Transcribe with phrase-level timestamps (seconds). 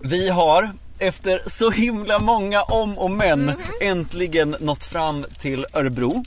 [0.00, 3.54] Vi har efter så himla många om och men Mhm.
[3.80, 6.24] äntligen nått fram till Örebro.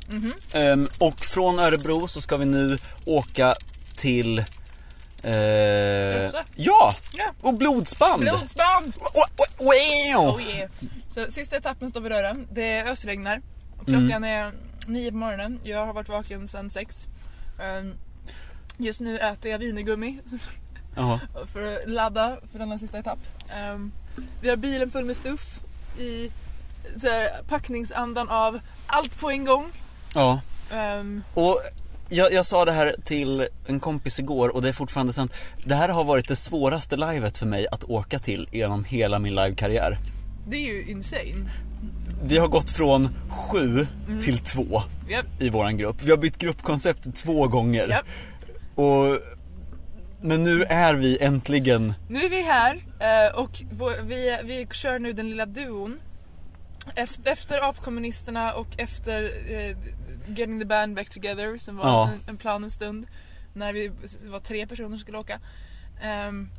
[0.54, 3.56] Ehm, och från Örebro så ska vi nu åka
[3.98, 4.44] till...
[5.20, 6.44] Stråssa.
[6.56, 6.96] ja!
[7.14, 7.26] Ja.
[7.42, 8.22] Och blodsband!
[8.22, 8.94] Blodsband!
[8.96, 9.24] Wow,
[9.58, 10.36] wow.
[10.36, 10.70] Oh yeah.
[11.14, 12.48] Så sista etappen står vid dörren.
[12.52, 13.42] Det ösregnar.
[13.80, 14.24] Och klockan Mm.
[14.24, 14.52] är
[14.88, 15.60] nio på morgonen.
[15.64, 17.06] Jag har varit vaken sedan sex.
[17.62, 17.94] Ehm,
[18.78, 20.20] Just nu äter jag wienergummi
[21.00, 21.20] Jaha.
[21.54, 23.20] för att ladda för denna sista etapp.
[23.54, 23.92] Ehm,
[24.42, 25.60] Vi har bilen full med stuff
[26.00, 26.32] i
[27.04, 29.66] här, packningsandan av allt på en gång.
[30.16, 30.42] Ja.
[30.74, 31.60] Ehm, Och
[32.10, 35.34] jag, jag sa det här till en kompis igår och det är fortfarande sant.
[35.66, 39.36] Det här har varit det svåraste livet för mig att åka till genom hela min
[39.36, 39.98] livekarriär.
[40.48, 41.50] Det är ju insane.
[42.24, 43.88] Vi har gått från sju
[44.22, 45.96] till två Japp, i våran grupp.
[46.04, 47.88] Vi har bytt gruppkoncept två gånger.
[47.88, 48.06] japp.
[48.76, 49.20] Och,
[50.22, 53.62] men nu är vi äntligen, Nu är vi här eh, och
[54.04, 56.00] vi, vi kör nu den lilla duon.
[56.96, 59.78] Efter, apkommunisterna och efter eh,
[60.28, 62.10] Getting the band back together som var Ja.
[62.14, 63.08] en, en plan en stund.
[63.54, 63.92] När vi
[64.26, 65.40] var tre personer som skulle åka.
[66.04, 66.50] Ehm,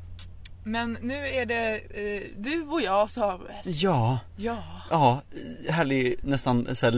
[0.65, 3.53] men nu är det eh, du och jag Samuel.
[3.65, 4.63] ja, Ja.
[4.91, 5.23] ja,
[5.71, 6.93] härlig nästan såhär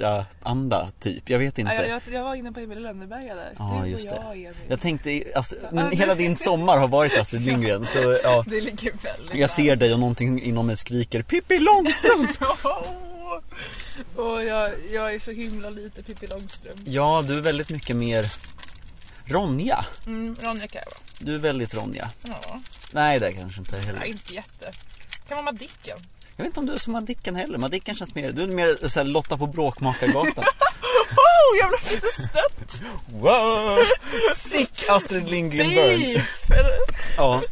[0.00, 1.30] lejonhjärta-anda typ.
[1.30, 1.72] Jag vet inte.
[1.72, 3.52] Ja, jag, jag var inne på Emil i Lönneberga där.
[3.58, 4.54] Ja, du just och jag Emil.
[4.68, 8.44] Jag tänkte, Ja, men hela din sommar har varit Astrid Lindgren så ja.
[8.46, 12.30] Det ligger väldigt Jag ser dig och någonting inom mig skriker Pippi Långstrump!
[14.16, 16.80] och jag, jag är så himla lite Pippi Långstrump.
[16.84, 18.32] Ja, du är väldigt mycket mer
[19.24, 19.84] Ronja.
[20.06, 21.00] Mm, Ronja kan jag vara.
[21.18, 22.10] Du är väldigt Ronja.
[22.22, 22.60] Ja.
[22.92, 24.04] Nej, det är kanske inte Nej, heller.
[24.04, 24.72] inte jätte.
[25.28, 25.98] Kan vara Madicken.
[26.40, 27.58] Jag vet inte om du är som Madicken heller.
[27.58, 30.44] Madicken känns mer, du är mer såhär Lotta på Bråkmakargatan.
[31.16, 32.82] Oh, jag blev lite stött!
[33.12, 33.78] wow!
[34.34, 36.00] Sick Astrid Lindgren burn.
[36.00, 36.50] Beef!
[36.50, 36.72] Eller?
[37.16, 37.42] Ja.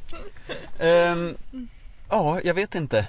[0.79, 1.37] Ehm,
[2.11, 3.07] ja, jag vet inte.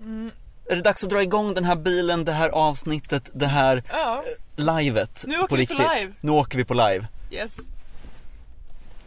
[0.00, 0.30] Mm,
[0.70, 4.24] Är det dags att dra igång den här bilen, det här avsnittet, det här ja,
[4.56, 6.12] livet Nu åker på vi på live.
[6.20, 7.06] Nu åker vi på live.
[7.30, 7.56] yes.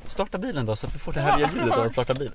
[0.05, 2.31] Starta bilen då så att vi får det härliga ljudet av att starta bil.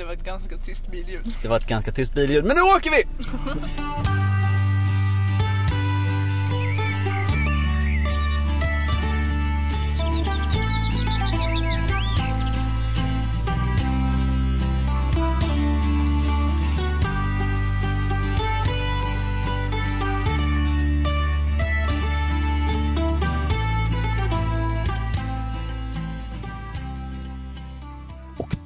[0.00, 1.34] Det var ett ganska tyst billjud.
[1.42, 3.04] Det var ett ganska tyst billjud, men nu åker vi!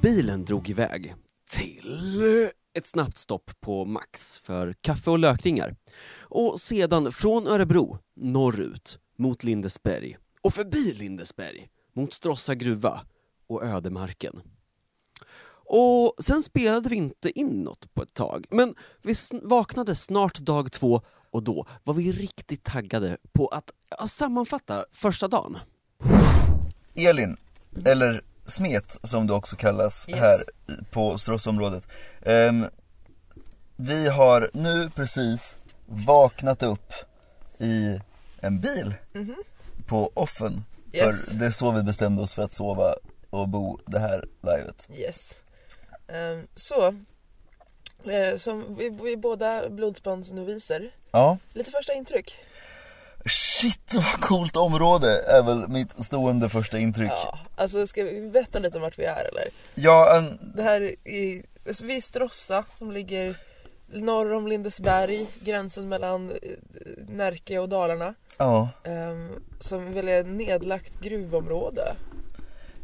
[0.05, 1.15] bilen drog iväg
[1.49, 5.75] till ett snabbt stopp på Max för kaffe och lökringar.
[6.19, 13.01] Och sedan från Örebro norrut mot Lindesberg och förbi Lindesberg mot Stråssa gruva
[13.47, 14.41] och ödemarken.
[15.65, 20.71] Och sen spelade vi inte in något på ett tag, men vi vaknade snart dag
[20.71, 21.01] två
[21.31, 23.71] och då var vi riktigt taggade på att
[24.09, 25.57] sammanfatta första dagen.
[26.95, 27.37] Elin,
[27.85, 30.19] eller Smet som det också kallas Yes.
[30.19, 30.43] här
[30.91, 31.87] på Stråssområdet.
[32.21, 32.65] Ehm,
[33.75, 36.93] vi har nu precis vaknat upp
[37.57, 37.99] i
[38.41, 38.93] en bil
[39.87, 40.63] på offen.
[40.93, 41.25] Yes.
[41.25, 42.95] För det är så vi bestämde oss för att sova
[43.29, 44.87] och bo det här livet.
[44.93, 45.33] Yes.
[46.07, 46.87] Ehm, så,
[48.11, 50.91] eh, som vi, vi båda blodsbandsnoviser.
[51.11, 51.37] Ja.
[51.53, 52.37] Lite första intryck.
[53.29, 57.11] Shit vad coolt område är väl mitt stående första intryck.
[57.11, 59.49] Ja, alltså ska vi berätta lite om vart vi är eller?
[59.75, 63.35] Ja, en, Det här är, alltså, vi är i Stråssa som ligger
[63.87, 66.37] norr om Lindesberg, gränsen mellan eh,
[67.07, 68.13] Närke och Dalarna.
[68.37, 68.69] ja.
[68.83, 71.95] ehm, som väl är nedlagt gruvområde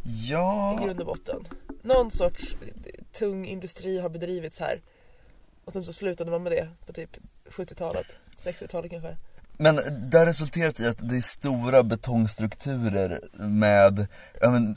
[0.05, 1.47] i Ja, grund och botten.
[1.81, 4.81] Någon sorts eh, tung industri har bedrivits här.
[5.65, 7.17] Och sen så slutade man med det på typ
[7.49, 8.05] 70-talet,
[8.37, 9.17] 60-talet kanske.
[9.61, 9.79] Men
[10.09, 14.07] det har resulterat i att det är stora betongstrukturer med,
[14.41, 14.75] ja men,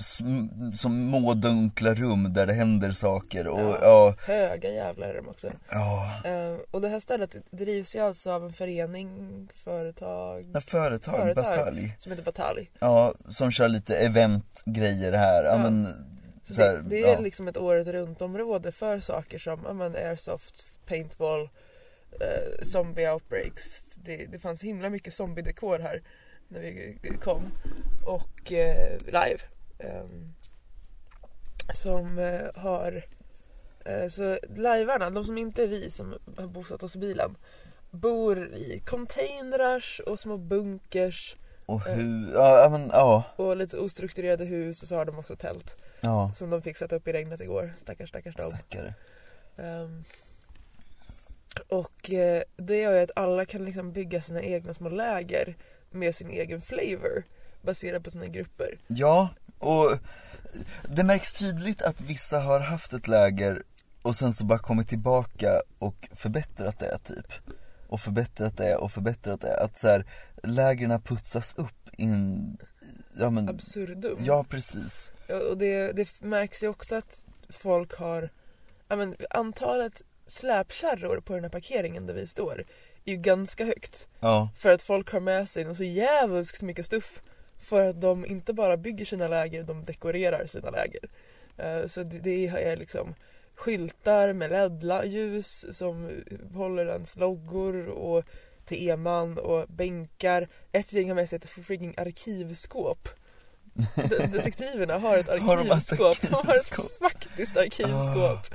[0.76, 3.78] som mådunkla rum där det händer saker och Ja.
[3.82, 5.50] ja, Höga jävlar är de också.
[5.70, 9.08] ja, Ehm, och det här stället drivs ju alltså av en förening,
[9.64, 11.44] företag, ja företag, Företag.
[11.44, 11.96] batalj.
[11.98, 12.70] som heter Batalj.
[12.78, 15.58] Ja, som kör lite eventgrejer här, ja, Ja.
[15.58, 15.88] men
[16.42, 19.72] Så så här, det, det är liksom ett året runt område för saker som ja,
[19.72, 21.48] men airsoft, paintball,
[22.20, 23.94] eh, zombie outbreaks.
[23.94, 26.02] Det, det fanns himla mycket zombie-dekor här
[26.48, 27.52] när vi kom.
[28.04, 29.38] Och eh, live.
[29.78, 30.34] ehm,
[31.74, 33.04] som eh, har
[33.84, 37.36] eh, så livearna, de som inte är vi som har bosatt oss i bilen
[37.90, 43.24] bor i containrars och små bunkers Och hur, ja, ja men ja.
[43.36, 45.76] och lite ostrukturerade hus och så har de också tält.
[46.00, 47.74] Ja, som de fick sätta upp i regnet igår.
[47.76, 48.50] Stackars stackars dem.
[48.50, 48.94] stackare.
[49.56, 50.04] Ehm,
[51.58, 55.56] och eh, det gör ju att alla kan liksom bygga sina egna små läger
[55.90, 57.24] med sin egen flavor
[57.62, 58.78] baserat på sina grupper.
[58.86, 59.28] Ja,
[59.58, 59.98] och
[60.88, 63.62] det märks tydligt att vissa har haft ett läger
[64.02, 67.32] och sen så bara kommit tillbaka och förbättrat det typ.
[67.88, 69.56] Och förbättrat det och förbättrat det.
[69.56, 70.06] Att så här,
[70.42, 72.56] lägren putsas upp in,
[73.16, 74.18] ja men, Absurdum.
[74.20, 75.10] ja precis.
[75.26, 78.30] Ja, och det, det märks ju också att folk har,
[78.88, 82.64] ja men antalet släpkärror på den här parkeringen där vi står
[83.04, 84.08] är ju ganska högt.
[84.20, 87.22] Ja, För att folk har med sig något så jävligt mycket stuff.
[87.58, 91.08] För att de inte bara bygger sina läger, de dekorerar sina läger.
[91.56, 93.14] Eh, Så det- det är liksom
[93.54, 96.10] skyltar med LED-ljus som
[96.54, 98.24] håller ens loggor och
[98.68, 100.48] teman och bänkar.
[100.72, 103.08] Ett gäng har med sig ett freaking arkivskåp.
[103.94, 105.28] De- Detektiverna har ett
[105.68, 106.20] arkivskåp.
[106.22, 108.54] De har ett faktiskt arkivskåp.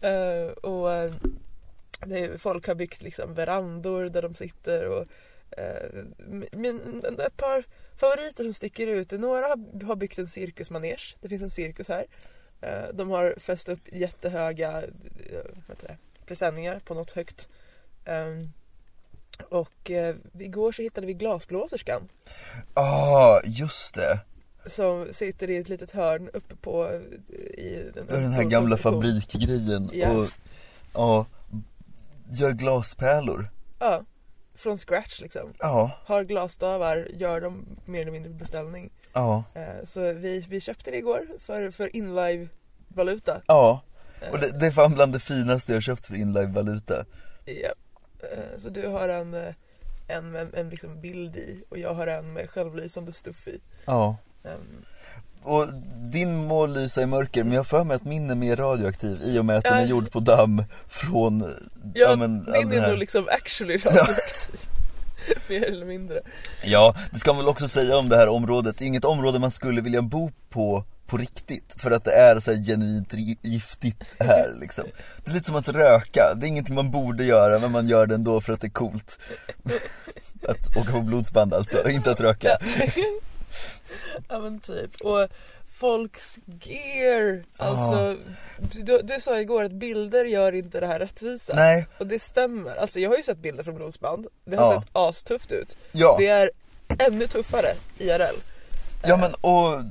[0.00, 1.12] Eh, och eh,
[2.00, 5.06] är, folk har byggt liksom verandor där de sitter och
[5.58, 6.04] eh,
[6.52, 7.64] min, ett par
[7.96, 9.10] favoriter som sticker ut.
[9.12, 11.16] Några har, har byggt en cirkusmanege.
[11.20, 12.06] Det finns en cirkus här.
[12.92, 15.94] De har fäst upp jättehöga eh,
[16.26, 17.48] presenningar på något högt.
[18.04, 18.52] Ehm,
[19.48, 22.08] och eh, igår så hittade vi glasblåserskan
[22.74, 24.20] ah, just det.
[24.66, 27.00] Som sitter i ett litet hörn uppe på
[27.58, 28.92] i den, den en här gamla konstruktion.
[29.02, 30.10] fabrikgrejen Ja.
[30.10, 30.28] och,
[30.94, 31.26] ja,
[32.30, 33.48] gör glaspärlor.
[33.78, 34.04] Ja,
[34.54, 35.52] från scratch liksom.
[35.58, 38.90] Ja, Har glasstavar, gör dem mer eller mindre på beställning.
[39.12, 43.42] ja, Eh, Så vi, vi köpte det igår för, för inlive-valuta.
[43.46, 43.80] ja.
[44.20, 47.04] Eh, Och det, det är fan bland det finaste jag köpt för inlive-valuta.
[47.44, 47.72] Ja.
[48.32, 49.34] Eh, Så du har en,
[50.08, 53.60] en med en liksom bild i och jag har en med självlysande stuff i.
[53.84, 54.16] Ja.
[54.44, 54.84] Ehm,
[55.42, 55.66] Och
[56.12, 59.38] din må lysa i mörker, men jag för mig att min är mer radioaktiv i
[59.38, 59.86] och med att den är Ja.
[59.86, 61.54] gjord på damm från,
[61.94, 64.60] Ja, men, all din är nog liksom actually radioaktiv.
[65.48, 66.20] Mer eller mindre.
[66.64, 69.38] Ja, det ska man väl också säga om det här området, det är inget område
[69.38, 73.12] man skulle vilja bo på på riktigt för att det är så genuint
[73.42, 74.84] giftigt här liksom.
[75.24, 78.06] Det är lite som att röka, det är ingenting man borde göra men man gör
[78.06, 79.18] det ändå för att det är coolt.
[80.48, 82.58] Att åka på blodsband alltså, inte att röka
[84.28, 85.00] ja men typ.
[85.00, 85.28] Och
[85.80, 87.44] folks gear.
[87.56, 88.16] Alltså,
[88.82, 91.54] du, du sa igår att bilder gör inte det här rättvisa.
[91.56, 92.76] Nej, Och det stämmer.
[92.76, 94.26] Alltså jag har ju sett bilder från blodsband.
[94.44, 94.80] Det har Ja.
[94.82, 95.76] sett astufft ut.
[95.92, 96.50] ja, Det är
[96.98, 98.36] ännu tuffare IRL.
[99.04, 99.84] ja men och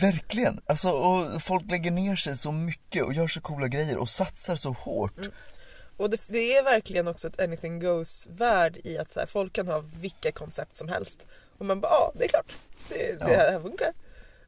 [0.00, 4.08] Verkligen, alltså och folk lägger ner sig så mycket och gör så coola grejer och
[4.08, 5.28] satsar så hårt
[5.96, 9.52] Och det, det är verkligen också ett anything goes värld i att så här, folk
[9.52, 11.26] kan ha vilka koncept som helst.
[11.58, 12.52] Och man bara, ja det är klart,
[12.88, 13.38] det, det Ja.
[13.38, 13.92] här funkar.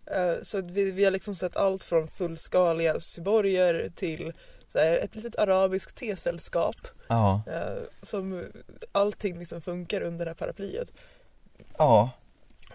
[0.07, 4.33] Eh, så vi, vi har liksom sett allt från fullskaliga syborger till
[4.73, 6.77] så här, ett litet arabiskt tesällskap.
[7.09, 8.45] Ja, eh, som
[8.93, 10.93] allting liksom funkar under det här paraplyet.
[11.79, 12.11] ja,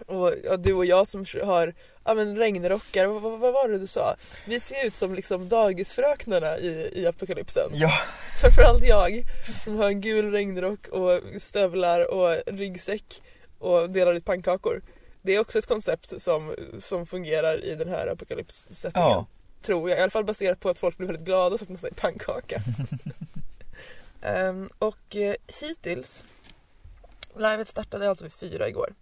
[0.06, 1.74] Och ja, du och jag som har
[2.04, 4.16] ja, men regnrockar, vad, vad, vad var det du sa?
[4.46, 7.70] Vi ser ut som liksom dagisfröknarna i, i apokalypsen.
[7.72, 7.92] ja,
[8.40, 9.24] Framförallt jag
[9.64, 13.22] som har en gul regnrock och stövlar och ryggsäck
[13.58, 14.82] och delar ut pannkakor.
[15.22, 19.10] Det är också ett koncept som, som fungerar i den här apokalypssättningen.
[19.10, 19.26] Ja.
[19.62, 21.78] Tror jag, i alla fall baserat på att folk blir väldigt glada så att man
[21.78, 22.62] säger pannkaka.
[24.22, 26.24] Ehm, och eh, hittills,
[27.36, 28.94] livet startade alltså vid fyra igår.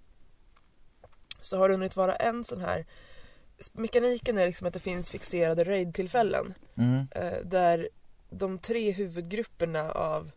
[1.48, 2.84] Så har det hunnit vara en sån här
[3.72, 7.88] Mekaniken är liksom att det finns fixerade raid-tillfällen mm, eh, där
[8.30, 10.30] de tre huvudgrupperna av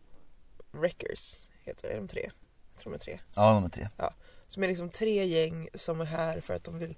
[0.72, 2.32] wreckers, heter det, är de tre?
[2.74, 3.20] Jag tror de är tre.
[3.36, 3.89] ja nummer tre
[4.48, 6.96] Som är liksom tre gäng som är här för att de vill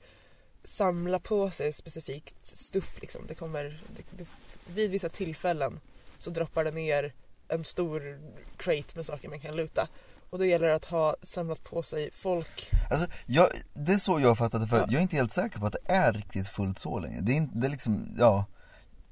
[0.63, 3.27] samla på sig specifikt stuff liksom.
[3.27, 4.27] Det kommer, det, det,
[4.73, 5.79] vid vissa tillfällen
[6.17, 7.13] så droppar det ner
[7.47, 8.19] en stor
[8.57, 9.87] crate med saker man kan luta.
[10.33, 12.69] Och då gäller det att ha samlat på sig folk.
[12.91, 14.85] Alltså, jag, det är så jag det för Ja.
[14.89, 17.21] jag är inte helt säker på att det är riktigt fullt så länge.
[17.21, 18.45] Det är inte, det är liksom, ja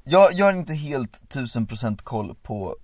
[0.03, 2.75] jag, jag har inte helt tusen procent koll på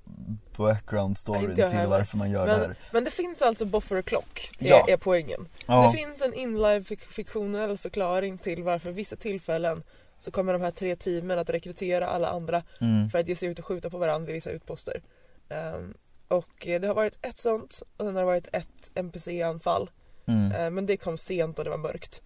[0.58, 1.88] background storyn till heller.
[1.88, 4.86] varför man gör det Men, här men det finns alltså buffer clock, är, Ja.
[4.88, 5.48] är poängen.
[5.67, 9.84] Ja, Det finns en inlive fik- fiktionell förklaring till varför vissa tillfällen
[10.20, 13.50] så kommer de här tre teamen att rekrytera alla andra mm, för att ge sig
[13.50, 15.01] ut och skjuta på varandra vid vissa utposter.
[15.50, 15.94] Ehm,
[16.27, 19.89] och eh, det har varit ett sånt och sen har det varit ett NPC-anfall.
[20.25, 20.51] mm.
[20.51, 22.22] Eh, men det kom sent och det var mörkt.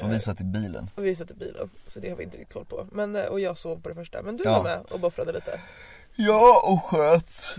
[0.00, 2.36] Och vi satt i bilen och vi satt i bilen, så det har vi inte
[2.36, 2.86] riktigt koll på.
[2.92, 4.52] Men, eh, och jag sov på det första, men du Ja.
[4.56, 5.60] var med och boffrade lite.
[6.16, 7.56] Ja, och sköt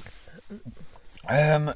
[1.29, 1.69] Ehm,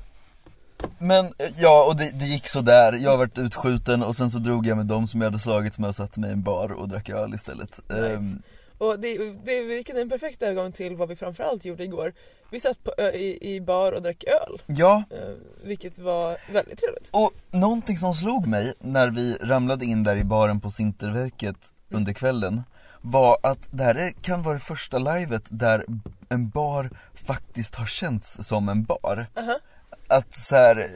[1.00, 2.94] Men eh, ja, och det, det gick så där.
[2.94, 5.88] jag varit utskjuten och sen så drog jag med dem som jag hade slagit med
[5.90, 7.80] och satte mig i en bar och drack öl istället.
[7.90, 8.08] Nice.
[8.14, 8.42] Ehm,
[8.82, 12.14] Och det, det vilken är en perfekt övergång till vad vi framförallt gjorde igår.
[12.52, 14.62] Vi satt på, i, i bar och drack öl.
[14.66, 15.18] ja, Eh,
[15.64, 17.10] vilket var väldigt trevligt.
[17.12, 22.14] och någonting som slog mig när vi ramlade in där i baren på Sinterverket under
[22.14, 22.62] kvällen
[23.02, 25.86] var att det här är- kan vara det första livet där
[26.30, 29.28] en bar faktiskt har känts som en bar.
[29.38, 29.60] Aha.
[30.08, 30.88] Att så här,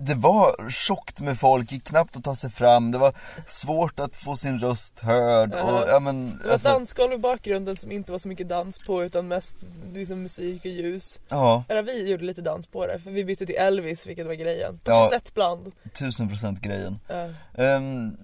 [0.00, 3.12] det var tjockt med folk, gick knappt att ta sig fram, det var
[3.46, 5.84] svårt att få sin röst hörd och Aha.
[5.88, 9.04] ja men Det var alltså, dansgolv i bakgrunden som inte var så mycket dans på
[9.04, 9.54] utan mest
[9.94, 11.18] liksom musik och ljus.
[11.28, 14.34] ja, Eller vi gjorde lite dans på det för vi bytte till Elvis vilket var
[14.34, 14.78] grejen.
[14.84, 15.04] På Ja.
[15.04, 15.72] kassettband.
[15.98, 16.98] tusen procent grejen.
[17.08, 17.28] Ja.
[17.64, 18.16] Ehm,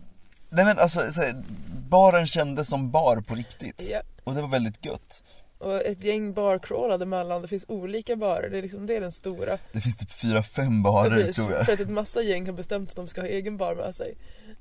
[0.49, 1.43] nej men alltså, så här,
[1.88, 3.87] baren kändes som bar på riktigt.
[3.90, 4.00] Ja.
[4.25, 5.23] Och det var väldigt gött.
[5.58, 9.12] Och ett gäng barcrawlade mellan, det finns olika barer, det är liksom det är den
[9.12, 9.58] stora.
[9.73, 11.66] Det finns typ fyra, fem barer Precis, tror jag.
[11.66, 14.16] För att ett massa gäng har bestämt att de ska ha egen bar med sig.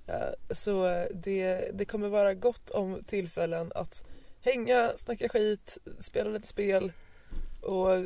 [0.08, 4.04] Eh, Så eh, det, det kommer vara gott om tillfällen att
[4.42, 6.92] hänga, snacka skit, spela lite spel
[7.62, 8.06] och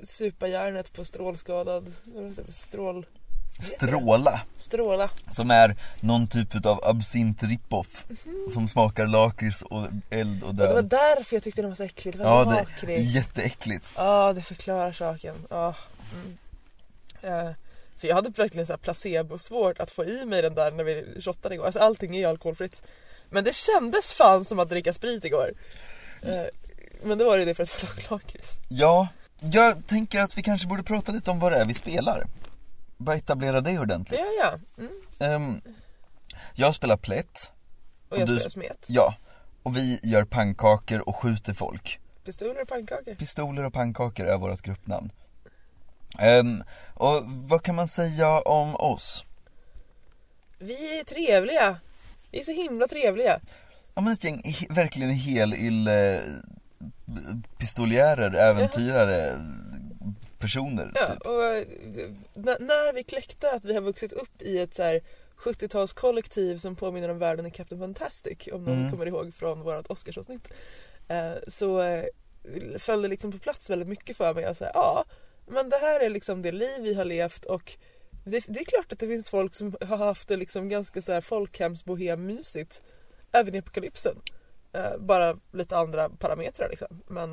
[0.00, 1.92] supa järnet på strålskadad,
[2.50, 3.06] strål...
[3.60, 5.10] Stråla, Stråla.
[5.30, 8.04] som är någon typ av absint rip-off.
[8.52, 10.84] Som smakar lakrits och eld och Och det var död.
[10.88, 13.92] därför jag tyckte det var så äckligt, det var Ja, det är jätteäckligt.
[13.96, 15.34] Ja, det förklarar saken.
[15.50, 15.74] Ja.
[16.14, 16.38] Mm.
[17.22, 17.52] Eh,
[17.98, 21.20] för jag hade verkligen så här placebo-svårt att få i mig den där när vi
[21.20, 21.64] shottade igår.
[21.66, 22.82] Alltså allting är ju alkoholfritt.
[23.30, 25.52] Men det kändes fan som att dricka sprit igår.
[26.22, 26.44] Eh,
[27.02, 28.58] men det var ju det för att det var lakrits.
[28.68, 29.08] Ja,
[29.40, 32.26] jag tänker att vi kanske borde prata lite om vad det är vi spelar.
[32.96, 34.20] Bara etablera det ordentligt.
[34.20, 34.26] Ja,
[34.78, 34.82] ja.
[34.82, 34.92] Mm.
[35.18, 35.60] Ehm,
[36.54, 37.50] jag spelar plätt,
[38.08, 38.84] Och jag Och du- spelar smet.
[38.88, 39.14] ja.
[39.62, 42.00] Och vi gör pannkakor och skjuter folk.
[42.24, 43.14] Pistoler och pannkakor.
[43.14, 45.12] Pistoler och pannkakor är vårt gruppnamn.
[46.18, 46.62] Ehm,
[46.94, 49.24] och vad kan man säga om oss?
[50.58, 51.78] Vi är trevliga.
[52.30, 53.40] Vi är så himla trevliga.
[53.94, 56.22] Ja men ett gäng verkligen helylle
[57.58, 59.32] pistoljärer, äventyrare,
[60.46, 61.26] personer Ja, typ.
[61.26, 61.66] och eh,
[62.60, 65.00] när vi kläckte att vi har vuxit upp i ett så här
[65.36, 68.90] 70-talskollektiv som påminner om världen i Captain Fantastic om någon Mm.
[68.90, 70.48] kommer ihåg från vårt Oscarsavsnitt
[71.08, 72.04] eh, så eh,
[72.78, 75.04] föll det liksom på plats väldigt mycket för mig att säga ja
[75.46, 77.76] men det här är liksom det liv vi har levt och
[78.24, 81.12] det, det är klart att det finns folk som har haft det liksom ganska så
[81.12, 82.82] här folkhemsbohemmysigt
[83.32, 84.16] även i apokalypsen
[84.98, 87.32] bara lite andra parametrar liksom men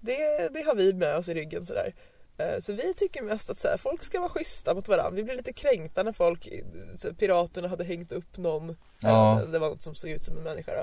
[0.00, 1.94] det, det har vi med oss i ryggen sådär.
[2.38, 5.10] Eh, Så vi tycker mest att så här, folk ska vara schyssta mot varandra.
[5.10, 6.48] Vi blev lite kränkta när folk,
[7.02, 8.76] här, piraterna hade hängt upp någon.
[9.00, 9.40] Ja.
[9.52, 10.80] Det var något som såg ut som en människa då.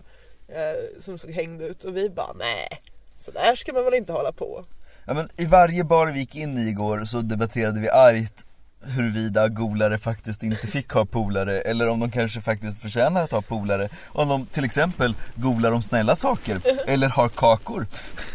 [0.53, 2.81] eh, Som såg hängd ut och vi bara nej.
[3.17, 4.63] Så där ska man väl inte hålla på.
[5.07, 8.45] Ja men i varje bar vi gick in i igår så debatterade vi argt
[8.81, 13.41] huruvida golare faktiskt inte fick ha polare eller om de kanske faktiskt förtjänar att ha
[13.41, 17.85] polare Om de till exempel golar om snälla saker eller har kakor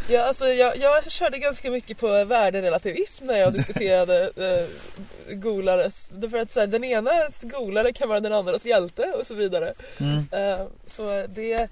[0.08, 6.08] Ja, alltså, jag, jag körde ganska mycket på värderelativism när jag diskuterade eh, golares.
[6.12, 9.74] Därför att så här, den enas golare kan vara den andras hjälte och så vidare.
[9.98, 10.26] mm.
[10.32, 11.68] Eh, så det,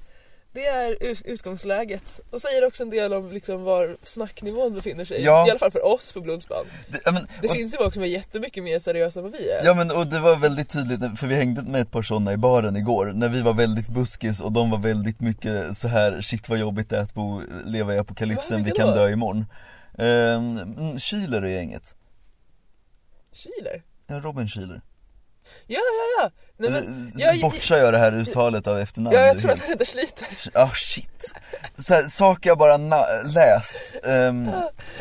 [0.53, 2.21] det är ut- utgångsläget.
[2.31, 5.23] Och säger också en del om liksom var snacknivån befinner sig.
[5.25, 5.47] Ja.
[5.47, 6.67] I alla fall för oss på Blodsband.
[6.89, 9.51] det, men, Det och, finns ju folk som är jättemycket mer seriösa än vad vi
[9.51, 9.65] är.
[9.65, 12.37] Ja men och det var väldigt tydligt, för vi hängde med ett par sådana i
[12.37, 16.49] baren igår När vi var väldigt buskis och de var väldigt mycket så här shit
[16.49, 18.95] vad jobbigt det är att bo, leva i apokalypsen, vi kan då?
[18.95, 19.45] dö imorgon
[19.99, 21.95] um, Schüler är gänget,
[23.33, 23.83] Kyler?
[24.07, 24.81] ja, Robin Schüler
[25.67, 26.31] Ja, ja, ja.
[26.71, 29.51] Nej, men, Eller, jag- Bortsar jag det här uttalet av efternamn ja, jag Det tror
[29.51, 30.27] att han heter Sliter.
[30.55, 31.33] Ah shit.
[31.79, 32.77] Så här, saker jag bara
[33.25, 33.79] läst.
[34.05, 34.51] Ehm,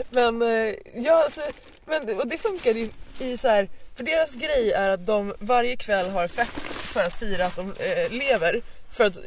[0.09, 1.41] Men, eh, ja, alltså,
[1.85, 2.89] men och det funkade ju
[3.19, 3.67] i så här.
[3.95, 7.61] För deras grej är att de varje kväll har fest för att fira att de
[7.79, 8.61] eh, lever.
[8.91, 9.17] För att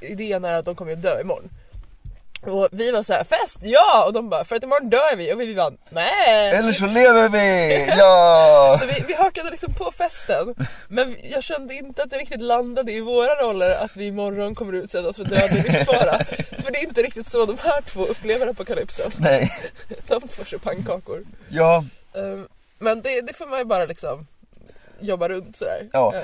[0.00, 1.48] idén är att de kommer att dö imorgon.
[2.46, 4.04] Och vi var så här: fest, ja!
[4.06, 5.32] Och de bara, för att imorgon dör vi.
[5.34, 6.50] Och vi bara, nej!
[6.50, 7.86] eller så lever vi!
[7.98, 8.76] Ja!
[8.80, 10.54] Så vi, vi hakade liksom på festen.
[10.88, 14.72] Men jag kände inte att det riktigt landade i våra roller att vi imorgon kommer
[14.72, 16.24] utsättas för dödlig livsfara.
[16.64, 19.10] För det är inte riktigt så de här två upplever apokalypsen.
[19.18, 19.52] Nej,
[20.06, 21.24] De får sig pannkakor.
[21.48, 21.84] ja,
[22.14, 24.26] Um, men det, det får man ju bara liksom
[25.00, 25.88] jobba runt sådär.
[25.92, 26.14] Ja.
[26.14, 26.22] Eh,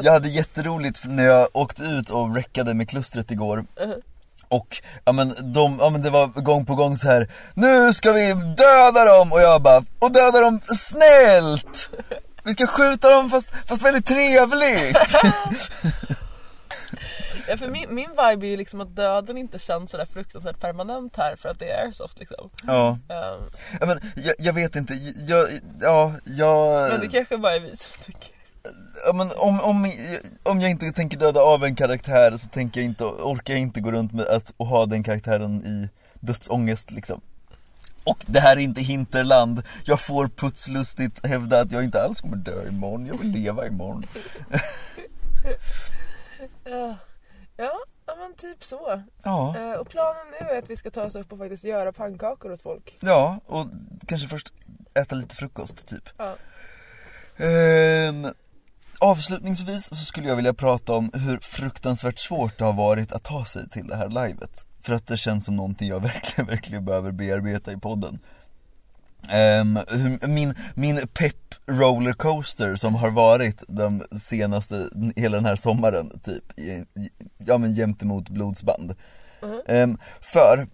[0.00, 3.94] jag hade jätteroligt när jag åkte ut och räckade med klustret igår Mhm.
[4.48, 7.30] Och, ja men, de, ja men det var gång på gång så här.
[7.54, 9.32] Nu ska vi döda dem!
[9.32, 11.90] Och jag bara, och döda dem snällt!
[12.44, 14.98] Vi ska skjuta dem fast, fast väldigt trevligt!
[17.50, 21.16] Ja, för min, min vibe är ju liksom att döden inte känns sådär fruktansvärt permanent
[21.16, 22.50] här för att det är airsoft liksom.
[22.66, 23.50] Ja, Ehm,
[23.80, 24.94] ja men jag, jag vet inte,
[25.28, 25.48] jag,
[25.80, 26.88] ja, jag...
[26.90, 28.37] men det kanske bara är vi som tycker.
[29.06, 29.92] Ja, men om, om,
[30.42, 33.80] om jag inte tänker döda av en karaktär så tänker jag inte, orkar jag inte
[33.80, 35.88] gå runt med att och ha den karaktären i
[36.20, 37.20] dödsångest liksom.
[38.04, 42.36] Och det här är inte hinterland, jag får putslustigt hävda att jag inte alls kommer
[42.36, 44.06] dö imorgon, jag vill leva imorgon.
[46.64, 46.96] Ja,
[47.56, 47.72] ja,
[48.18, 49.02] men typ så.
[49.22, 51.92] Ja, Eh, och planen nu är att vi ska ta oss upp och faktiskt göra
[51.92, 52.96] pannkakor åt folk.
[53.00, 53.66] ja, och
[54.06, 54.52] kanske först
[54.94, 56.08] äta lite frukost typ.
[56.16, 56.34] Ja.
[57.44, 58.26] Ehm,
[58.98, 63.44] avslutningsvis så skulle jag vilja prata om hur fruktansvärt svårt det har varit att ta
[63.44, 64.64] sig till det här livet.
[64.82, 68.18] För att det känns som någonting jag verkligen, verkligen behöver bearbeta i podden.
[69.88, 76.44] Hur- min, min pepp rollercoaster som har varit de senaste, hela den här sommaren typ,
[77.38, 78.94] ja men jämt emot blodsband.
[79.42, 79.60] Mhm.
[79.68, 80.68] Ehm, för,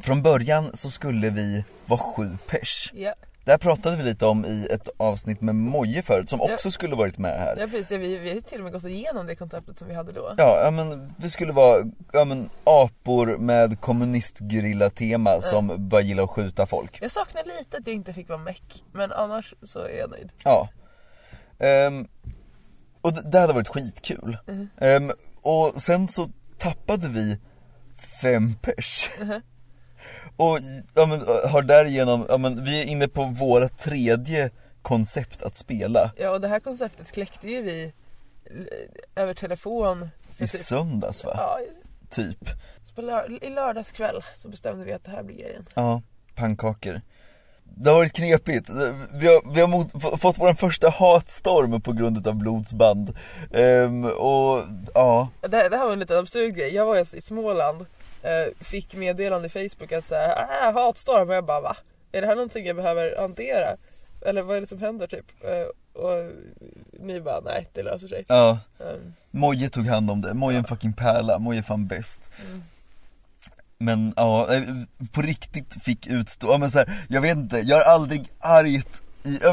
[0.00, 2.92] från början så skulle vi vara sju pers.
[2.94, 6.54] Ja, Det här pratade vi lite om i ett avsnitt med Moje förut som Ja.
[6.54, 7.56] också skulle varit med här.
[7.60, 7.90] ja precis.
[7.90, 10.12] Ja, vi, vi har ju till och med gått igenom det konceptet som vi hade
[10.12, 10.34] då.
[10.38, 16.30] Ja, ja men vi skulle vara, ja men apor med kommunistgerilla-tema som bara gillar att
[16.30, 16.98] skjuta folk.
[17.02, 20.32] Jag saknar lite att jag inte fick vara meck, men annars så är jag nöjd.
[20.44, 20.68] Ja.
[21.58, 22.08] Ehm,
[23.00, 24.36] och det, det hade varit skitkul.
[24.46, 24.68] Mhm.
[24.80, 27.38] Ehm, och sen så tappade vi
[28.22, 29.10] fem pers.
[29.20, 29.40] Mhm.
[30.42, 30.58] Och
[30.94, 31.20] ja, men,
[31.50, 34.50] har därigenom, ja, men, vi är inne på våra tredje
[34.82, 36.12] koncept att spela.
[36.16, 37.92] Ja, och det här konceptet kläckte ju vi
[38.44, 40.08] eh, över telefon.
[40.38, 41.34] I typ- söndags va?
[41.36, 41.58] Ja,
[42.10, 42.48] Typ.
[42.96, 45.66] lör- i lördagskväll så bestämde vi att det här blir grejen.
[45.74, 46.02] Ja,
[46.34, 47.00] pannkakor.
[47.64, 48.70] Det har varit knepigt.
[49.14, 53.16] Vi har, vi har mot, fått vår första hatstorm på grund av blodsband.
[53.52, 54.62] Ehm, och
[54.94, 56.74] ja, Det, det här var en liten absurd grej.
[56.74, 57.86] Jag var i Småland, eh,
[58.60, 61.76] fick meddelande i Facebook att säga äh, hatstorm och jag bara va?
[62.12, 63.76] Är det här någonting jag behöver hantera?
[64.26, 65.26] Eller vad är det som händer typ?
[65.44, 66.30] Eh, och
[66.92, 68.24] ni bara nej, det löser sig.
[68.28, 68.58] ja.
[68.80, 70.34] Ehm, Moje tog hand om det.
[70.34, 71.38] Moje är en fucking pärla.
[71.38, 72.30] Moje är fan bäst.
[72.46, 72.62] mm.
[73.78, 74.62] Men ja, eh,
[75.12, 79.02] på riktigt fick utstå, ja men så här, jag vet inte, jag har aldrig argt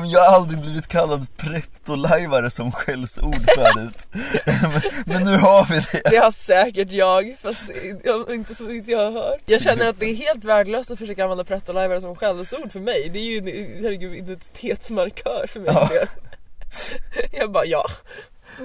[0.06, 4.08] jag har aldrig blivit kallad pretto-lajvare som skällsord förut.
[4.46, 6.10] men, men nu har vi det.
[6.10, 7.64] Det har säkert jag, fast
[8.04, 9.42] jag, inte så inte jag har hört.
[9.46, 13.10] Jag känner att det är helt värdelöst att försöka använda pretto som skällsord för mig.
[13.14, 15.72] Det är ju en herregud, identitetsmarkör för mig.
[15.74, 15.90] Ja.
[17.32, 17.86] Jag bara ja,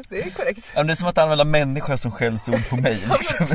[0.09, 0.65] det är korrekt.
[0.75, 3.47] Ja, det är som att använda människa som skällsord på mig liksom.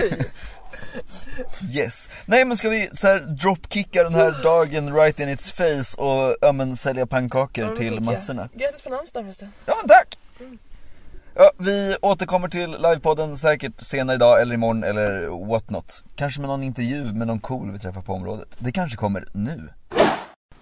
[1.72, 2.10] Yes.
[2.26, 6.36] Nej men ska vi så här dropkicka den här dagen right in its face och
[6.42, 8.50] ja, men, sälja pannkakor Ja, till massorna?
[8.54, 9.52] Grattis på namnsdagen förresten.
[9.66, 10.18] Ja men tack!
[11.36, 16.04] Ja, vi återkommer till livepodden säkert senare idag eller imorgon eller what not.
[16.16, 18.48] Kanske med någon intervju med någon cool vi träffar på området.
[18.60, 19.70] Det kanske kommer nu.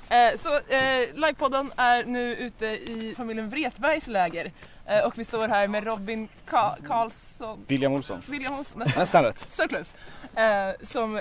[0.09, 4.51] Eh, så eh, livepodden är nu ute i familjen Wretbergs läger.
[4.85, 8.21] Eh, och vi står här med Robin Ka- Karlsson, William Olsson.
[8.27, 9.39] William Olsson, Nästan rätt.
[9.49, 9.91] so close.
[10.83, 11.13] Som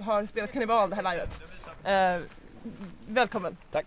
[0.00, 1.40] har spelat kannibal det här livet.
[3.08, 3.56] Välkommen.
[3.72, 3.86] Tack.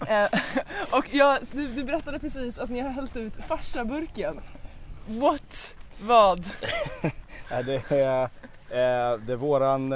[0.90, 4.40] Och jag, du, du berättade precis att ni har hällt ut farsaburken.
[5.06, 5.74] What?
[6.02, 6.44] Vad?
[7.64, 8.28] Det är,
[9.18, 9.90] det är våran,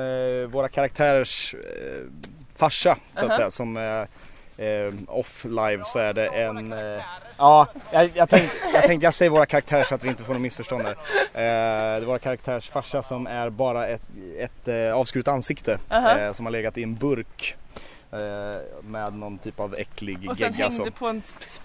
[0.50, 1.55] våra karaktärers
[2.56, 7.02] farsa så att säga som eh, eh, off live så är det en eh,
[7.38, 10.32] Ja, jag, jag, tänkte, jag tänkte jag säger våra karaktärer så att vi inte får
[10.32, 10.90] något missförstånd där.
[10.90, 10.96] Eh,
[11.34, 14.02] det är våra karaktärs farsa som är bara ett,
[14.38, 16.18] ett eh, avskuret ansikte Aha.
[16.18, 17.56] eh, som har legat i en burk
[18.81, 20.64] med någon typ av äcklig Och sen gegga.
[20.64, 21.22] hängde som- på en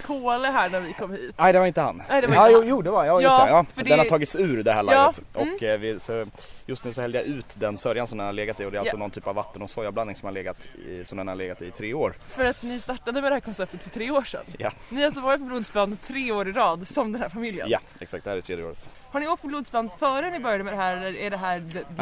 [0.07, 1.35] påle här när vi kom hit.
[1.37, 2.03] Nej det var inte han.
[2.09, 2.67] Nej, det var ja, inte jo, han.
[2.69, 3.51] jo det var ja, just Ja, det.
[3.51, 3.65] Ja.
[3.75, 5.21] Den det- har tagits ur det här Ja, livet.
[5.35, 5.53] mm.
[5.55, 6.25] Och eh, vi, så,
[6.65, 8.77] just nu så hällde jag ut den sörjan som den har legat i och det
[8.77, 8.99] är alltså Ja.
[8.99, 11.65] någon typ av vatten och sojablandning som, har legat i, som den har legat i
[11.65, 12.13] i tre år.
[12.27, 14.43] För att ni startade med det här konceptet för tre år sedan.
[14.57, 14.71] Ja.
[14.89, 17.69] Ni har alltså varit på blodsband tre år i rad som den här familjen.
[17.69, 18.23] Ja, exakt.
[18.23, 18.89] Det här är tredje året.
[19.11, 21.59] Har ni åkt på blodsband före ni började med det här eller är det här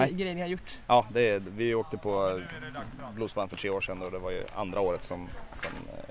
[0.10, 0.78] grejer ni har gjort?
[0.88, 2.42] Ja, det är, vi åkte på
[3.16, 6.04] blodsband för tre år sedan och det var ju andra året som, som, eh,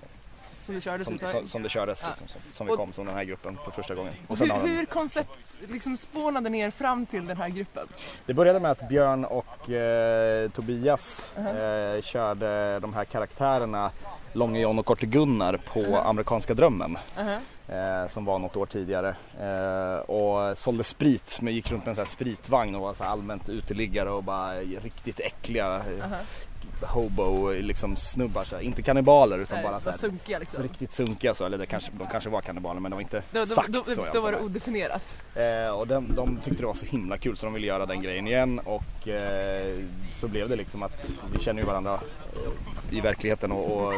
[0.60, 2.02] Som du körde som, som, som det kördes.
[2.02, 2.08] Ja.
[2.08, 4.12] Liksom, som, som vi Och- kom som den här gruppen för första gången.
[4.26, 7.88] Och hur, hur koncept liksom spånade ner fram till den här gruppen?
[8.26, 11.46] Det började med att Björn och eh, Tobias Mhm.
[11.46, 13.90] eh, körde de här karaktärerna
[14.32, 15.94] Långe John och Korte Gunnar på Mhm.
[15.94, 16.98] Amerikanska drömmen.
[17.16, 17.38] Uh-huh.
[18.02, 21.94] eh, som var något år tidigare eh, och sålde sprit men gick runt med en
[21.94, 25.82] sån här spritvagn och var så allmänt uteliggare och bara riktigt äckliga.
[26.82, 28.62] Hobo liksom snubbar så här.
[28.62, 30.62] Inte kannibaler utan Nej, bara så här, sunkiga så liksom.
[30.62, 33.38] riktigt sunkiga så, eller det kanske, de kanske var kannibaler men de var inte Då,
[33.40, 35.22] då, sagt då, så i då, var det odefinierat.
[35.34, 38.02] Eh, och de, de tyckte det var så himla kul så de ville göra den
[38.02, 39.76] grejen igen och eh,
[40.12, 42.00] så blev det liksom att vi känner ju varandra
[42.32, 43.94] eh, i verkligheten och, och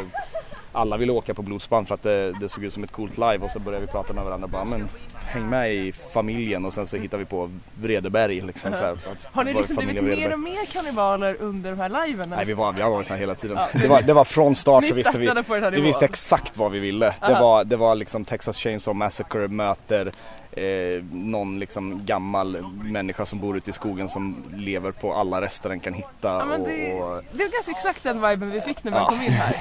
[0.72, 3.38] alla ville åka på blodsband för att det, det såg ut som ett coolt live
[3.38, 4.88] och så började vi prata med varandra bara men
[5.28, 7.50] häng med i familjen och sen så hittade vi på
[7.81, 8.98] Vredeberg liksom så här,
[9.33, 12.31] Har ni liksom blivit mer och mer kannibaler under de här liven?
[12.31, 13.57] Nej vi var, vi har varit här hela tiden.
[13.57, 13.81] Ja.
[13.81, 15.31] Det, var, det var från start så visste vi,
[15.70, 17.14] vi visste exakt vad vi ville.
[17.20, 20.12] Det var, det var liksom Texas Chainsaw Massacre möter
[20.52, 25.68] eh, någon liksom gammal människa som bor ute i skogen som lever på alla rester
[25.68, 26.09] den kan hitta.
[26.22, 28.98] Ja, men och, det, och, det är ganska exakt den viben vi fick när vi
[28.98, 29.07] Ja.
[29.07, 29.57] kom in här.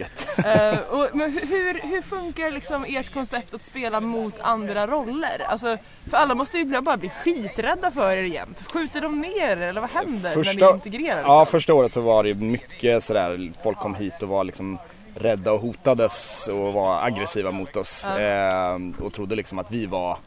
[0.00, 0.38] Gött.
[0.38, 5.42] Eh, och, men hur- hur, funkar liksom ert koncept att spela mot andra roller?
[5.48, 5.76] Alltså,
[6.10, 8.64] för alla måste ju bara bli skiträdda för er jämt.
[8.72, 11.16] Skjuter de ner er eller vad händer när Första- ni integrerar?
[11.16, 11.32] Liksom?
[11.34, 14.78] Ja, första året så var det mycket sådär, folk kom hit och var liksom
[15.14, 18.06] rädda och hotades och var aggressiva mot oss.
[18.08, 18.20] Ja.
[18.20, 20.18] Eh, och trodde liksom att vi var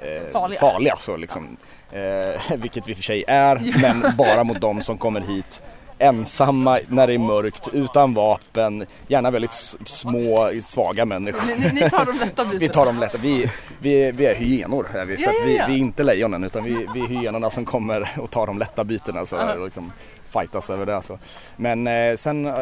[0.00, 0.60] eh, Farliga.
[0.60, 1.56] farliga så liksom.
[1.92, 5.62] Eh, vilket vi för sig är, men bara mot de som kommer hit
[5.98, 9.52] ensamma när det är mörkt, utan vapen, gärna väldigt
[9.86, 11.56] små, svaga människor.
[11.58, 12.58] Ni, ni, tar de lätta bitarna.
[12.58, 13.14] Vi tar dem lätt.
[13.20, 13.50] Vi,
[13.80, 14.86] vi, vi är hyenor.
[14.94, 15.66] Är vi, så Ja, att ja, vi, ja.
[15.68, 18.84] vi är inte lejonen utan vi, vi är hyenorna som kommer och tar de lätta
[18.84, 19.92] bytena så och liksom
[20.32, 21.02] fightas över det.
[21.02, 21.18] Så.
[21.56, 22.54] Men eh, sen eh,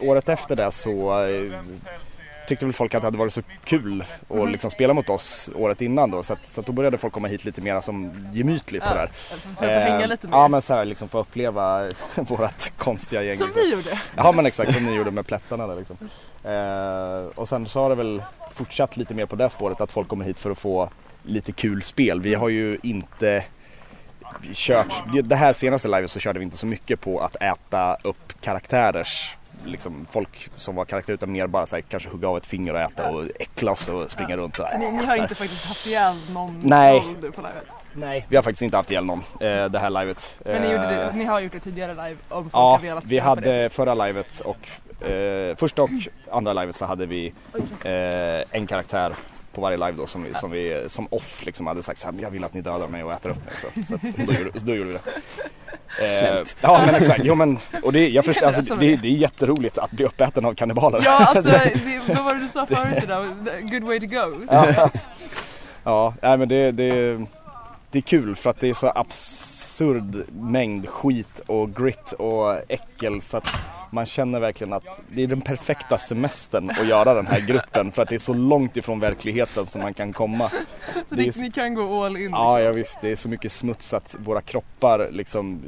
[0.00, 1.52] året efter det så eh,
[2.48, 4.48] tyckte väl folk att det hade varit så kul att Mhm.
[4.48, 7.28] liksom spela mot oss året innan då så, att, så att då började folk komma
[7.28, 9.06] hit lite mer som gemytligt Ja, sådär.
[9.58, 10.36] För, att hänga Eh, lite mer.
[10.36, 13.36] Ja men såhär liksom få uppleva vårat konstiga gäng.
[13.36, 13.62] Som liksom.
[13.64, 14.00] vi gjorde.
[14.16, 15.96] Ja men exakt som ni gjorde med plättarna där liksom.
[16.44, 18.22] Eh, och sen så har det väl
[18.54, 20.90] fortsatt lite mer på det spåret att folk kommer hit för att få
[21.22, 22.20] lite kul spel.
[22.20, 23.44] Vi har ju inte
[24.54, 28.32] kört, det här senaste livet så körde vi inte så mycket på att äta upp
[28.40, 32.46] karaktärers liksom folk som var karaktärer utan mer bara så här, kanske hugga av ett
[32.46, 35.22] finger och äta och äckla oss och springa runt och Så ni, ni har här.
[35.22, 37.00] inte faktiskt haft ihjäl någon Nej.
[37.20, 37.64] på livet?
[37.94, 40.38] Nej, vi har faktiskt inte haft ihjäl någon eh, det här livet.
[40.44, 42.78] Men ni, gjorde det, Eh, ni har gjort det tidigare live om folk Ja, har
[42.78, 45.90] velat vi hade förra livet och eh, första och
[46.32, 47.32] andra livet så hade vi
[47.84, 49.14] eh, en karaktär
[49.52, 52.14] på varje live då som, vi, som, vi, som off liksom hade sagt så här,
[52.20, 53.54] jag vill att ni dödar mig och äter upp mig.
[53.56, 55.00] Så, så att, då, gjorde, då gjorde vi det.
[56.00, 56.56] Eh, Snällt.
[56.60, 59.90] ja men exakt, jo men och det, jag förstår, alltså, det, det är jätteroligt att
[59.90, 61.00] bli uppäten av kannibaler.
[61.04, 63.26] Ja alltså, det, vad var det du sa förut idag?
[63.70, 64.44] Good way to go.
[64.50, 64.90] Ja,
[65.84, 67.16] ja nej, men det, det,
[67.90, 73.20] det är kul för att det är så absurd mängd skit och grit och äckel
[73.20, 73.48] så att
[73.92, 78.02] man känner verkligen att det är den perfekta semestern att göra den här gruppen för
[78.02, 80.48] att det är så långt ifrån verkligheten som man kan komma.
[80.48, 82.64] Så Det är- ni kan gå all in Ja, liksom.
[82.66, 85.62] ja visst, det är så mycket smuts att våra kroppar liksom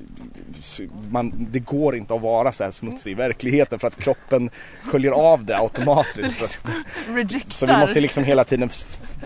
[1.11, 4.51] man, Det går inte att vara så här smutsig i verkligheten för att kroppen
[4.85, 6.43] sköljer av det automatiskt.
[6.43, 6.59] Att-
[7.09, 7.51] Rejectar.
[7.51, 8.71] så vi måste liksom hela tiden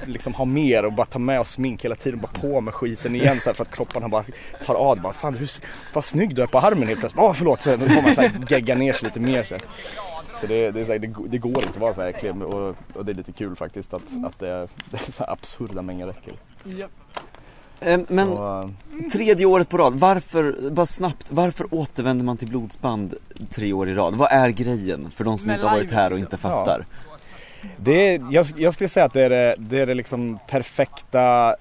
[0.07, 3.15] liksom ha mer och bara ta med oss smink hela tiden, bara på med skiten
[3.15, 4.25] igen så här, för att kropparna bara
[4.67, 5.01] tar av.
[5.01, 5.51] Bara, Fan hur,
[5.95, 7.25] vad snygg du är på armen helt plötsligt.
[7.25, 9.45] Åh förlåt, så då får man så här, gegga ner sig lite mer.
[9.45, 9.57] Så,
[10.41, 12.43] så det, det, är så här, det, det går inte att vara så här äcklig
[12.43, 15.33] och, och det är lite kul faktiskt att, att det, är, det är så här
[15.33, 16.35] absurda mängder äckel.
[16.65, 16.91] Japp.
[17.81, 18.71] Eh, Men Och, eh,
[19.13, 23.15] tredje året på rad, varför, bara snabbt, varför återvänder man till blodsband
[23.51, 24.15] tre år i rad?
[24.15, 26.87] Vad är grejen för de som Med inte har varit här och inte fattar?
[27.77, 31.57] Det är, jag, jag skulle säga att det är det, det, är det liksom perfekta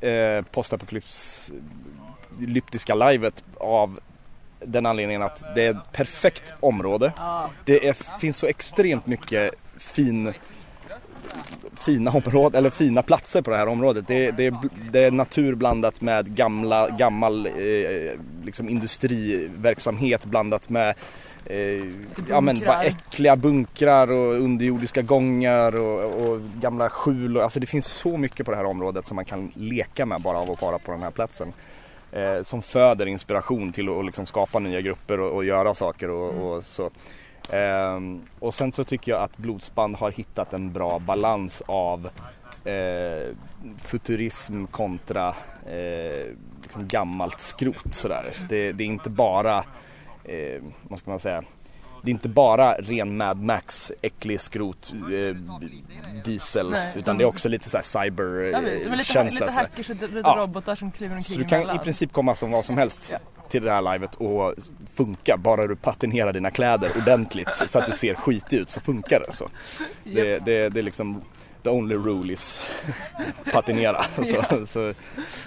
[0.00, 4.00] eh, postapokalyptiska livet av
[4.60, 7.12] den anledningen att det är ett perfekt område.
[7.64, 10.34] Det är, finns så extremt mycket fin,
[11.74, 14.08] fina områden, eller fina platser på det här området.
[14.08, 14.58] Det, det, är,
[14.92, 17.52] det är natur blandat med gamla, gammal eh,
[18.44, 20.94] liksom industriverksamhet blandat med
[21.44, 21.84] eh,
[22.28, 27.36] ja, men, bara äckliga bunkrar och underjordiska gångar och, och gamla skjul.
[27.36, 30.20] Och, alltså det finns så mycket på det här området som man kan leka med
[30.20, 31.52] bara av att vara på den här platsen.
[32.12, 36.56] Eh, som föder inspiration till att liksom skapa nya grupper och, och göra saker och,
[36.56, 36.90] och så.
[37.52, 42.08] Ehm, och sen så tycker jag att Blodsband har hittat en bra balans av
[42.64, 43.34] eh,
[43.84, 45.28] futurism kontra
[45.66, 48.32] eh, liksom gammalt skrot sådär.
[48.48, 49.58] Det, det är inte bara,
[50.24, 51.42] eh, vad ska man säga,
[52.02, 55.36] det är inte bara ren Mad Max, äcklig skrot, eh,
[56.24, 56.70] diesel.
[56.70, 59.90] Nej, utan de- det är också lite såhär cyber Ja, eh, men lite, lite hackers
[59.90, 60.34] och lite Ja.
[60.38, 63.18] robotar som kliver omkring Så du kan i princip komma som vad som helst Ja.
[63.50, 64.54] Till det här livet och
[64.94, 65.36] funka.
[65.36, 69.32] Bara du patinerar dina kläder ordentligt så att du ser skitig ut så funkar det.
[69.32, 69.48] Så.
[70.04, 71.22] Det, det, det är liksom
[71.62, 72.62] the only rule is
[73.52, 74.02] patinera.
[74.16, 74.94] så, så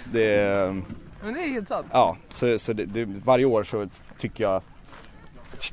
[0.04, 0.82] det,
[1.22, 1.86] Men det är helt sant.
[1.92, 3.88] ja, så, så det, det, varje år så
[4.18, 4.62] tycker jag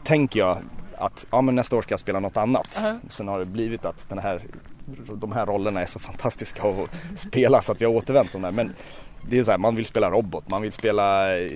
[0.03, 0.57] tänker jag
[0.97, 2.67] att ja, men nästa år ska jag spela något annat.
[2.67, 2.99] Uh-huh.
[3.09, 4.41] Sen har det blivit att den här,
[5.15, 6.89] de här rollerna är så fantastiska att
[7.19, 8.51] spela så att vi har återvänt där.
[8.51, 8.73] Men
[9.29, 11.49] det är så här, man vill spela robot, man vill spela eh,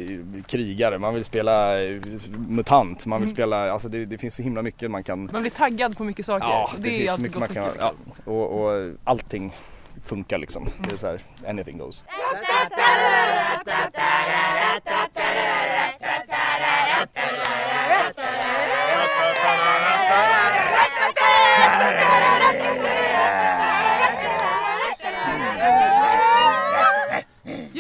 [0.48, 2.02] krigare, man vill spela eh,
[2.48, 3.36] mutant, man vill Mm.
[3.36, 6.26] spela, alltså det, det finns så himla mycket man kan Man blir taggad på mycket
[6.26, 6.48] saker.
[6.48, 7.94] Ja, Och det, är finns så mycket man och kan, ja,
[8.26, 9.54] och, och allting
[10.06, 10.70] funkar liksom.
[10.88, 12.06] Det är så här, anything goes.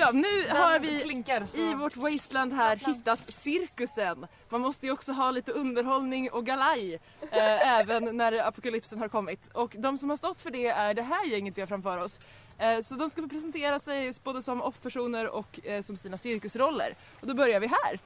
[0.06, 4.28] Ja, nu har vi Klinkar i vårt wasteland här hittat cirkusen.
[4.50, 6.94] Man måste ju också ha lite underhållning och galaj
[7.32, 9.40] eh, även när apokalypsen har kommit.
[9.54, 12.20] Och de som har stått för det är det här gänget vi har framför oss.
[12.60, 16.96] Eh, så de ska få presentera sig både som off-personer och eh, som sina cirkusroller.
[17.22, 18.00] Och då börjar vi här.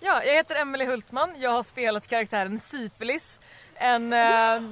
[0.00, 1.34] Ja, jag heter Emily Hultman.
[1.38, 3.40] Jag har spelat karaktären Syfilis.
[3.74, 4.12] En...
[4.12, 4.62] Eh...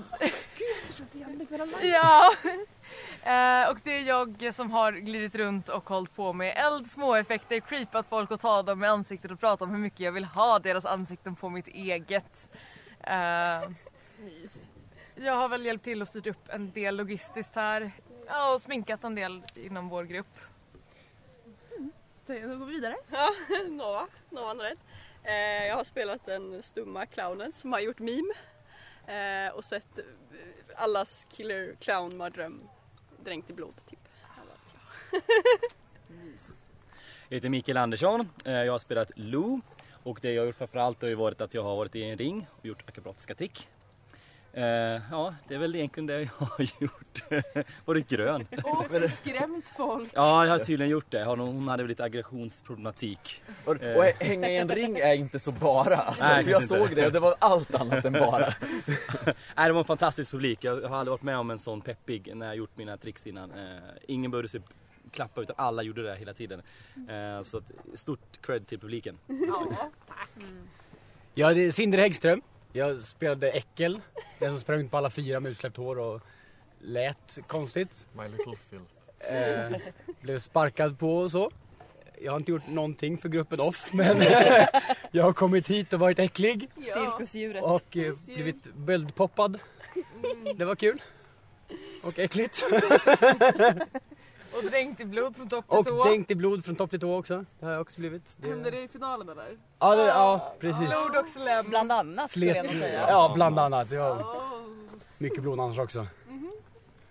[1.82, 2.30] ja.
[3.24, 7.60] Eh, och det är jag som har glidit runt och hållit på med eld, småeffekter,
[7.60, 10.58] creepat folk och ta dem i ansiktet och prata om hur mycket jag vill ha
[10.58, 12.50] deras ansikten på mitt eget.
[13.00, 13.70] Eh,
[15.14, 17.90] jag har väl hjälpt till och styrt upp en del logistiskt här.
[18.26, 20.38] Ja, och sminkat en del inom vår grupp.
[22.26, 22.96] Då går vi vidare.
[23.68, 24.76] Nova, Nova Andrade.
[25.22, 28.34] Eh, jag har spelat den stumma clownen som har gjort meme.
[29.06, 30.04] Eh, och sett eh,
[30.76, 32.68] allas killer clown mardröm
[33.24, 33.98] dränkt i blod typ.
[37.28, 38.28] Jag heter Mikael Andersson.
[38.44, 39.60] Eh, jag har spelat Lou
[40.02, 42.18] och det jag har gjort framförallt har ju varit att jag har varit i en
[42.18, 43.68] ring och gjort akrobatiska trick.
[44.54, 44.62] Eh,
[45.10, 47.44] Ja, det är väl egentligen det jag har gjort.
[47.84, 48.46] varit grön.
[48.64, 50.10] Och också skrämt folk.
[50.14, 51.24] Ja, jag har tydligen gjort det.
[51.24, 53.42] Hon hade väl lite aggressionsproblematik.
[53.64, 56.78] Och, och hänga i en ring är inte så bara alltså, Nej, för jag inte.
[56.78, 58.54] såg det och det var allt annat än bara.
[59.56, 60.64] Nej, det var en fantastisk publik.
[60.64, 63.50] Jag har aldrig varit med om en sån peppig när jag gjort mina tricks innan.
[63.50, 63.56] Eh,
[64.08, 64.60] Ingen behövde sig
[65.10, 66.62] klappa utan alla gjorde det hela tiden.
[67.08, 67.60] Eh, Så
[67.94, 69.18] stort cred till publiken.
[71.34, 72.42] Ja, det är Sindre Häggström.
[72.72, 74.00] Jag spelade Äckel,
[74.38, 76.20] den som sprang ut på alla fyra med utsläppt hår och
[76.80, 78.06] lät konstigt.
[78.12, 78.80] My little Phil.
[79.18, 79.76] Eh,
[80.20, 81.50] blev sparkad på och så.
[82.22, 84.16] Jag har inte gjort någonting för gruppen off men
[85.10, 87.62] jag har kommit hit och varit äcklig Cirkusdjuret.
[87.62, 89.58] och eh, blivit böldpoppad.
[90.56, 91.02] Det var kul.
[92.02, 92.62] Och äckligt.
[94.56, 96.04] Och dränkt i blod från topp till Och tå.
[96.04, 97.44] dränkt i blod från topp till tå också.
[97.60, 98.36] Det har jag också blivit.
[98.36, 98.48] Det...
[98.48, 99.58] Händer det i finalen eller?
[99.78, 100.78] Ja, det, ja, precis.
[100.88, 101.64] Blod och slem.
[101.68, 103.04] Bland annat skulle jag nog säga.
[103.08, 103.90] Ja, bland annat.
[103.90, 104.42] Ja.
[105.18, 106.06] Mycket blod annars också.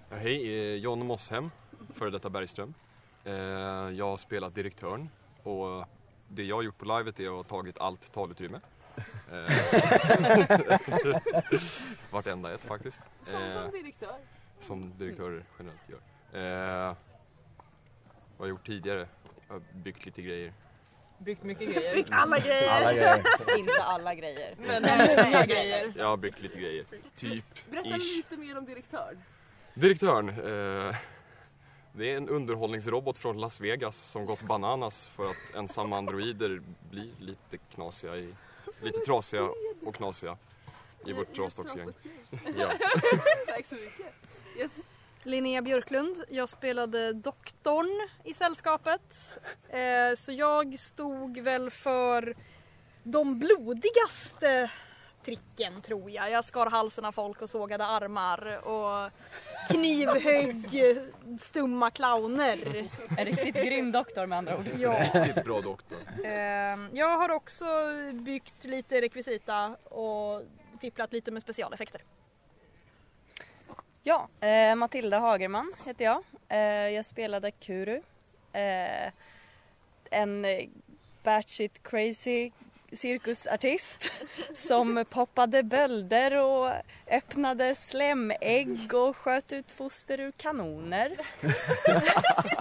[0.10, 1.52] Ja, hej, eh, John Mosshem,
[1.96, 2.74] före detta Bergström.
[3.24, 5.10] Eh, Jag har spelat direktören
[5.44, 5.86] och
[6.28, 8.60] det jag har gjort på livet är att ha tagit allt talutrymme.
[9.32, 9.52] Eh,
[12.12, 13.02] Vartenda ett faktiskt.
[13.22, 14.16] Som, som direktör.
[14.60, 16.96] Som direktörer generellt gör.
[18.42, 19.08] Eh, Vad har jag gjort tidigare?
[19.48, 20.54] Jag har byggt lite grejer.
[21.18, 22.06] Byggt mycket grejer.
[22.12, 22.70] Alla grejer.
[22.70, 23.24] Alla grejer.
[23.58, 24.56] Inte alla grejer.
[24.58, 24.82] Men
[25.32, 25.94] många grejer.
[25.98, 26.86] Jag har byggt lite grejer.
[27.16, 28.16] Typ, Berätta ish.
[28.18, 29.18] lite mer om direktör.
[29.74, 30.30] Direktören.
[30.30, 30.96] Eh,
[31.94, 37.12] det är en underhållningsrobot från Las Vegas som gått bananas för att ensamma androider blir
[37.20, 38.34] lite knasiga, i,
[38.82, 39.50] lite trasiga
[39.86, 40.38] och knasiga
[41.06, 41.90] i vårt trasdocksgäng.
[42.58, 42.72] Ja.
[43.48, 44.14] Tack så mycket.
[44.58, 44.72] Yes.
[45.24, 46.24] Linnea Björklund.
[46.30, 49.40] Jag spelade doktorn i sällskapet.
[49.70, 52.36] Eh, så jag stod väl för
[53.04, 54.72] de blodigaste
[55.26, 56.32] tricken tror jag.
[56.32, 59.12] Jag skar halsen av folk och sågade armar och
[59.70, 60.84] knivhögg
[61.40, 62.90] stumma clowner.
[63.18, 64.66] En riktigt grym doktor med andra ord.
[64.78, 65.04] Ja.
[65.14, 65.98] Riktigt bra doktor.
[66.24, 66.32] Eh,
[66.94, 67.66] jag har också
[68.14, 70.42] byggt lite rekvisita och
[70.82, 72.02] fipplat lite med specialeffekter.
[74.04, 76.24] Ja, eh, Matilda Hagerman heter jag.
[76.50, 78.02] Eh, jag spelade Kuru.
[78.54, 79.12] Eh,
[80.12, 80.46] en
[81.24, 82.52] batshit crazy
[82.94, 84.12] cirkusartist
[84.54, 86.72] som poppade bölder och
[87.08, 91.12] öppnade slemägg och sköt ut foster ur kanoner.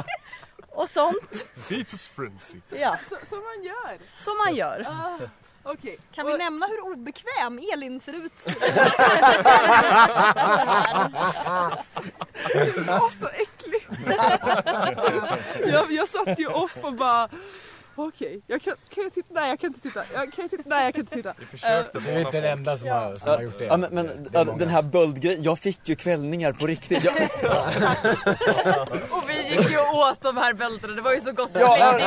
[0.68, 1.46] och sånt.
[1.68, 2.58] Fetus frenzy.
[2.78, 3.98] Ja, Så, som man gör.
[4.16, 4.86] som man gör.
[5.62, 5.98] Okej.
[6.14, 8.32] Kan vi nämna hur obekväm Elin ser ut?
[12.54, 13.90] Det var så äckligt.
[15.66, 17.28] jag, jag satt ju off och bara
[18.08, 19.34] Okej, jag kan, kan jag titta?
[19.34, 20.04] Nej jag kan inte titta.
[20.14, 20.62] Jag kan jag titta?
[20.66, 21.34] Nej jag kan inte titta.
[21.38, 23.64] Vi försökte Eh, Du är inte den enda som, har, som har gjort det.
[23.64, 27.04] Ja, men, men ja, den här böldgrejen, jag fick ju kvällningar på riktigt.
[27.04, 27.14] Jag,
[29.10, 32.00] Och vi gick ju åt de här bältena, det var ju så gott Ja,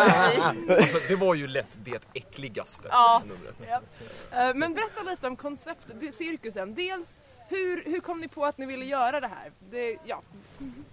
[0.69, 3.21] alltså, det var ju lätt det äckligaste Ja.
[3.25, 3.55] numret.
[4.31, 6.75] Eh, Men berätta lite om konceptet, det- cirkusen.
[6.75, 7.07] Dels
[7.47, 9.51] hur, hur kom ni på att ni ville göra det här?
[9.71, 10.21] Det, ja.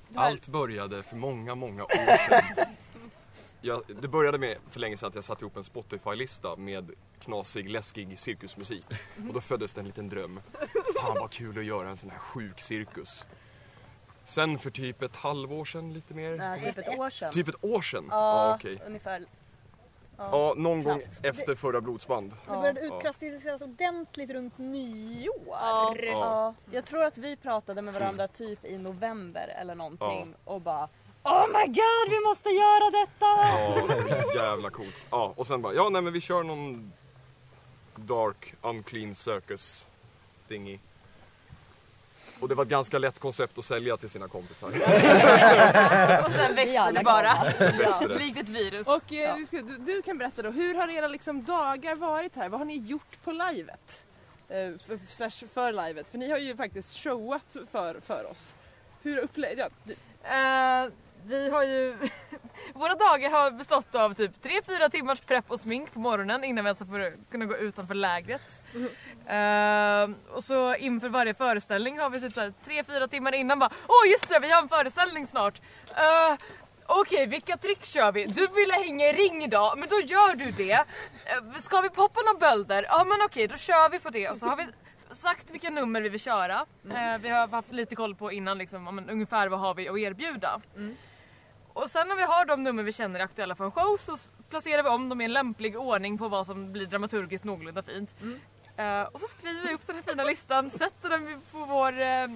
[0.09, 1.89] Det här- Allt började för många, många år
[2.29, 2.67] sedan.
[3.63, 7.71] Jag, det började med för länge sedan att jag satte ihop en Spotify-lista med knasig,
[7.71, 8.85] läskig cirkusmusik.
[9.29, 10.41] Och då föddes det en liten dröm.
[11.01, 13.27] Fan vad kul att göra en sån här sjuk cirkus.
[14.25, 16.37] Sen för typ ett halvår sedan, lite mer.
[16.37, 17.33] Nej, typ ett år sedan.
[17.33, 18.07] Typ ett år sedan?
[18.11, 18.83] Ja, Ja, okej.
[18.87, 19.25] ungefär.
[20.17, 21.25] Ja, någon gång knappt.
[21.25, 22.33] efter förra blodsband.
[22.47, 22.97] Det började Ja.
[22.97, 25.35] utkristalliseras ordentligt runt nyår.
[25.47, 25.95] Ja.
[25.99, 26.03] Ja.
[26.11, 26.55] Ja.
[26.71, 30.89] Jag tror att vi pratade med varandra typ i november eller någonting och bara
[31.23, 33.27] Oh my god, vi måste göra detta!
[34.17, 35.07] Ja, så jävla coolt.
[35.11, 36.93] Ja, och sen bara, ja nej men vi kör någon
[37.97, 39.87] dark, unclean circus
[40.49, 40.79] thingy.
[42.41, 44.67] Och det var ett ganska lätt koncept att sälja till sina kompisar.
[46.25, 47.51] Och sen växte det bara.
[47.51, 48.19] Sen växte det.
[48.19, 48.89] Likt ett virus.
[48.89, 52.37] Och eh, du, ska, du, du kan berätta då, hur har era liksom, dagar varit
[52.37, 52.49] här?
[52.49, 54.05] Vad har ni gjort på livet?
[54.49, 54.57] Eh,
[54.87, 58.55] för, slash för livet, för ni har ju faktiskt showat för, för oss.
[59.03, 60.89] Hur upplevde ja, du, Eh,
[61.27, 61.97] vi har ju...
[62.75, 66.69] Våra dagar har bestått av typ 3-4 timmars prepp och smink på morgonen innan vi
[66.69, 68.63] ens får kunna gå utanför lägret.
[69.27, 74.29] Eh, och så inför varje föreställning har vi typ 3-4 timmar innan bara Åh just
[74.29, 75.61] det, vi har en föreställning snart!
[75.89, 76.39] Eh,
[76.93, 78.25] Okej, vilka trick kör vi?
[78.25, 80.73] Du ville hänga i ring idag, men då gör du det.
[80.73, 82.87] Eh, ska vi poppa några bölder?
[82.89, 84.29] Ja men okej, då kör vi på det.
[84.29, 84.67] Och så har vi
[85.15, 86.67] sagt vilka nummer vi vill köra.
[86.91, 89.99] Eh, vi har haft lite koll på innan liksom, men ungefär vad har vi att
[89.99, 90.61] erbjuda.
[91.73, 94.17] Och sen när vi har de nummer vi känner är aktuella för en show så
[94.51, 98.15] placerar vi om dem i en lämplig ordning på vad som blir dramaturgiskt någorlunda fint.
[98.77, 102.27] Eh, och så skriver vi upp den här fina listan, sätter den på vår eh,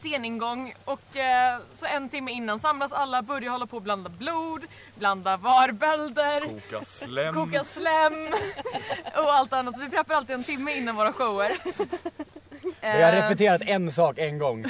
[0.00, 4.64] sceningång och eh, så en timme innan samlas alla, börjar hålla på att blanda blod,
[4.94, 7.34] blanda varbölder, Koka slem.
[7.46, 8.28] koka slem
[9.16, 9.74] och allt annat.
[9.76, 11.52] Så vi preppar alltid en timme innan våra shower.
[12.92, 14.62] Men jag har Eh, repeterat en sak en gång.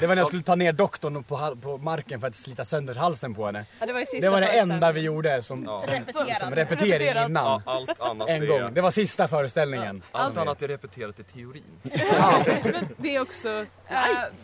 [0.00, 2.94] Det var när jag skulle ta ner doktorn på, på marken för att slita sönder
[2.94, 3.64] halsen på henne.
[3.80, 5.80] Ja, det var Det var det enda vi gjorde som, Ja.
[5.80, 5.92] som,
[6.40, 7.28] som repetering Repeterat.
[7.28, 7.44] innan.
[7.44, 8.74] Ja, allt annat En är, gång.
[8.74, 10.02] Det var sista föreställningen.
[10.12, 11.62] Allt annat är repeterat i teorin.
[12.96, 13.48] det är också...
[13.88, 13.96] Eh,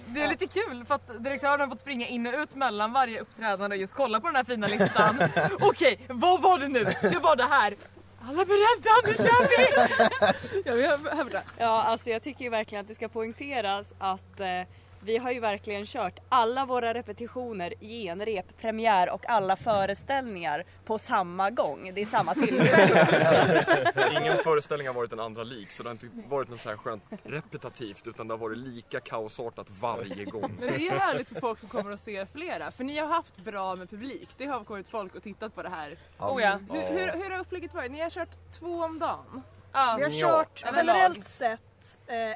[0.07, 3.21] det är lite kul för att direktören har fått springa in och ut mellan varje
[3.21, 5.19] uppträdande och just kolla på den här fina listan.
[5.61, 6.85] Okej, vad var det nu?
[6.85, 7.75] Det var det här.
[8.20, 10.62] Alla beredda, nu kör vi!
[10.64, 11.44] Ja, vi har hävdat.
[11.59, 14.61] Ja, alltså jag tycker ju verkligen att det ska poängteras att eh,
[15.07, 21.51] vi har ju verkligen kört alla våra repetitioner, genrep, premiär och alla föreställningar på samma
[21.51, 21.92] gång.
[21.95, 24.19] Det är samma tillfälle.
[24.21, 26.77] Ingen föreställning har varit en andra lik så det har inte varit något så här
[26.77, 30.57] skönt repetitivt utan det har varit lika kaosartat varje gång.
[30.61, 33.37] Men det är härligt för folk som kommer att se flera, för ni har haft
[33.37, 34.29] bra med publik.
[34.37, 35.99] Det har kommit folk och tittat på det här.
[36.19, 36.59] Oh ja.
[36.71, 37.92] Hur, hur, hur har upplägget varit?
[37.92, 39.42] Ni har kört två om dagen.
[39.73, 39.95] ja.
[39.99, 41.65] Vi har kört generellt sett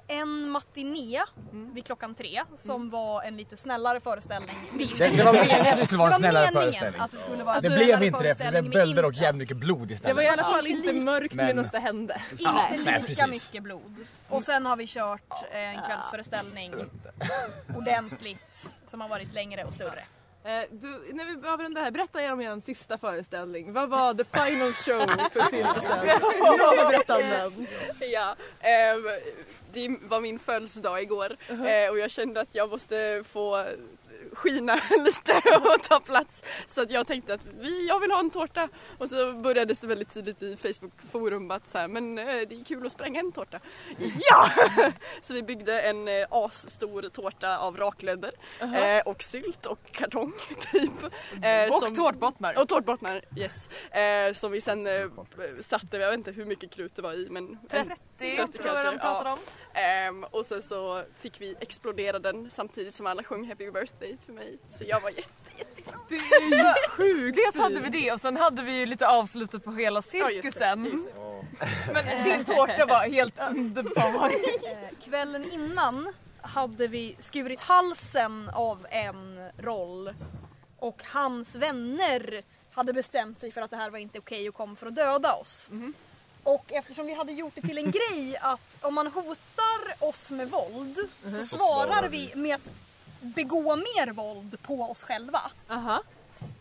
[0.09, 1.21] en matiné
[1.53, 4.57] vid klockan tre som var en lite snällare föreställning.
[4.99, 7.01] Det, det var meningen att det skulle vara en Det snällare föreställning.
[7.01, 9.25] att det skulle vara en Det blev inte det för det blev bölder och inte-
[9.25, 10.17] jävligt mycket blod Det istället.
[10.17, 12.23] var i alla fall Inte mörkt Men- medan det hände.
[12.31, 12.43] Inte
[12.77, 13.27] lika Nej, precis.
[13.29, 14.07] mycket blod.
[14.29, 16.75] Och sen har vi kört eh, en kvällsföreställning
[17.77, 20.05] ordentligt som har varit längre och större.
[20.45, 23.73] Eh, du, när vi avrundar här, berätta er om er sista föreställning.
[23.73, 26.07] Vad var the final show för cirkusen?
[26.59, 27.67] Lova berätta om den.
[28.13, 29.03] Ja, ehm,
[29.73, 33.67] det var min födelsedag igår eh, och jag kände att jag måste få
[34.41, 34.75] skina
[35.05, 36.43] lite och ta plats.
[36.67, 38.69] Så att jag tänkte att vi, jag vill ha en tårta.
[38.99, 42.55] Och så började det väldigt tidigt i Facebook forum att så här, men eh, det
[42.55, 43.61] är kul att spränga en tårta.
[43.99, 44.49] Ja!
[45.23, 50.33] Så vi byggde en eh, asstor tårta av raklödder eh, och sylt och kartong
[50.73, 51.05] typ.
[51.71, 52.59] Och tårtbottnar.
[52.59, 53.69] Och tårtbottnar, yes.
[54.41, 54.89] Som vi sen
[55.63, 57.97] satte, jag vet inte hur mycket krut det var i men 30
[58.59, 59.39] tror jag de pratade om.
[59.75, 64.35] Ehm, och sen så fick vi explodera den samtidigt som alla sjöng Happy birthday för
[64.35, 64.59] mig.
[64.69, 66.01] Så jag var jätte, jätteglad.
[66.09, 69.65] Det är ju sjukt Dels hade vi det och sen hade vi ju lite avslutat
[69.65, 70.85] på hela Ja, just det, cirkusen.
[70.85, 71.93] just det.
[71.93, 74.31] Men din tårta var helt underbar.
[74.67, 76.13] Eh, kvällen innan
[76.43, 80.15] hade vi skurit halsen av en roll
[80.79, 84.77] och hans vänner hade bestämt sig för att det här var inte okej och kom
[84.77, 85.71] för att döda oss.
[86.43, 90.51] Och eftersom vi hade gjort det till en grej att om man hotar oss med
[90.51, 92.71] våld så svarar vi med att
[93.21, 95.41] begå mer våld på oss själva.
[95.71, 96.03] Aha.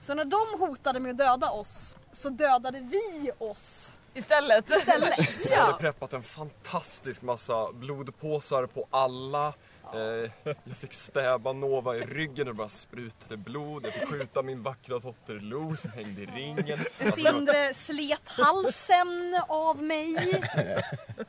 [0.01, 4.69] Så när de hotade med att döda oss så dödade vi oss Istället.
[4.69, 5.19] istället.
[5.51, 9.53] Jag hade preppat en fantastisk massa blodpåsar på alla.
[9.93, 13.85] Eh, jag fick stäba Nova i ryggen och det bara sprutade blod.
[13.85, 16.79] Jag fick skjuta min vackra dotter Lo som hängde i ringen.
[17.05, 20.41] Alltså, Sindre slet halsen av mig.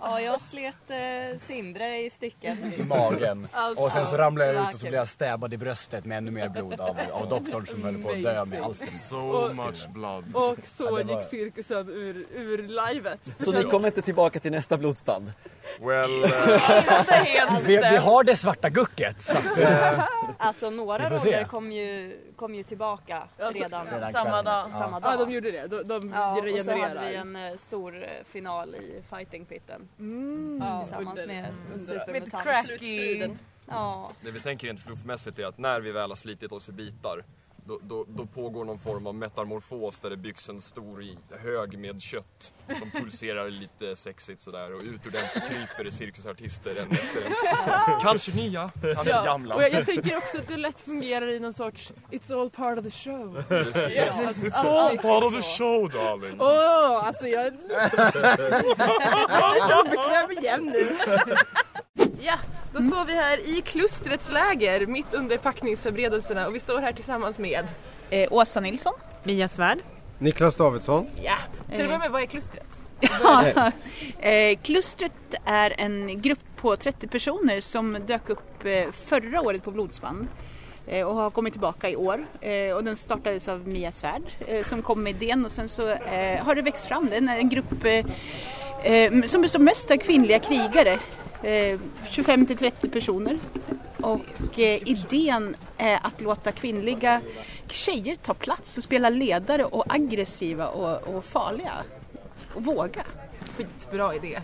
[0.00, 2.72] Ja, jag slet eh, Sindre i stycken.
[2.78, 3.48] i magen.
[3.52, 6.18] Alltså, Och sen så ramlade jag ut och så blev jag stäbbad i bröstet med
[6.18, 8.98] ännu mer blod av, av doktorn som höll på att dö med halsen.
[8.98, 10.24] So much blood.
[10.36, 12.58] Och så Ja, var- gick cirkusen ur, ur
[12.92, 13.20] livet.
[13.38, 15.32] Så ni kommer inte tillbaka till nästa blodsband?
[15.80, 16.26] Well,
[17.64, 19.58] Vi, vi har det svarta gucket så att...
[19.58, 20.04] eh,
[20.38, 24.70] Alltså några roller kom ju, kom ju tillbaka Alltså, redan, Samma dag.
[24.72, 25.18] samma Ja, dag.
[25.28, 25.66] de gjorde det.
[25.66, 29.88] De, de Ja, och så hade vi en eh, stor eh, final i fighting-pitten.
[29.98, 30.58] Mm.
[30.62, 32.44] Ja, tillsammans Under- med Med Supermutant.
[32.44, 33.28] cracky...
[33.72, 36.72] Ja, det vi tänker rent fluffmässigt är att när vi väl har slitit oss i
[36.72, 37.24] bitar
[37.64, 41.78] då, då, då pågår någon form av metamorfos där det byggs en stor i- hög
[41.78, 46.70] med kött som pulserar lite sexigt sådär och ut ur den så kryper det cirkusartister
[46.70, 47.32] en efter en.
[48.02, 49.54] Kanske nya, kanske Ja, gamla.
[49.54, 52.78] och jag, jag tänker också att det lätt fungerar i någon sorts It's all part
[52.78, 53.42] of the show.
[53.48, 53.76] Precis.
[53.86, 56.36] It's all part of the show darling.
[56.40, 57.44] Åh, alltså jag...
[57.44, 60.96] jag är lite obekväm igen nu.
[62.22, 62.34] Ja,
[62.72, 67.38] då står vi här i klustrets läger mitt under packningsförberedelserna och vi står här tillsammans
[67.38, 67.66] med
[68.10, 68.92] Eh, Åsa Nilsson.
[69.22, 69.78] Mia Svärd.
[70.18, 71.06] Niklas Davidsson.
[71.22, 71.36] Ja,
[71.70, 72.66] till att börja med, vad är klustret?
[73.00, 73.46] Ja.
[74.18, 75.12] eh, klustret
[75.44, 80.28] är en grupp på 30 personer som dök upp eh, förra året på Blodsband
[80.86, 82.26] eh, och har kommit tillbaka i år.
[82.40, 85.88] Eh, och den startades av Mia Svärd eh, som kom med idén och sen så
[85.88, 87.06] eh, har det växt fram.
[87.10, 88.06] Det är en, grupp eh, eh,
[89.26, 90.98] som består mest av kvinnliga krigare.
[91.42, 91.78] Eh,
[92.10, 93.38] 25 till 30 personer.
[94.00, 97.20] Och eh, idén är att låta kvinnliga
[97.68, 101.72] tjejer ta plats och spela ledare och aggressiva och, och farliga.
[102.54, 103.02] Och våga.
[103.56, 104.40] Skitbra idé.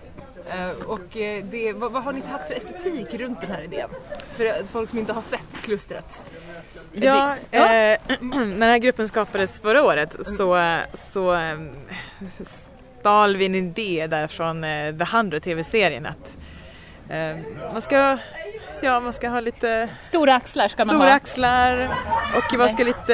[0.51, 3.89] Eh, och eh, det, vad, vad har ni haft för estetik runt den här idén?
[4.37, 6.23] För eh, folk som inte har sett klustret.
[6.93, 7.65] Ja, Det- ja.
[7.75, 11.59] eh, när den här gruppen skapades förra året så, så eh,
[13.07, 16.37] stal vi en idé där från eh, The 100 tv-serien att
[17.11, 17.37] eh,
[17.73, 18.19] man ska
[18.83, 21.15] Ja, man ska ha lite Stora axlar ska man stora ha.
[21.15, 21.89] axlar
[22.37, 23.13] och man ska lite,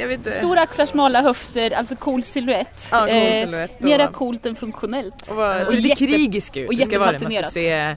[0.00, 0.30] jag vet inte.
[0.30, 2.88] Stora axlar, smala höfter, alltså cool silhuett.
[2.92, 5.28] Ja, cool Eh, silhuett och- Mera coolt än funktionellt.
[5.28, 6.68] Och Och så lite jätte- krigisk ut.
[6.68, 7.20] och det ska vara det.
[7.22, 7.96] Man ska se,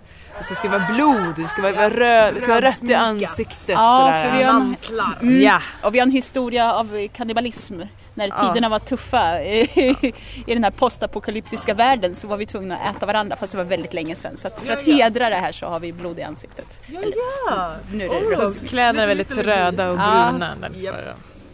[0.50, 3.68] det ska vara blod, det ska vara, röd, det ska vara rött i ansiktet.
[3.68, 4.30] Ja, sådär.
[4.32, 4.76] för vi har, en,
[5.22, 5.62] mm, Ja.
[5.82, 7.82] och vi har en historia av kannibalism.
[8.18, 8.36] När Ja.
[8.53, 13.36] tiderna var tuffa i den här postapokalyptiska världen så var vi tvungna att äta varandra
[13.36, 14.38] fast det var väldigt länge sedan.
[14.38, 14.95] Så att för Ja, att ja.
[14.95, 16.80] hedra det här så har vi blod i ansiktet.
[16.88, 16.99] Ja,
[17.49, 17.72] ja!
[17.91, 18.51] Nu är det Oh.
[18.68, 20.28] Kläderna är väldigt röda och Ja.
[20.32, 20.55] bruna.
[20.61, 20.80] därför.
[20.80, 20.95] Japp.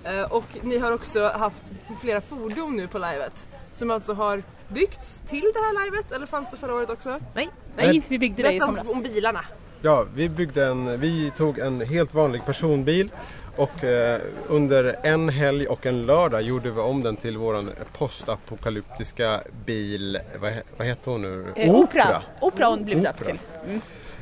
[0.03, 1.63] Eh, Och ni har också haft
[2.01, 3.33] flera fordon nu på livet
[3.73, 7.19] som alltså har byggts till det här livet eller fanns det förra året också?
[7.33, 8.93] Nej, Nej, vi byggde det i somras.
[8.95, 9.41] om bilarna.
[9.81, 13.09] Ja, vi byggde en, vi tog en helt vanlig personbil
[13.55, 19.41] och eh, under en helg och en lördag gjorde vi om den till våran postapokalyptiska
[19.65, 21.45] bil, vad, vad heter hon nu?
[21.55, 22.21] Eh, opera.
[22.39, 23.35] Opera hon blev döpt Opera.
[23.35, 23.39] till.
[23.69, 23.81] Mm.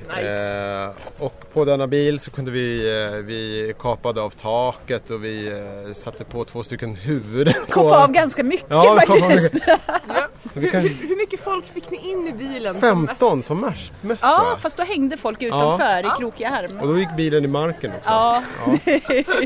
[0.09, 5.47] Eh, och på denna bil så kunde vi, eh, vi kapade av taket och vi
[5.87, 7.53] eh, satte på två stycken huvuden.
[7.69, 9.53] Koppa av ganska mycket Ja, kapade faktiskt.
[9.53, 9.79] mycket.
[10.53, 12.81] Så vi Hur, kan, hur, hur mycket folk fick ni in i bilen?
[12.81, 13.09] som mest?
[13.19, 16.13] 15 som mest, mest tror Ja, fast då hängde folk utanför Ja.
[16.15, 16.79] i krokiga arm.
[16.79, 18.09] Och då gick bilen i marken också.
[18.09, 18.43] Ja.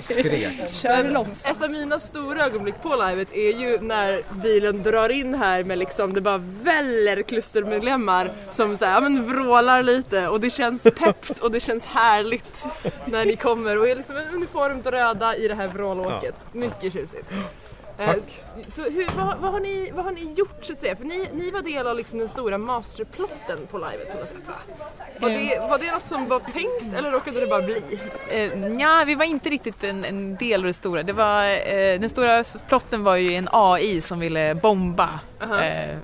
[0.03, 0.51] Skrek.
[0.72, 1.58] Kör långsamt.
[1.58, 5.78] Ett av mina stora ögonblick på livet är ju när bilen drar in här med
[5.78, 10.84] liksom det bara väller klustermedlemmar som så här, ja, men vrålar lite och det känns
[10.84, 12.66] peppt och det känns härligt
[13.06, 16.36] när ni kommer och är liksom en uniformt röda i det här vrålåket.
[16.51, 17.30] Mycket tjusigt.
[17.97, 18.43] Eh, Tack.
[18.71, 20.95] Så hur, vad, vad, har ni, vad har ni gjort så att säga?
[20.95, 24.47] För ni, ni var del av liksom den stora masterplotten på livet på något sätt
[24.47, 24.53] va?
[25.19, 27.81] Var det, var det något som var tänkt eller råkade det bara bli?
[28.29, 31.03] Eh, ja, vi var inte riktigt en, en del av det stora.
[31.03, 35.61] Det var, eh, den stora plotten var ju en AI som ville bomba Aha.
[35.61, 35.97] eh,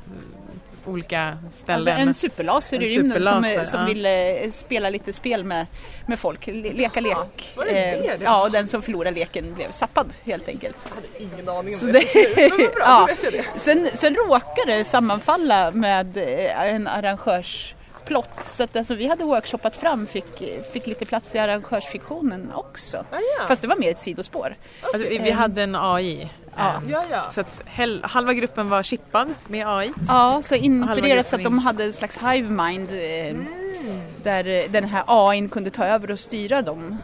[0.86, 2.00] olika Alltså ställen.
[2.08, 3.86] en superlaser i En rymden som, superlaser, som ja.
[3.86, 5.66] ville spela lite spel med,
[6.08, 7.54] med folk, le- leka lek.
[7.56, 8.24] var det det Eh, det?
[8.24, 10.76] Ja, och den som förlorade leken blev zappad helt enkelt.
[10.90, 11.92] Jag hade ingen aning om Så det.
[12.14, 13.06] det, Men bra, ja.
[13.10, 13.46] vet jag det.
[13.60, 18.30] sen, sen råkade det sammanfalla med eh, en arrangörsplott.
[18.44, 22.98] Så att alltså vi hade workshoppat fram fick, fick lite plats i arrangörsfiktionen också.
[22.98, 23.48] Ah, ja.
[23.48, 24.56] Fast det var mer ett sidospår.
[24.82, 26.30] Alltså, vi, vi Eh, hade en AI.
[26.56, 26.74] Ja.
[26.76, 27.24] eh, Ja, ja.
[27.32, 27.62] Så att
[28.04, 29.92] halva gruppen var chippad med AI.
[30.08, 33.38] Ja, så inkluderat så att de hade en slags hive mind eh,
[34.24, 36.98] där eh, den här AIn kunde ta över och styra dem.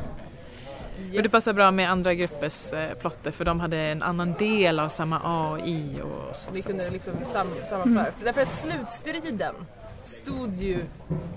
[1.16, 4.80] Och det passar bra med andra gruppers eh, plotter för de hade en annan del
[4.80, 6.52] av samma AI och så.
[6.54, 7.66] Ni kunde liksom sam, Mm.
[7.66, 8.06] sammanföra.
[8.24, 9.56] Därför att slutstriden
[10.04, 10.84] stod ju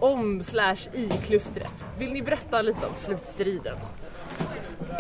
[0.01, 1.85] om slash i klustret.
[1.99, 3.77] Vill ni berätta lite om slutstriden?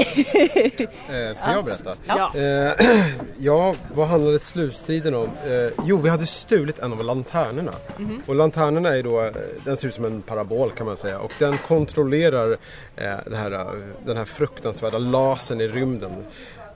[1.10, 1.94] Eh, ska jag berätta?
[2.06, 2.32] Ja.
[2.36, 2.86] Eh,
[3.38, 5.24] ja, vad handlade slutstriden om?
[5.46, 7.72] Eh, jo, vi hade stulit en av lanternorna.
[7.96, 8.22] Mhm.
[8.26, 9.32] Och lanternorna är då, eh,
[9.64, 11.18] den ser ut som en parabol kan man säga.
[11.18, 12.52] Och den kontrollerar
[12.96, 13.66] eh, det här, eh,
[14.06, 16.12] den här fruktansvärda lasern i rymden.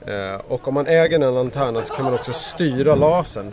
[0.05, 3.45] Eh, och om man äger den lanternan så kan man också styra lasern.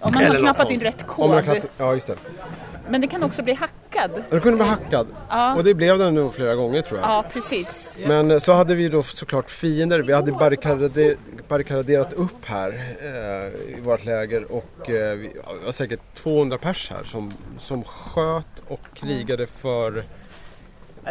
[0.00, 1.54] Om man har Eller något knappat in rätt Om man har kod.
[1.54, 2.16] knappat- Ja, just det.
[2.88, 4.10] Men det kan också bli hackad.
[4.30, 5.06] Den kunde bli hackad.
[5.28, 5.54] Ja.
[5.54, 7.08] Och det blev den nog flera gånger tror jag.
[7.08, 7.98] Ja, precis.
[8.06, 10.02] Men eh, så hade vi då såklart fiender.
[10.02, 11.16] Vi hade barrikader,
[11.48, 12.68] barrikaderat upp här
[13.02, 15.30] eh, i vårt läger och eh, vi
[15.64, 20.04] var säkert 200 pers här som, som sköt och krigade för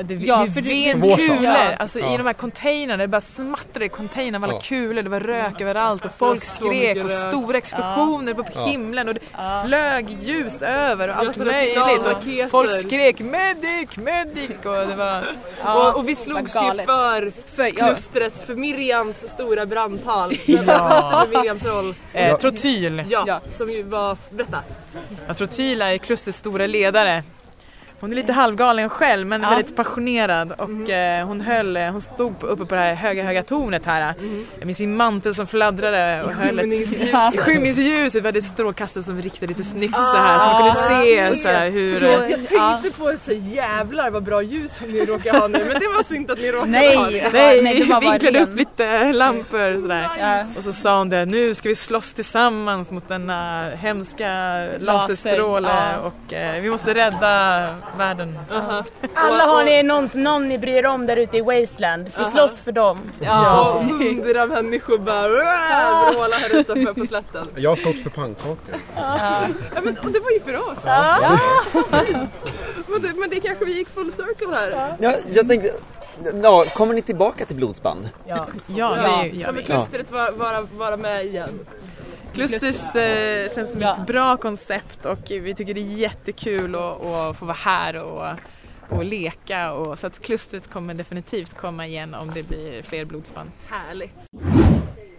[0.04, 1.20] det, Ja, det för det- sak.
[1.20, 1.76] kulor, Ja.
[1.80, 2.14] alltså Ja.
[2.14, 4.62] i de här containrarna, det bara smattrade i containrarna med alla Ja.
[4.64, 8.66] kulor, det var rök överallt och folk skrek och stora explosioner på Ja.
[8.66, 9.20] himlen och det
[9.66, 12.06] flög ljus över och allt möjligt
[12.46, 15.36] och folk skrek medic, medic och det var...
[15.76, 17.72] och, och vi slogs ju för, För- ja.
[17.88, 20.32] klustret, för Miriams stora brandtal.
[20.46, 21.26] Ja.
[21.30, 21.96] Miriams roll.
[22.14, 23.04] Eh, Trotyl.
[23.10, 24.58] Ja, som ju var, berätta.
[25.28, 27.24] Jag tror Tyla är klustrets stora ledare.
[28.02, 29.50] Hon är lite halvgalen själv men Ja.
[29.50, 33.44] väldigt passionerad och eh, hon höll, eh, hon stod uppe på det här höga höga
[33.44, 34.14] tornet här.
[34.60, 38.24] Jag minns sin mantel som fladdrade och höll ett skymningsljuset.
[38.24, 41.70] Vi hade strålkastare som riktade lite snyggt så här så man kunde se så här
[41.70, 42.04] hur...
[42.04, 45.60] Jag, eh, jag tänkte på så jävlar vad bra ljus som ni råkar ha nu
[45.60, 47.30] men det var synd att ni råkade Nej, ha det.
[47.34, 48.50] Nej, nej, det var vinklade ren.
[48.50, 50.08] upp lite lampor sådär.
[50.20, 50.44] Ja.
[50.58, 54.30] Och så sa hon det, nu ska vi slåss tillsammans mot denna hemska
[54.80, 56.00] laserstråle ja.
[56.00, 58.40] och eh, vi måste rädda världen.
[59.14, 62.12] Alla har ni någon, någon ni bryr om där ute i Wasteland.
[62.18, 63.00] Vi slåss för dem.
[63.20, 67.48] Ja, och hundra människor bara vrålar här utanför på slätten.
[67.56, 68.58] Jag slogs för pannkakor.
[68.96, 69.42] Ja,
[69.84, 70.80] men, och det var ju för oss.
[70.86, 71.38] Ja.
[72.06, 72.54] Fint.
[72.88, 74.96] Men, det, men det kanske vi gick full circle här.
[75.00, 75.74] Ja, jag tänkte,
[76.44, 78.10] ja, kommer ni tillbaka till blodsband?
[78.28, 79.64] Ja, Ja, det gör Kommer vi.
[79.66, 81.60] klustret vara, vara, vara med igen?
[82.34, 87.38] Klusters eh, känns som ett bra koncept och vi tycker det är jättekul att, att
[87.38, 88.26] få vara här och,
[88.90, 93.50] och leka och, så att klustret kommer definitivt komma igen om det blir fler blodsband.
[93.68, 94.16] Härligt.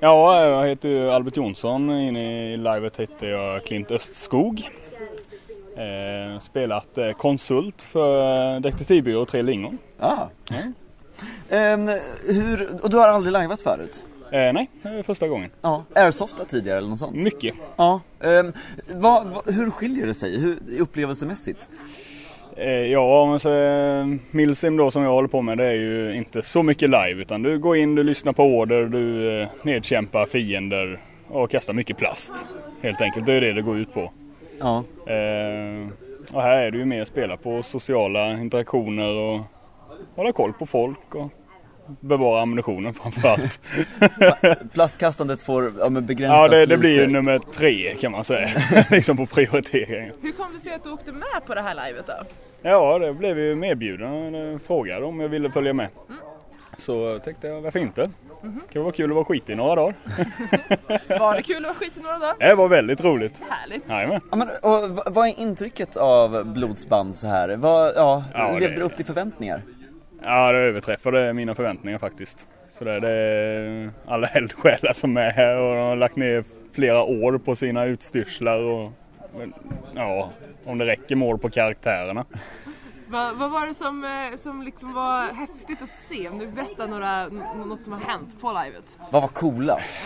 [0.00, 1.90] Ja, jag heter ju Albert Jonsson.
[1.90, 4.70] Inne i livet heter jag Klint Östskog.
[5.76, 9.78] Eh, spelat eh, konsult för detektivbyrå Tre Lingon.
[9.98, 10.26] Ah.
[11.48, 11.90] Ehm,
[12.26, 14.04] hur, och du har aldrig liveat förut?
[14.32, 14.68] Eh, nej,
[15.02, 15.50] första gången.
[15.60, 15.84] Ja.
[15.94, 17.22] Airsoftat tidigare eller något sånt?
[17.22, 17.54] Mycket.
[17.76, 18.00] Ja.
[18.20, 18.52] Ehm,
[18.90, 21.68] vad, vad, hur skiljer det sig hur, upplevelsemässigt?
[22.56, 26.16] Eh, ja, men så, eh, Milsim då som jag håller på med det är ju
[26.16, 30.26] inte så mycket live utan du går in, du lyssnar på order, du eh, nedkämpar
[30.26, 32.32] fiender och kastar mycket plast.
[32.82, 34.12] Helt enkelt, det är det det går ut på.
[34.58, 34.84] Ja.
[35.06, 35.88] Eh,
[36.32, 39.40] och här är det ju mer att spela på sociala interaktioner och
[40.16, 41.32] hålla koll på folk och
[42.00, 43.60] bevara ammunitionen framförallt.
[44.72, 48.48] Plastkastandet får ja, begränsas ja, det, det blir ju nummer tre kan man säga.
[48.90, 50.14] liksom på prioriteringen.
[50.22, 52.12] Hur kom det sig att du åkte med på det här livet då?
[52.62, 54.34] Ja, det blev ju medbjuden.
[54.34, 55.88] Jag frågade om jag ville följa med.
[56.78, 58.10] Så tänkte jag, varför inte?
[58.42, 59.94] Det kan vara kul att vara skit i några dagar.
[61.18, 62.36] Var det kul att vara skit i några dagar?
[62.48, 63.40] Det var väldigt roligt.
[63.48, 63.88] Härligt.
[63.88, 64.20] Jajamän.
[64.30, 67.56] Ja, men, och, vad- är intrycket av blodsband så här?
[67.56, 69.62] Vad, ja, Ja, levde det upp till förväntningar?
[70.24, 72.48] Ja, det överträffade mina förväntningar faktiskt.
[72.72, 77.38] Så det, är alla eldsjälar som är här och de har lagt ner flera år
[77.38, 78.92] på sina utstyrslar och
[79.94, 80.30] ja,
[80.64, 82.24] om det räcker mål på karaktärerna.
[83.06, 86.28] Va, vad var det som, eh, som liksom var häftigt att se?
[86.28, 87.26] Om du berättar några,
[87.66, 88.84] något som har hänt på livet.
[89.10, 89.98] Vad var coolast?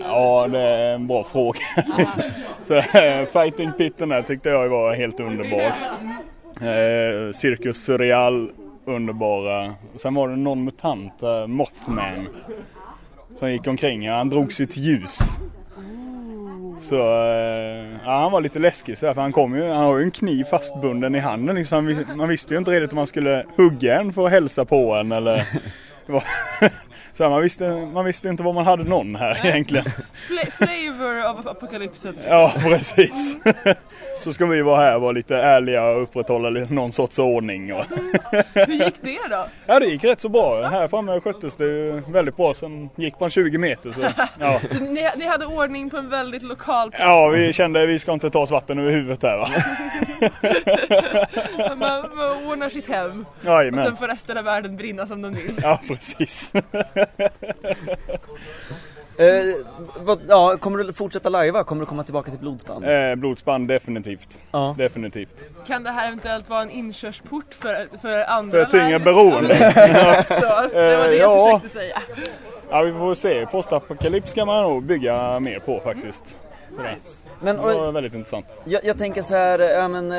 [0.00, 1.58] Ja, det är en bra fråga.
[2.62, 5.72] Så eh, Fighting Pitten där tyckte jag var helt underbar.
[6.62, 8.50] Eh, Cirkus Surreal,
[8.84, 9.74] underbara.
[9.96, 12.28] Sen var det någon mutant, eh, Mothman.
[13.38, 15.18] Som gick omkring, ja, han drog sitt ljus.
[16.80, 19.98] Så eh, ja, han var lite läskig så där, för han kom ju, han har
[19.98, 22.04] ju en kniv fastbunden i handen liksom.
[22.16, 25.12] Man visste ju inte riktigt om man skulle hugga en för att hälsa på en
[25.12, 25.48] eller
[27.14, 29.84] så här, man, visste, man visste inte var man hade någon här egentligen.
[30.28, 32.16] Fla- flavor of apokalypsen.
[32.28, 33.36] Ja, precis.
[34.24, 37.72] så ska vi vara här och vara lite ärliga och upprätthålla någon sorts ordning.
[37.74, 37.84] Och
[38.54, 39.46] Hur gick det då?
[39.66, 40.66] ja, det gick rätt så bra.
[40.68, 42.54] Här framme sköttes det väldigt bra.
[42.54, 44.00] Sen gick man 20 meter så
[44.40, 44.60] ja.
[44.70, 47.04] Så ni, ni hade ordning på en väldigt lokal plats?
[47.04, 49.48] Ja, vi kände att vi ska inte ta oss vatten över huvudet här va.
[51.76, 53.80] Man, man ordnar sitt hem Jajamän.
[53.80, 55.54] och sen får resten av världen brinna som de vill.
[55.62, 56.52] Ja, precis.
[59.18, 59.66] Eh,
[60.00, 61.64] vad, ja, kommer du fortsätta lajva?
[61.64, 62.84] Kommer du komma tillbaka till blodsband?
[62.84, 64.40] Eh, blodsband definitivt.
[64.50, 64.74] Ja.
[64.78, 65.44] Definitivt.
[65.66, 68.98] Kan det här eventuellt vara en inkörsport för, för andra För live?
[68.98, 69.56] beroende.
[70.28, 71.58] Så, det var det Eh, jag ja.
[71.58, 72.02] försökte säga.
[72.70, 73.46] Ja, vi får se.
[73.46, 76.36] Postapokalyps kan man nog bygga mer på faktiskt.
[76.76, 76.98] Sådär.
[77.42, 78.46] Men, det var väldigt intressant.
[78.64, 80.18] Jag, jag tänker så här, ja men eh,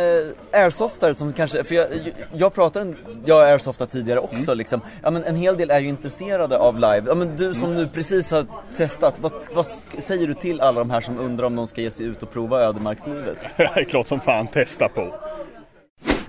[0.52, 1.88] airsoftare som kanske, för jag,
[2.34, 2.96] jag pratar,
[3.26, 4.58] jag har airsoftat tidigare också Mm.
[4.58, 4.82] liksom.
[5.04, 7.04] Ja men en hel del är ju intresserade av live.
[7.08, 7.82] Ja men du som Mm.
[7.84, 8.46] nu precis har
[8.78, 9.66] testat, vad, vad
[10.00, 12.32] säger du till alla de här som undrar om de ska ge sig ut och
[12.34, 13.38] prova ödemarkslivet?
[13.58, 15.08] Det är klart som fan testa på.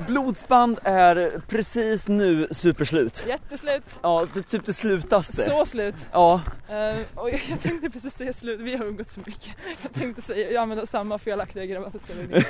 [0.07, 3.25] Blodsband är precis nu superslut.
[3.29, 3.99] Jätteslut.
[4.03, 5.51] Ja, det är typ det slutaste.
[5.51, 5.95] Så slut.
[6.13, 6.41] Ja.
[6.69, 9.53] Eh, och jag, jag tänkte precis säga slut, vi har umgåtts så mycket.
[9.83, 12.45] Jag tänkte säga, jag använder samma felaktiga grammatiska mening.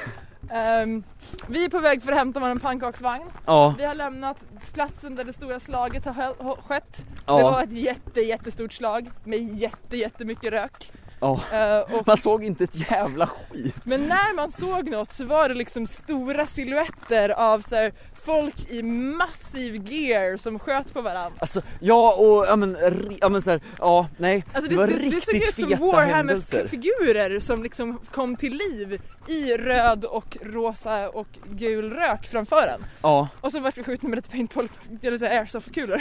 [0.51, 1.03] Ehm,
[1.49, 3.25] vi är på väg för att hämta vår pannkaksvagn.
[3.47, 3.75] Ja.
[3.79, 4.37] Vi har lämnat
[4.75, 7.05] platsen där det stora slaget har skett.
[7.27, 7.37] Ja.
[7.37, 10.93] Det var ett jätte, jättestort slag med jätte, jättemycket rök.
[11.25, 11.41] Ja.
[11.53, 13.77] Eh, och- Man såg inte ett jävla skit.
[13.85, 17.93] Men när man såg något så var det liksom stora silhuetter av så här,
[18.25, 21.39] folk i massiv gear som sköt på varandra.
[21.39, 22.77] Alltså, ja och, ja men,
[23.21, 24.45] ja men så här, ja, nej.
[24.53, 26.57] Alltså det, var det, såg riktigt ut som feta händelser.
[26.57, 32.85] Warhammer-figurer som liksom kom till liv i röd och rosa och gul rök framför en.
[33.03, 33.29] Ja.
[33.41, 34.69] Och så vart vi skjutna med lite paintball,
[35.03, 36.01] eller så här airsoft-kulor.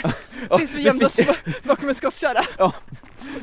[0.50, 1.20] Ja, Tills vi det gömde oss
[1.62, 2.44] bakom en skottkärra.
[2.58, 2.72] Ja.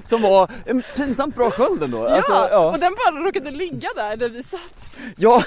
[0.06, 2.08] Som var en pinsamt bra sköld ändå.
[2.08, 2.72] Alltså, ja, ja.
[2.72, 4.98] och den bara råkade ligga där där vi satt.
[5.18, 5.44] Ja,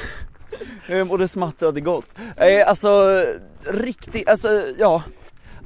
[1.10, 2.14] och det smattrade gott.
[2.36, 3.24] Eh, alltså,
[3.64, 5.02] riktigt, alltså ja.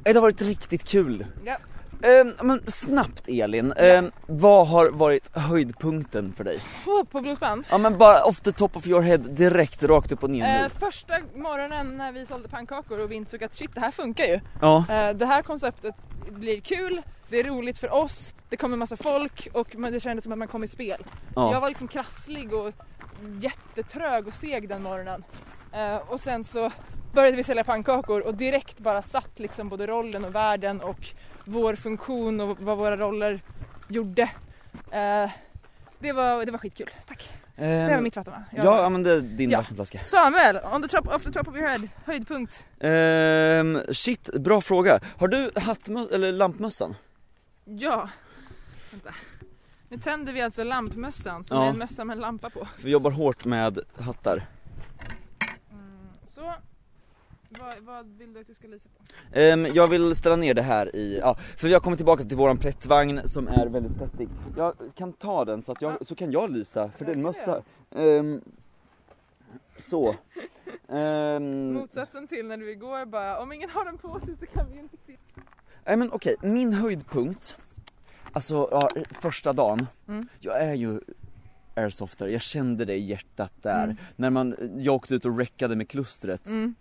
[0.05, 1.25] Eh, Det har varit riktigt kul.
[1.45, 1.57] Ja.
[2.03, 6.59] Ehm, men snabbt Elin, ehm, vad har varit höjdpunkten för dig?
[6.85, 7.65] På, på blodsband.
[7.69, 10.63] Ja men bara off the top of your head, direkt rakt upp och ner Eh,
[10.63, 10.69] nu.
[10.69, 14.39] första morgonen när vi sålde pannkakor och vi insåg att shit det här funkar ju.
[14.61, 14.77] Ja.
[14.89, 15.95] Eh, det här konceptet
[16.29, 20.31] blir kul, det är roligt för oss, det kommer massa folk och det kändes som
[20.33, 21.03] att man kom i spel.
[21.35, 21.53] Ja.
[21.53, 22.73] Jag var liksom krasslig och
[23.39, 25.23] jättetrög och seg den morgonen.
[25.73, 26.71] Eh, och sen så
[27.13, 31.07] började vi sälja pannkakor och direkt bara satt liksom både rollen och världen och
[31.45, 33.41] vår funktion och vad våra roller
[33.87, 34.21] gjorde.
[34.91, 35.29] Eh,
[35.99, 37.29] det, var, det var skitkul, tack.
[37.55, 38.43] det var Ehm, mitt vatten va?
[38.51, 39.57] Jag- Ja, ja men det är din Ja.
[39.59, 40.03] vattenflaska.
[40.03, 42.65] Samuel, on the top, off the top of your head, höjdpunkt.
[42.79, 44.99] Ehm, shit, bra fråga.
[45.17, 46.95] Har du hattmö- eller lampmössan?
[47.65, 48.09] Ja,
[48.91, 49.09] vänta.
[49.89, 51.65] Nu tänder vi alltså lampmössan som Ja.
[51.65, 52.67] är en mössa med en lampa på.
[52.83, 54.47] Vi jobbar hårt med hattar.
[56.27, 56.53] Så,
[57.49, 59.03] vad, vad vill du att jag ska lysa på?
[59.39, 62.37] Ehm, jag vill ställa ner det här i, ja, för vi har kommit tillbaka till
[62.37, 64.29] våran plättvagn som är väldigt plättig.
[64.57, 67.21] Jag kan ta den så att jag, så kan jag lysa, för det är en
[67.21, 67.63] mössa.
[67.95, 68.41] Ehm,
[69.77, 70.15] så.
[70.89, 74.71] Ehm, Motsatsen till när du igår bara, om ingen har den på sig så kan
[74.71, 75.17] vi inte se.
[75.85, 77.57] nej men okej, min höjdpunkt,
[78.33, 78.89] alltså ja,
[79.21, 80.27] första dagen, Mm.
[80.39, 80.99] jag är ju
[81.75, 83.83] airsoftare, jag kände det i hjärtat där.
[83.83, 83.97] Mm.
[84.15, 86.47] När man, jag åkte ut och räckade med klustret.
[86.47, 86.75] Mm.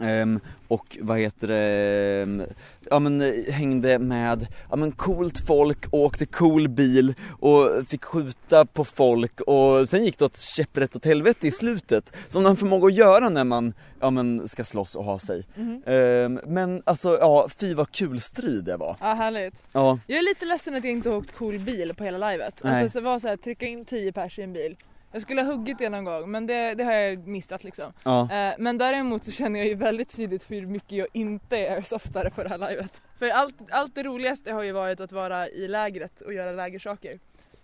[0.00, 2.42] Ehm, och vad heter det, ehm,
[2.90, 8.64] ja men eh, hängde med, ja men coolt folk, åkte cool bil och fick skjuta
[8.64, 12.16] på folk och sen gick det åt käpprätt åt helvete i slutet.
[12.28, 15.46] Som man förmåga att göra när man, ja men ska slåss och ha sig.
[15.54, 15.82] Mhm.
[15.86, 18.96] Ehm, men alltså ja, fy vad kul strid det var.
[19.00, 19.54] Ja, härligt.
[19.72, 19.98] Ja.
[20.06, 22.60] Jag är lite ledsen att jag inte har åkt cool bil på hela livet.
[22.64, 22.82] Nej.
[22.82, 24.76] Alltså det var så här, trycka in 10 pers i en bil.
[25.12, 27.92] Jag skulle ha huggit det någon gång men det, det har jag missat liksom.
[28.04, 28.30] Ja.
[28.32, 32.30] Eh, men däremot så känner jag ju väldigt tydligt hur mycket jag inte är airsoftare
[32.30, 33.02] på det här livet.
[33.18, 37.18] För allt, allt det roligaste har ju varit att vara i lägret och göra lägersaker.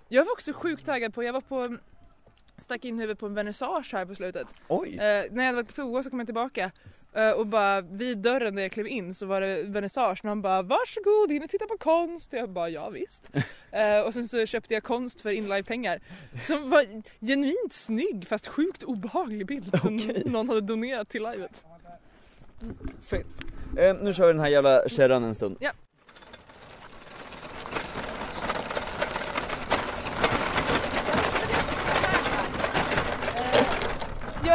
[0.08, 1.76] Jag var också sjukt taggad på, jag var på
[2.60, 4.46] stack in huvudet på en vernissage här på slutet.
[4.68, 4.88] Oj!
[4.88, 6.70] Eh, när jag hade varit på toa så kom jag tillbaka
[7.12, 10.42] eh, och bara vid dörren där jag klev in så var det vernissage och han
[10.42, 13.30] bara varsågod in och titta på konst och jag bara ja visst.
[13.70, 16.00] Eh, och sen så köpte jag konst för inlive-pengar
[16.46, 21.64] som var genuint snygg fast sjukt obehaglig bild som någon hade donerat till livet.
[23.06, 23.26] Fett.
[23.78, 25.56] Ehm, nu kör vi den här jävla kärran en stund.
[25.60, 25.72] Ja.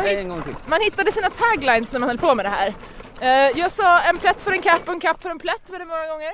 [0.01, 0.55] Hitt- en gång till.
[0.65, 2.73] Man hittade sina taglines när man höll på med det här.
[3.19, 5.87] Eh, jag sa en plätt för en kapp och en kapp för en plätt väldigt
[5.87, 6.31] många gånger.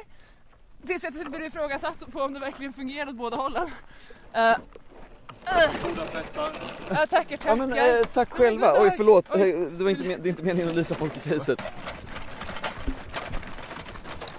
[0.88, 3.72] Tills jag till slut blev ifrågasatt på om det verkligen fungerade åt båda hållen.
[4.34, 4.54] Eh,
[5.46, 7.38] Ja, tackar, tackar.
[7.46, 8.82] Ja, men, eh, tack själva.
[8.82, 9.32] Oj, förlåt.
[9.36, 11.62] Eh, Det, var inte, men- det är inte meningen att lysa folk i facet.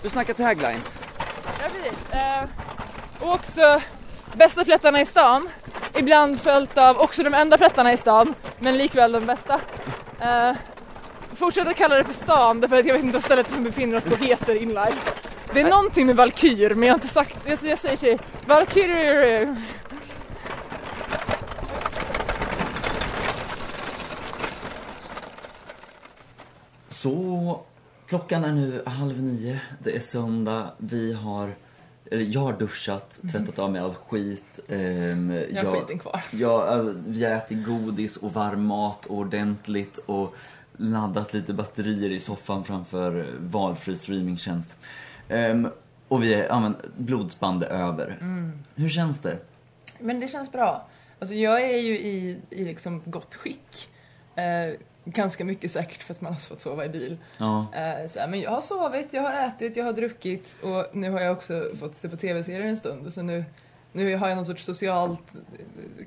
[0.02, 0.96] Du snackar taglines.
[1.62, 2.12] Ja, precis.
[2.12, 2.44] Eh,
[3.20, 3.80] och också
[4.34, 5.48] bästa plättarna i stan.
[5.98, 9.60] Ibland följt av också de enda plättarna i stan, men likväl de bästa.
[10.20, 10.52] Eh,
[11.34, 13.96] fortsätt att kalla det för stan, därför att jag vet inte vad stället som befinner
[13.96, 14.94] oss på heter inlive.
[15.54, 19.56] Det är någonting med Valkyr, men jag har inte sagt, jag, jag säger till Valkyr.
[26.88, 27.60] Så
[28.06, 31.54] klockan är nu halv nio, det är söndag, vi har
[32.10, 34.60] jag har duschat, tvättat av mig all skit.
[34.68, 36.22] ehm, Jag har skiten kvar.
[36.30, 40.34] Jag, alltså, vi har ätit godis och varm mat ordentligt och
[40.76, 44.72] laddat lite batterier i soffan framför valfri streamingtjänst.
[45.28, 45.68] Ehm,
[46.08, 48.18] och vi är, ja men, blodsband är över.
[48.20, 48.52] Mm.
[48.74, 49.38] Hur känns det?
[49.98, 50.86] Men det känns bra.
[51.18, 53.88] Alltså jag är ju i, i liksom gott skick.
[54.34, 54.74] Eh,
[55.04, 57.16] ganska mycket säkert för att man har fått sova i bil.
[57.38, 57.66] Ja.
[57.74, 61.10] Eh, så här, men jag har sovit, jag har ätit, jag har druckit och nu
[61.10, 63.14] har jag också fått se på tv-serier en stund.
[63.14, 63.44] Så nu,
[63.92, 65.22] nu har jag någon sorts socialt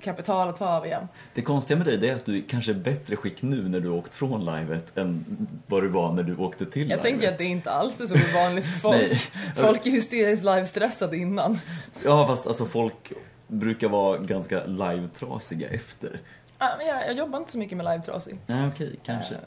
[0.02, 1.08] kapital att ta av igen.
[1.34, 3.90] Det konstiga med dig det är att du kanske är bättre skick nu när du
[3.90, 5.26] har åkt från livet än
[5.68, 7.02] vad du var när du åkte till Jag livet.
[7.02, 9.32] tänker att det inte alls är så vanligt för folk.
[9.56, 11.60] Folk är hysteriskt live-stressade innan.
[12.04, 13.12] Ja fast alltså folk
[13.48, 16.20] brukar vara ganska live-trasiga efter.
[16.64, 18.36] Ah, men jag, jag jobbar inte så mycket med live-trasig.
[18.46, 19.34] Nej okej, kanske.
[19.34, 19.40] Eh,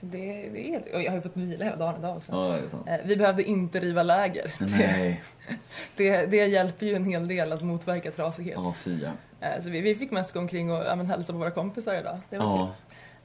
[0.00, 0.18] Så det,
[0.52, 2.32] det är helt, och jag har ju fått vila hela dagen idag också.
[2.32, 2.88] Ja, det är sant.
[2.88, 4.54] Eh, Vi behövde inte riva läger.
[4.58, 5.22] Nej.
[5.96, 8.54] Det, det hjälper ju en hel del att motverka trasighet.
[8.56, 9.10] Ja, fy ja.
[9.48, 11.94] Eh, Så vi, vi fick mest gå omkring och ja, men, hälsa på våra kompisar
[11.94, 12.18] idag.
[12.30, 12.74] Det var Ja.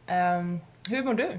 [0.06, 0.16] kul.
[0.16, 1.30] Ehm, hur mår du?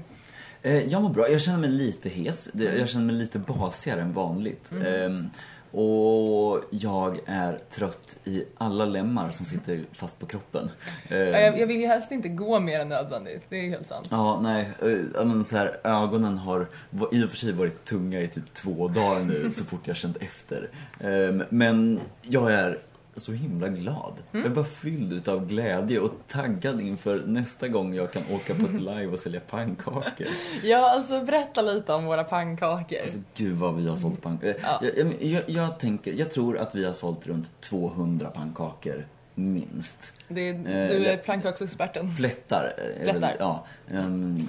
[0.89, 2.49] Jag mår bra, jag känner mig lite hes.
[2.53, 2.79] Det- Mm.
[2.79, 4.71] Jag känner mig lite basigare än vanligt.
[4.71, 4.85] Mm.
[5.11, 5.29] Ehm,
[5.75, 10.71] och jag är trött i alla lemmar som sitter fast på kroppen.
[11.09, 13.87] Ehm, Ja, Jag, jag vill ju helst inte gå mer än nödvändigt, det är helt
[13.87, 14.07] sant.
[14.11, 14.69] Ja, nej.
[14.81, 16.67] eh, men så här, ögonen har
[17.11, 20.17] i och för sig varit tunga i typ två dagar nu så fort jag känt
[20.17, 20.69] efter.
[20.99, 22.79] Ehm, men jag är
[23.15, 24.13] så himla glad.
[24.31, 24.43] Mm.
[24.43, 28.65] Jag är bara fylld utav glädje och taggad inför nästa gång jag kan åka på
[28.65, 30.27] ett live och sälja pannkakor.
[30.63, 32.97] Ja, alltså berätta lite om våra pannkakor.
[33.01, 34.55] Alltså gud vad vi har sålt pannkakor.
[34.63, 34.81] Ja.
[34.97, 40.13] Jag, jag, jag, tänker, jag tror att vi har sålt runt 200 pannkakor minst.
[40.27, 42.15] Det Eh, du är pannkaksexperten.
[42.15, 42.73] Plättar.
[43.05, 43.35] väl- Plättar.
[43.39, 43.65] Ja.
[43.93, 44.47] Um,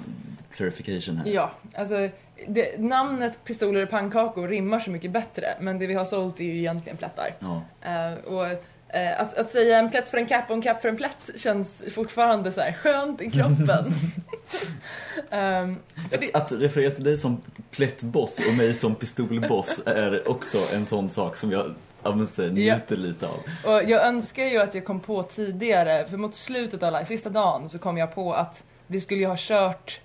[0.51, 1.27] clarification här.
[1.27, 2.09] Ja, alltså
[2.47, 6.43] det, namnet pistoler och pannkakor rimmar så mycket bättre men det vi har sålt är
[6.43, 7.33] ju egentligen plättar.
[7.39, 7.61] Ja.
[7.81, 8.47] Eh, och
[8.95, 11.29] eh, att, att säga en plätt för en kapp och en kapp för en plätt
[11.35, 13.85] känns fortfarande så här skönt i kroppen.
[15.31, 15.75] Ehm,
[16.09, 20.85] för det, Att referera till dig som plättboss och mig som pistolboss är också en
[20.85, 21.73] sån sak som jag
[22.03, 23.39] ja, men, så, njuter lite av.
[23.65, 27.69] och jag önskar ju att jag kom på tidigare, för mot slutet av sista dagen,
[27.69, 29.99] så kom jag på att vi skulle ju ha kört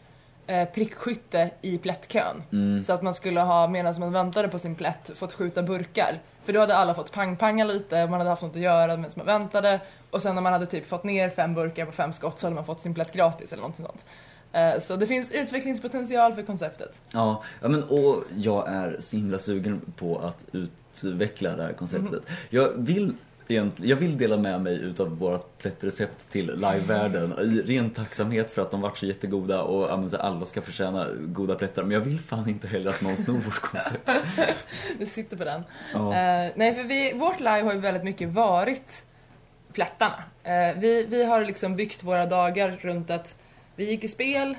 [0.46, 2.42] eh, prickskytte i plättkön.
[2.52, 2.82] Mm.
[2.82, 6.20] Så att man skulle ha, medan man väntade på sin plätt, fått skjuta burkar.
[6.44, 9.26] För då hade alla fått pang-panga lite, man hade haft något att göra medan man
[9.26, 9.80] väntade.
[10.10, 12.54] Och sen när man hade typ fått ner fem burkar på fem skott så hade
[12.54, 14.04] man fått sin plätt gratis eller något sånt.
[14.52, 16.92] Eh, Så det finns utvecklingspotential för konceptet.
[17.12, 22.10] Ja, ja men och jag är så himla sugen på att utveckla det här konceptet.
[22.28, 22.36] Mhm.
[22.50, 23.14] Jag vill
[23.52, 28.62] egentligen, jag vill dela med mig utav vårt plättrecept till livevärlden i ren tacksamhet för
[28.62, 31.82] att de varit så jättegoda och alla ska förtjäna goda plättar.
[31.82, 34.10] Men jag vill fan inte heller att någon snor vårt koncept.
[34.98, 35.64] Du sitter på den.
[35.92, 36.14] Ja.
[36.14, 39.02] Eh, nej, för vi, vårt live har ju väldigt mycket varit
[39.72, 40.22] plättarna.
[40.42, 43.36] Eh, vi, vi har liksom byggt våra dagar runt att
[43.76, 44.54] vi gick i spel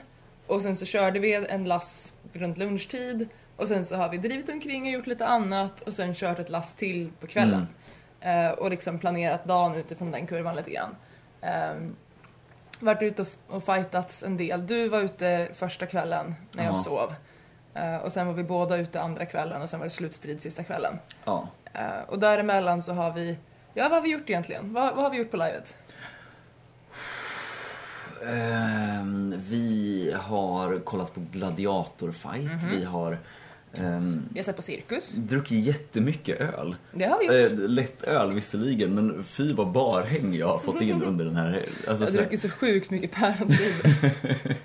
[0.47, 4.49] och sen så körde vi en lass runt lunchtid och sen så har vi drivit
[4.49, 7.61] omkring och gjort lite annat och sen kört ett lass till på kvällen.
[7.61, 7.82] Eh,
[8.51, 10.95] och liksom planerat dagen utifrån den kurvan lite grann.
[11.41, 11.73] Eh,
[12.79, 14.67] varit ute och, och fightats en del.
[14.67, 16.83] Du var ute första kvällen när jag Ja.
[16.83, 17.13] sov.
[17.73, 20.63] Eh, och sen var vi båda ute andra kvällen och sen var det slutstrid sista
[20.63, 20.99] kvällen.
[21.25, 21.47] Ja.
[21.73, 23.37] Eh, och däremellan så har vi,
[23.73, 24.73] ja vad har vi gjort egentligen?
[24.73, 25.75] Vad, vad har vi gjort på livet?
[28.27, 32.69] Ehm, vi har kollat på gladiatorfight, Mhm.
[32.71, 33.17] vi har
[33.77, 35.11] ehm, Vi har sett på cirkus.
[35.13, 36.75] druckit jättemycket öl.
[36.91, 37.51] Det har vi gjort.
[37.51, 41.45] Eh, lätt öl visserligen, men fy vad barhäng jag har fått in under den här
[41.49, 41.69] helgen.
[41.83, 44.15] jag Alltså, har så här- druckit så sjukt mycket päronsider.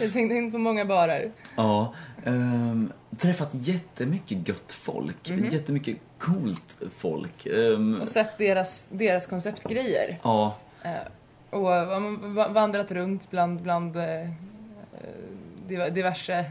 [0.00, 1.30] jag har hängt in på många barer.
[1.56, 1.94] Ja,
[2.24, 5.48] ehm, träffat jättemycket gött folk, Mhm.
[5.48, 7.46] jättemycket coolt folk.
[7.46, 10.18] Ehm, Och sett deras, deras konceptgrejer.
[10.22, 10.90] ja, Eh,
[11.50, 11.62] och
[12.54, 13.96] vandrat runt bland, bland
[15.68, 16.44] div- diverse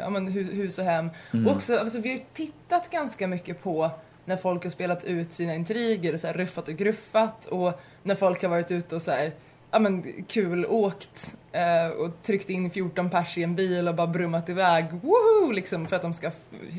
[0.00, 1.10] ja, men hu- hus och hem.
[1.32, 1.46] Mm.
[1.46, 3.90] Och också, alltså, vi har ju tittat ganska mycket på
[4.24, 8.14] när folk har spelat ut sina intriger och så här ruffat och gruffat och när
[8.14, 9.32] folk har varit ute och så här,
[9.70, 14.06] ja men kul åkt eh, och tryckt in 14 pers i en bil och bara
[14.06, 16.30] brummat iväg, woho, liksom för att de ska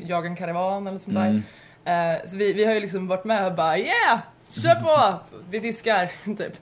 [0.06, 1.42] jaga en karavan eller sånt där.
[1.84, 2.14] Mm.
[2.14, 4.18] Eh, så vi, vi har ju liksom varit med och bara yeah,
[4.50, 5.18] kör på,
[5.50, 6.52] vi diskar, typ.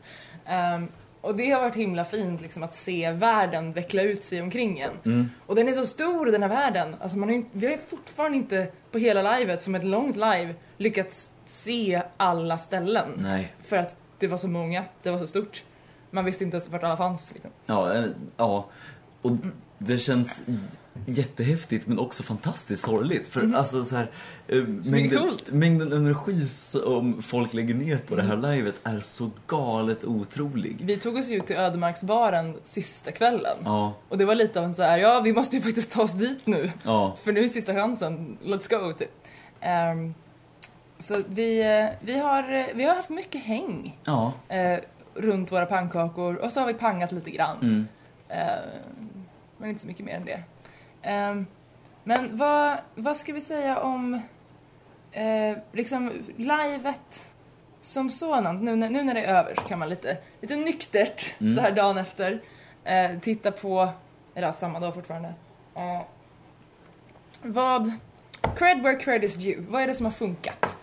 [0.47, 0.89] Ehm,
[1.23, 4.93] och det har varit himla fint liksom att se världen veckla ut sig omkring en.
[5.05, 5.31] Mm.
[5.47, 6.97] Och den är så stor den här världen.
[7.01, 11.31] Alltså man har vi har fortfarande inte på hela livet, som ett långt live, lyckats
[11.47, 13.09] se alla ställen.
[13.17, 13.53] Nej.
[13.69, 15.63] För att det var så många, det var så stort.
[16.11, 17.51] Man visste inte ens vart alla fanns liksom.
[17.67, 18.05] Ja, eh,
[18.37, 18.67] ja.
[19.23, 19.33] Och
[19.79, 20.43] det känns
[21.07, 23.29] jättehäftigt men också fantastiskt sorgligt.
[23.29, 23.55] För Mhm.
[23.55, 24.11] alltså så här,
[24.49, 30.05] eh, mängden, mängden energi som folk lägger ner på det här livet är så galet
[30.05, 30.77] otrolig.
[30.85, 33.57] Vi tog oss ju till Ödemarksbaren sista kvällen.
[33.65, 36.03] Ja, Och det var lite av en så här, ja vi måste ju faktiskt ta
[36.03, 36.73] oss dit nu.
[36.85, 37.17] ja.
[37.25, 39.11] För nu är sista chansen, let's go typ.
[39.61, 40.15] Ehm,
[40.99, 44.33] så vi, eh, vi, har, eh, vi har haft mycket häng Ja.
[44.49, 44.79] eh,
[45.15, 47.57] runt våra pannkakor och så har vi pangat lite grann.
[47.63, 47.87] Mm.
[48.29, 48.37] Eh,
[49.59, 50.43] men inte så mycket mer än det.
[51.03, 51.47] Ehm,
[52.05, 54.15] men vad, vad ska vi säga om
[55.13, 57.27] eh, liksom livet
[57.81, 58.63] som sådant?
[58.63, 61.55] Nu, när- nu när det är över så kan man lite, lite nyktert Mm.
[61.57, 62.41] så här dagen efter
[62.85, 63.89] eh, titta på,
[64.35, 65.35] eller ja, samma dag fortfarande.
[65.75, 66.03] Eh,
[67.43, 67.93] vad,
[68.57, 70.77] cred where cred is due, vad är det som har funkat?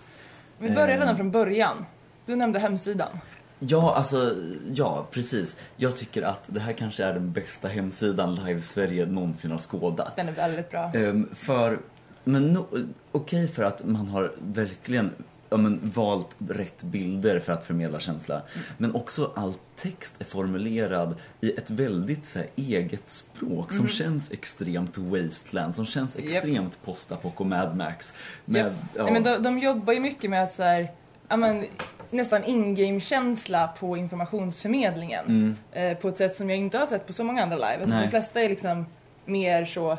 [0.58, 1.18] Vi börjar redan Ehm.
[1.18, 1.86] från början.
[2.26, 3.20] Du nämnde hemsidan.
[3.60, 4.36] Ja, alltså,
[4.74, 5.56] ja, precis.
[5.76, 10.16] Jag tycker att det här kanske är den bästa hemsidan Live Sverige någonsin har skådat.
[10.16, 10.92] Den är väldigt bra.
[10.94, 11.80] Ehm, för,
[12.24, 12.68] men no,
[13.12, 15.12] okej för att man har verkligen
[15.50, 18.36] ja, men, valt rätt bilder för att förmedla känsla.
[18.36, 18.66] Mm.
[18.78, 23.90] Men också all text är formulerad i ett väldigt så här, eget språk som Mhm.
[23.90, 28.14] känns extremt wasteland, som känns extremt post-apoc och Mad Max.
[28.46, 28.74] Med, Japp.
[28.96, 30.92] ja, Nej, men de, de jobbar ju mycket med att så här,
[31.28, 31.66] ja, men,
[32.12, 35.26] nästan in-game-känsla på informationsförmedlingen.
[35.26, 35.56] Mm.
[35.72, 37.78] Eh, på ett sätt som jag inte har sett på så många andra live.
[37.82, 38.04] Alltså, Nej.
[38.06, 38.86] de flesta är liksom
[39.26, 39.98] mer så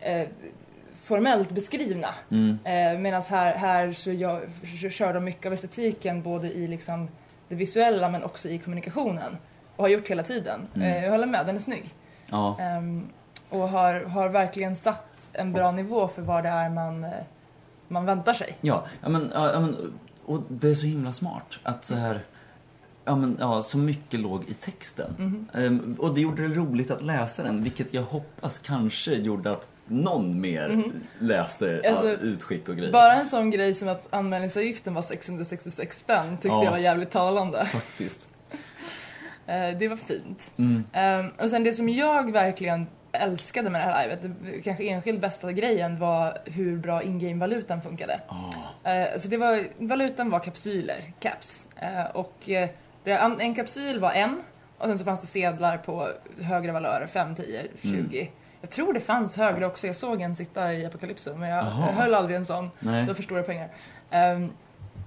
[0.00, 0.28] eh,
[1.02, 2.14] formellt beskrivna.
[2.30, 2.58] Mm.
[2.64, 4.40] Eh, Medan här, här så jag,
[4.90, 7.08] kör de mycket av estetiken både i liksom
[7.48, 9.36] det visuella men också i kommunikationen.
[9.76, 10.60] Och har gjort hela tiden.
[10.74, 10.88] Mm.
[10.88, 11.94] Eh, jag håller med, den är snygg.
[12.26, 12.56] ja.
[12.60, 13.08] Ehm,
[13.48, 17.10] och har, har verkligen satt en bra nivå för vad det är man, eh,
[17.88, 18.56] man väntar sig.
[18.60, 19.92] Ja, men, ja, men
[20.26, 22.24] och det är så himla smart att så här
[23.04, 25.14] Ja men ja, så mycket låg i texten.
[25.18, 25.48] Mhm.
[25.54, 29.68] Ehm, och det gjorde det roligt att läsa den, vilket jag hoppas kanske gjorde att
[29.86, 30.92] någon mer Mhm.
[31.18, 32.92] läste Alltså, utskick och grejer.
[32.92, 36.64] Bara en sån grej som att anmälningsavgiften var 666 spänn tyckte Ja.
[36.64, 37.64] jag var jävligt talande.
[37.66, 38.28] Faktiskt.
[39.46, 40.52] Eh, det var fint.
[40.56, 40.84] Mm.
[40.92, 45.20] Ehm, och sen det som jag verkligen älskade med det här livet, det kanske enskilt
[45.20, 48.20] bästa grejen var hur bra in-game-valutan funkade.
[48.84, 51.68] Eh, så det var, valutan var kapsyler, caps.
[51.76, 52.68] Eh, och eh,
[53.04, 54.42] det, en kapsyl var en
[54.78, 56.08] och sen så fanns det sedlar på
[56.40, 58.20] högre valörer, 5, 10, 20.
[58.20, 58.32] Mm.
[58.60, 61.72] Jag tror det fanns högre också, jag såg en sitta i Apocalypso men jag, jag
[61.72, 62.70] höll aldrig en sån.
[62.78, 63.00] Nej.
[63.00, 63.68] Det var för stora pengar.
[64.10, 64.50] Ehm,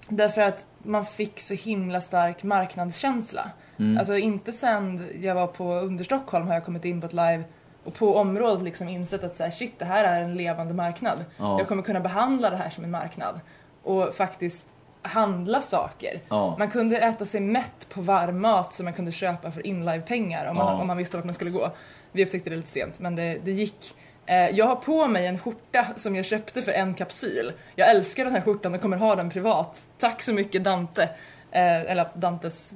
[0.08, 3.50] därför att man fick så himla stark marknadskänsla.
[3.80, 3.98] Mm.
[3.98, 7.44] Alltså inte sen jag var på Understockholm har jag kommit in på ett live
[7.86, 11.26] och på området liksom insett att så här, shit det här är en levande marknad.
[11.38, 11.60] Ja.
[11.60, 13.40] Jag kommer kunna behandla det här som en marknad.
[13.84, 14.66] Och faktiskt
[15.02, 16.22] handla saker.
[16.30, 16.56] Ja.
[16.60, 20.58] Man kunde äta sig mätt på varm mat som man kunde köpa för inlive-pengar om
[20.58, 20.74] Ja.
[20.82, 21.72] om man visste vart man skulle gå.
[22.12, 23.96] Vi upptäckte det lite sent men det, det gick.
[24.26, 27.54] Eh, Jag har på mig en skjorta som jag köpte för en kapsyl.
[27.76, 29.88] Jag älskar den här skjortan och kommer ha den privat.
[29.98, 31.04] Tack så mycket Dante.
[31.52, 32.74] Eh, Eller Dantes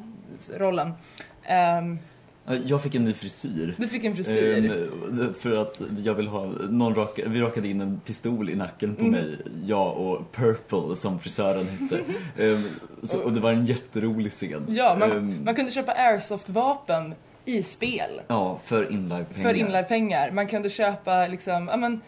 [0.57, 0.93] rollen.
[1.43, 1.99] Ehm,
[2.66, 3.76] Jag fick en ny frisyr.
[3.78, 4.72] Du fick en frisyr.
[5.12, 8.96] Ehm, för att jag vill ha, någon raka, vi rakade in en pistol i nacken
[8.96, 9.12] på Mm.
[9.12, 12.00] mig, jag och Purple som frisören hette.
[12.44, 12.64] Ehm,
[13.04, 14.66] så, och det var en jätterolig scen.
[14.70, 17.14] Ja, man, Ehm, man kunde köpa airsoft-vapen
[17.46, 18.22] i spel.
[18.28, 19.44] ja, för inlive-pengar.
[19.50, 20.32] För inlive-pengar.
[20.32, 22.02] Man kunde köpa liksom, ja men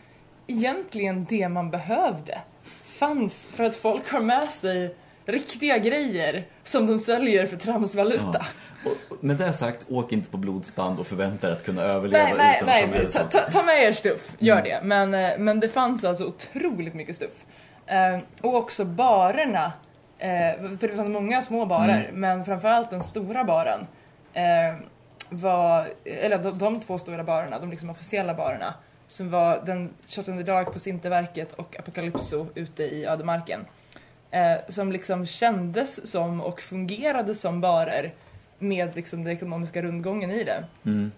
[0.48, 2.40] egentligen det man behövde
[2.86, 8.46] fanns för att folk har med sig riktiga grejer som de säljer för tramsvaluta.
[9.20, 12.58] Med det sagt, åk inte på blodsband och förvänta er att kunna överleva Nej, nej,
[12.62, 13.32] utan att ha med nej, er ta, sånt.
[13.32, 14.64] ta, ta med er stuff, gör Mm.
[14.70, 14.80] det.
[14.84, 17.46] Men, eh, men det fanns alltså otroligt mycket stuff.
[17.86, 19.72] Eh, och också barerna,
[20.18, 20.30] eh,
[20.80, 22.20] för det fanns många små barer, Mm.
[22.22, 23.88] men framförallt den stora baren
[25.30, 28.74] var, eller de, de två stora barerna, de liksom officiella barerna,
[29.08, 33.66] som var den Shot in the Dark på Sinterverket och Apocalypso ute i ödemarken.
[34.32, 38.14] Eh, som liksom kändes som och fungerade som barer
[38.62, 40.64] med liksom den ekonomiska rundgången i det.
[40.86, 41.12] Mm.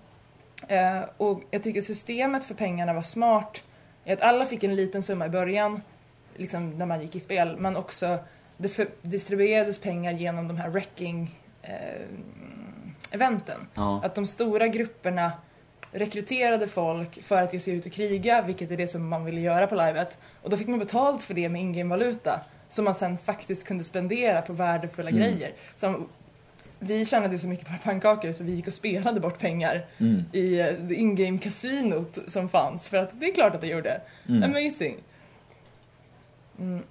[0.67, 3.61] Eh, och jag tycker systemet för pengarna var smart.
[4.05, 5.81] i Att alla fick en liten summa i början
[6.35, 8.17] liksom när man gick i spel, men också
[8.57, 12.05] det för, distribuerades pengar genom de här wrecking eh,
[13.11, 13.67] eventen.
[13.73, 14.01] Ja.
[14.03, 15.31] Att de stora grupperna
[15.91, 19.41] rekryterade folk för att ge sig ut och kriga, vilket är det som man ville
[19.41, 20.17] göra på livet.
[20.41, 22.39] Och då fick man betalt för det med in-game-valuta
[22.69, 25.21] som man sen faktiskt kunde spendera på värdefulla Mm.
[25.21, 25.51] grejer.
[25.79, 26.09] Som,
[26.83, 30.23] vi tjänade så mycket på pannkakor så vi gick och spelade bort pengar Mm.
[30.31, 32.87] i eh, det in-game-kasinot som fanns.
[32.87, 34.01] För att det är klart att det gjorde.
[34.29, 34.43] Mm.
[34.43, 34.95] Amazing.
[36.59, 36.83] Mm.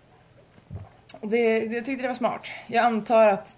[1.21, 2.47] Det, det, jag tyckte det var smart.
[2.67, 3.57] Jag antar att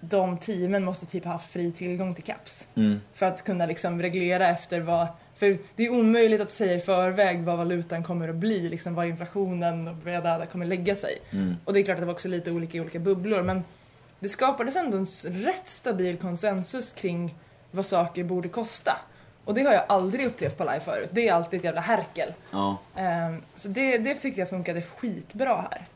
[0.00, 2.66] de teamen måste typ ha haft fri tillgång till caps.
[2.74, 3.00] Mm.
[3.14, 5.06] För att kunna liksom reglera efter vad...
[5.36, 9.04] För det är omöjligt att säga i förväg vad valutan kommer att bli, liksom var
[9.04, 11.18] inflationen och vad kommer lägga sig.
[11.30, 11.56] Mm.
[11.64, 13.64] Och det är klart att det var också lite olika i olika bubblor men
[14.20, 15.06] det skapades ändå en
[15.42, 17.34] rätt stabil konsensus kring
[17.70, 18.96] vad saker borde kosta.
[19.44, 21.10] Och det har jag aldrig upplevt på live förut.
[21.12, 22.32] Det är alltid ett jävla härkel.
[22.50, 22.78] Ja.
[22.94, 25.86] Ehm, så det, det tyckte jag funkade skitbra här.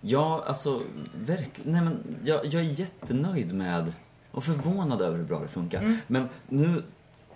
[0.00, 0.82] Ja, alltså
[1.14, 1.72] verkligen.
[1.72, 3.92] Nej men jag, jag är jättenöjd med
[4.30, 5.78] och förvånad över hur bra det funkar.
[5.78, 5.98] Mm.
[6.06, 6.82] Men nu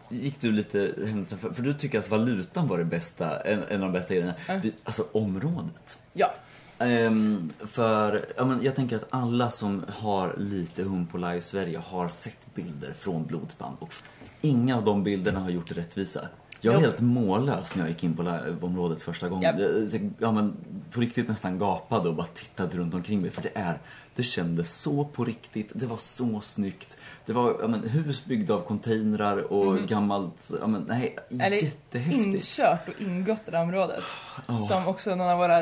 [0.08, 3.82] gick du lite händelsen för, för du tycker att valutan var det bästa, en, en
[3.82, 4.34] av de bästa grejerna.
[4.62, 5.98] Vi, alltså området.
[6.12, 6.34] Ja.
[6.80, 11.78] Ehm, för ja, men jag tänker att alla som har lite hum på Live Sverige
[11.86, 13.94] har sett bilder från blodsband och
[14.40, 16.20] inga av de bilderna har gjort det rättvisa.
[16.60, 19.58] Jag var helt mållös när jag gick in på liveområdet första gången.
[19.58, 20.56] Jag- så- Ja, men
[20.91, 23.78] på riktigt nästan gapade och bara tittade runt omkring mig för det är,
[24.14, 26.99] det kändes så på riktigt, det var så snyggt.
[27.26, 29.86] Det var ja, men, hus byggda av containrar och Mhm.
[29.86, 32.26] gammalt, ja men nej, Eller jättehäftigt.
[32.26, 34.05] inkört och ingått i det här området.
[34.47, 34.62] Ja.
[34.62, 35.61] Som också någon av våra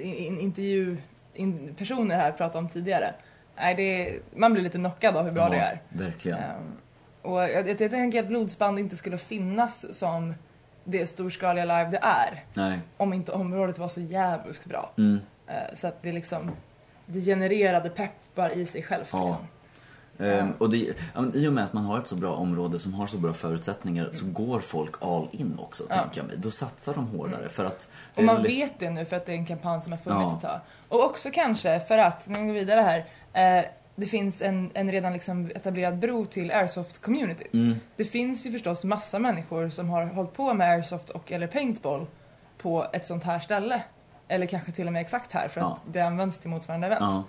[0.00, 0.96] in, intervju
[1.34, 3.14] in, personer här pratade om tidigare.
[3.56, 5.80] Nej, det är, man blir lite knockad av hur bra Ja, det är.
[5.88, 6.38] Verkligen.
[6.38, 6.72] Ehm,
[7.22, 10.34] och jag, jag, jag tänker att blodsband inte skulle finnas som
[10.90, 12.44] det storskaliga live det är.
[12.54, 12.78] Nej.
[12.96, 14.90] Om inte området var så jävligt bra.
[14.98, 15.20] Mm.
[15.46, 16.50] Eh, så att det liksom,
[17.06, 19.20] det genererade peppar i sig självt Ja.
[19.22, 19.46] liksom.
[20.26, 20.76] Ehm, och det,
[21.34, 24.08] I och med att man har ett så bra område som har så bra förutsättningar
[24.12, 25.94] så går folk all in också, Ja.
[25.94, 26.36] tänker jag mig.
[26.38, 27.88] Då satsar de hårdare för att...
[28.16, 30.36] Och man vet det nu för att det är en kampanj som har funnits Ja.
[30.36, 30.60] ett tag.
[30.88, 33.04] Och också kanske för att, vi går vidare här,
[33.58, 33.64] eh,
[33.98, 37.54] det finns en, en redan liksom etablerad bro till Airsoft-communityt.
[37.54, 37.76] Mm.
[37.96, 42.06] Det finns ju förstås massa människor som har hållit på med Airsoft och eller paintball
[42.58, 43.82] på ett sånt här ställe.
[44.28, 45.78] Eller kanske till och med exakt här för att Ja.
[45.92, 47.24] det används till motsvarande event.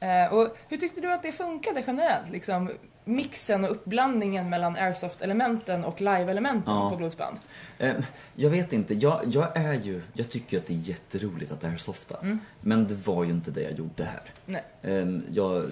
[0.00, 0.06] Ja.
[0.08, 2.30] Eh, och hur tyckte du att det funkade generellt?
[2.30, 2.70] Liksom,
[3.04, 6.90] mixen och uppblandningen mellan Airsoft-elementen och live-elementen Ja.
[6.90, 7.36] på blodsband?
[7.78, 8.02] Ehm,
[8.34, 12.16] jag vet inte, jag, jag är ju, jag tycker att det är jätteroligt att airsofta.
[12.22, 12.38] Mm.
[12.60, 14.22] Men det var ju inte det jag gjorde här.
[14.46, 14.64] Nej.
[14.82, 15.64] Ehm, jag,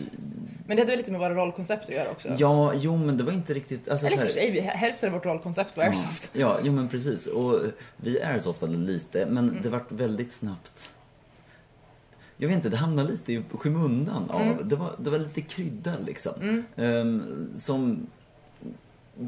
[0.66, 2.28] Men det hade väl lite med våra rollkoncept att göra också?
[2.39, 5.12] ja, jo men det var inte riktigt, alltså Eller så för här- sig, hälften av
[5.14, 6.30] vårt rollkoncept var airsoft.
[6.33, 7.26] Ja, ja, jo men precis.
[7.26, 7.61] Och
[7.97, 9.62] vi airsoftade lite, men Mm.
[9.62, 10.91] det vart väldigt snabbt.
[12.43, 14.68] Jag vet inte, det hamnade lite i skymundan av, Mm.
[14.68, 16.32] det, var, det var lite krydda liksom.
[16.40, 16.64] Mm.
[16.76, 18.07] Ehm, som,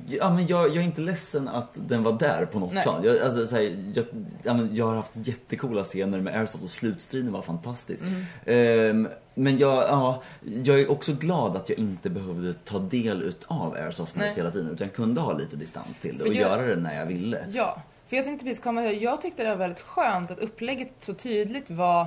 [0.09, 2.83] ja men jag, jag är inte ledsen att den var där på något Nej.
[2.83, 3.05] plan.
[3.05, 4.05] Jag, alltså, så här, jag,
[4.43, 8.03] ja, men jag har haft jättecoola scener med airsoft och slutstriden var fantastisk.
[8.03, 8.25] Mm.
[8.47, 10.23] Ehm, men jag, ja,
[10.65, 14.87] jag är också glad att jag inte behövde ta del utav airsoft hela tiden utan
[14.87, 17.47] jag kunde ha lite distans till det och jag- göra det när jag ville.
[17.53, 18.85] Ja, för jag tänkte precis komma.
[18.85, 22.07] Jag tyckte det var väldigt skönt att upplägget så tydligt var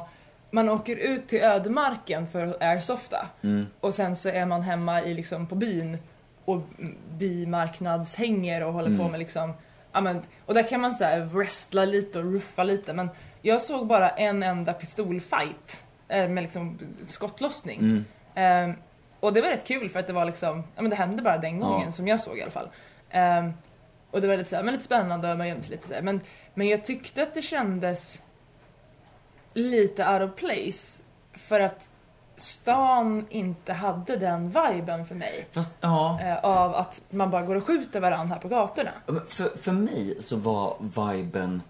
[0.51, 3.65] man åker ut till ödemarken för att airsofta Mm.
[3.79, 5.97] och sen så är man hemma i liksom på byn
[6.45, 6.61] och
[7.41, 8.99] bymarknadshänger och håller Mm.
[8.99, 9.53] på med liksom
[9.91, 13.09] ja, men, och där kan man så här wrestla lite och ruffa lite men
[13.41, 17.79] jag såg bara en enda pistolfight eh, med liksom skottlossning.
[17.79, 18.05] Mm.
[18.35, 18.75] Ehm,
[19.19, 21.37] och det var rätt kul för att det var liksom, ja men det hände bara
[21.37, 21.91] den gången Ja.
[21.91, 22.69] som jag såg i alla fall.
[23.09, 23.53] Ehm,
[24.11, 25.93] och det var lite, så här, men lite spännande och man gömde sig lite så
[25.93, 26.01] här.
[26.01, 26.21] Men,
[26.53, 28.21] men jag tyckte att det kändes
[29.53, 31.01] lite out of place
[31.33, 31.89] för att
[32.37, 35.47] stan inte hade den viben för mig.
[35.51, 36.19] Fast, ja.
[36.21, 38.91] Eh, av att man bara går och skjuter varandra här på gatorna.
[39.27, 41.61] För, för mig så var viben,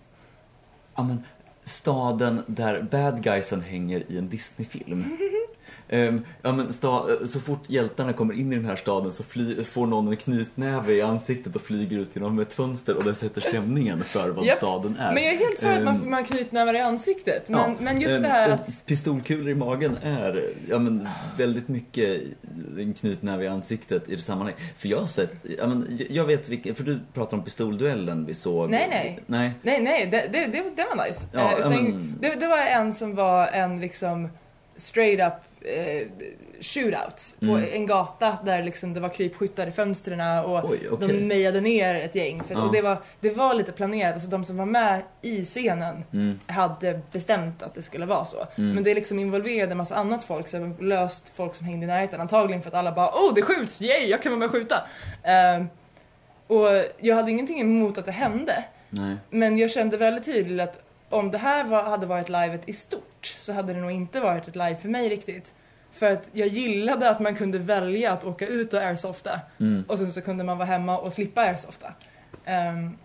[0.95, 1.23] ja men,
[1.63, 5.17] staden där bad guysen hänger i en Disney-film.
[5.89, 6.73] Ehm, ja, men
[7.27, 9.23] så fort hjältarna kommer in i den här staden så
[9.63, 13.41] får någon en knytnäve i ansiktet och flyger ut genom ett fönster och det sätter
[13.41, 14.57] stämningen för vad Japp.
[14.57, 15.13] staden är.
[15.13, 17.49] Men jag är helt för att man, Ehm, man knytnävar i ansiktet.
[17.49, 18.85] Men, ja, men just ehm, det här att...
[18.85, 21.07] Pistolkulor i magen är ja, men,
[21.37, 22.21] väldigt mycket
[22.77, 24.61] en knytnäve i ansiktet i det sammanhanget.
[24.77, 28.33] För jag har sett, ja, men, jag vet vilken, för du pratar om pistolduellen vi
[28.33, 28.69] såg.
[28.69, 29.19] Nej, nej.
[29.25, 29.51] Nej.
[29.61, 31.21] Nej, nej, det, det, det, var nice.
[31.33, 34.29] Ja, Eh, utan men- det, det var en som var en liksom
[34.77, 35.33] straight up
[35.67, 36.07] eh,
[36.61, 37.69] shootouts på Mm.
[37.73, 41.07] en gata där liksom det var krypskyttar i fönstren och Oj, okej.
[41.07, 42.43] de mejade ner ett gäng.
[42.43, 42.61] För, Ja.
[42.63, 46.39] och det, var, det var lite planerat, alltså de som var med i scenen Mm.
[46.47, 48.47] hade bestämt att det skulle vara så.
[48.57, 48.75] Mm.
[48.75, 52.21] Men det liksom involverade en massa annat folk, så löst folk som hängde i närheten.
[52.21, 54.87] Antagligen för att alla bara åh det skjuts, yay jag kan vara med och skjuta.
[55.23, 55.67] Ehm,
[56.47, 56.67] och
[56.99, 58.63] jag hade ingenting emot att det hände.
[58.89, 59.15] Nej.
[59.29, 63.25] Men jag kände väldigt tydligt att om det här var, hade varit livet i stort
[63.37, 65.53] så hade det nog inte varit ett live för mig riktigt.
[65.99, 69.83] För att jag gillade att man kunde välja att åka ut och airsofta Mm.
[69.87, 71.93] och sen så kunde man vara hemma och slippa airsofta.
[72.47, 72.97] Um,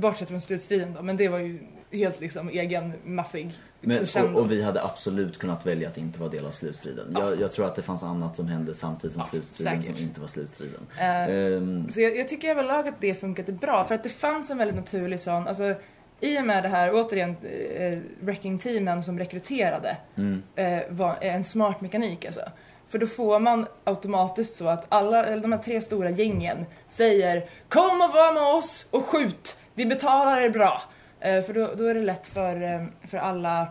[0.00, 1.58] bortsett från slutstriden då, men det var ju
[1.92, 3.52] helt liksom egen maffig.
[3.80, 7.16] Men, och, och vi hade absolut kunnat välja att inte vara del av slutstriden.
[7.18, 9.96] Jag, jag tror att det fanns annat som hände samtidigt som slutstriden säkert.
[9.96, 10.80] som inte var slutstriden.
[10.98, 14.50] Eh, Ehm, Så jag, jag tycker överlag att det funkade bra för att det fanns
[14.50, 15.74] en väldigt naturlig sån, alltså
[16.22, 17.36] i och med det här, återigen,
[17.76, 20.42] eh, wrecking-teamen som rekryterade Mm.
[20.56, 22.40] eh, var en smart mekanik alltså.
[22.88, 27.50] För då får man automatiskt så att alla, eller de här tre stora gängen säger
[27.68, 29.56] Kom och var med oss och skjut!
[29.74, 30.82] Vi betalar er bra!
[31.20, 33.66] Eh, för då, då är det lätt för, eh, för alla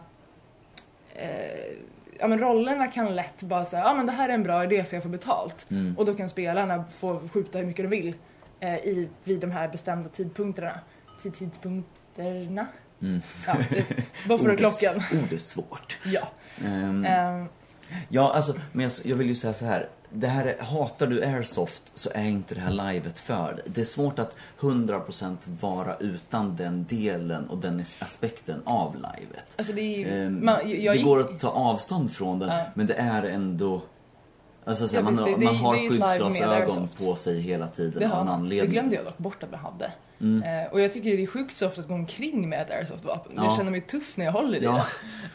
[1.16, 1.74] eh,
[2.20, 4.84] Ja men rollerna kan lätt bara säga, ja men det här är en bra idé
[4.84, 5.66] för jag får betalt.
[5.72, 5.98] Mm.
[5.98, 8.16] Och då kan spelarna få skjuta hur mycket de vill
[8.60, 10.80] eh, i, vid de här bestämda tidpunkterna.
[11.24, 11.36] Tid,
[12.16, 12.68] tidpunkterna?
[13.02, 13.22] Mm.
[13.48, 13.54] Ja,
[14.36, 14.96] Ord är- klockan.
[14.96, 15.98] Ord är svårt.
[16.06, 16.22] Ja.
[16.66, 17.46] Ehm, Ehm,
[18.10, 19.90] Ja, alltså, men jag, jag vill ju säga så här.
[20.14, 23.64] Det här är, hatar du airsoft så är inte det här livet för dig.
[23.66, 29.56] Det är svårt att 100% vara utan den delen och den aspekten av livet.
[29.58, 32.64] Alltså det ju- Ehm, man- jag- jag det går att ta avstånd från det, Ja.
[32.74, 33.82] men det är ändå...
[34.66, 38.22] Alltså, så här, Ja, man, det- man har skyddsglasögon på sig hela tiden det av
[38.22, 38.70] en anledning.
[38.70, 39.92] Det glömde jag dock bort att vi hade.
[40.22, 40.44] Mm.
[40.44, 43.34] Eh, och jag tycker det är sjukt soft att gå omkring med ett airsoft-vapen.
[43.36, 43.44] Ja.
[43.44, 44.86] Jag känner mig tuff när jag håller i Ja.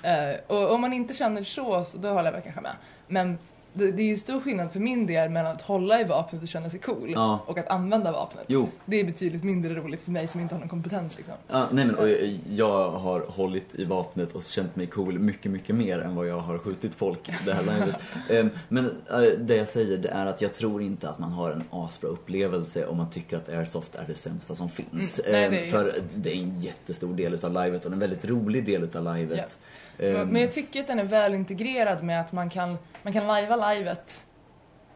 [0.02, 0.40] det.
[0.48, 2.72] Eh, och om man inte känner så, så då håller jag väl kanske med.
[3.08, 3.38] Men
[3.76, 6.48] det, det är ju stor skillnad för min del mellan att hålla i vapnet och
[6.48, 7.40] känna sig cool Ja.
[7.46, 8.44] och att använda vapnet.
[8.48, 8.68] Jo.
[8.84, 11.34] Det är betydligt mindre roligt för mig som inte har någon kompetens liksom.
[11.48, 15.52] Ja, nej men och jag, jag har hållit i vapnet och känt mig cool mycket,
[15.52, 17.96] mycket mer än vad jag har skjutit folk det här livet.
[18.30, 21.50] Ehm, men eh, det jag säger det är att jag tror inte att man har
[21.50, 25.20] en asbra upplevelse om man tycker att airsoft är det sämsta som finns.
[25.26, 28.24] Mm, nej, det Ehm, för det är en jättestor del utav livet och en väldigt
[28.24, 29.58] rolig del utav livet.
[29.98, 33.26] Ehm, Men jag tycker att den är väl integrerad med att man kan, man kan
[33.26, 34.24] lajva livet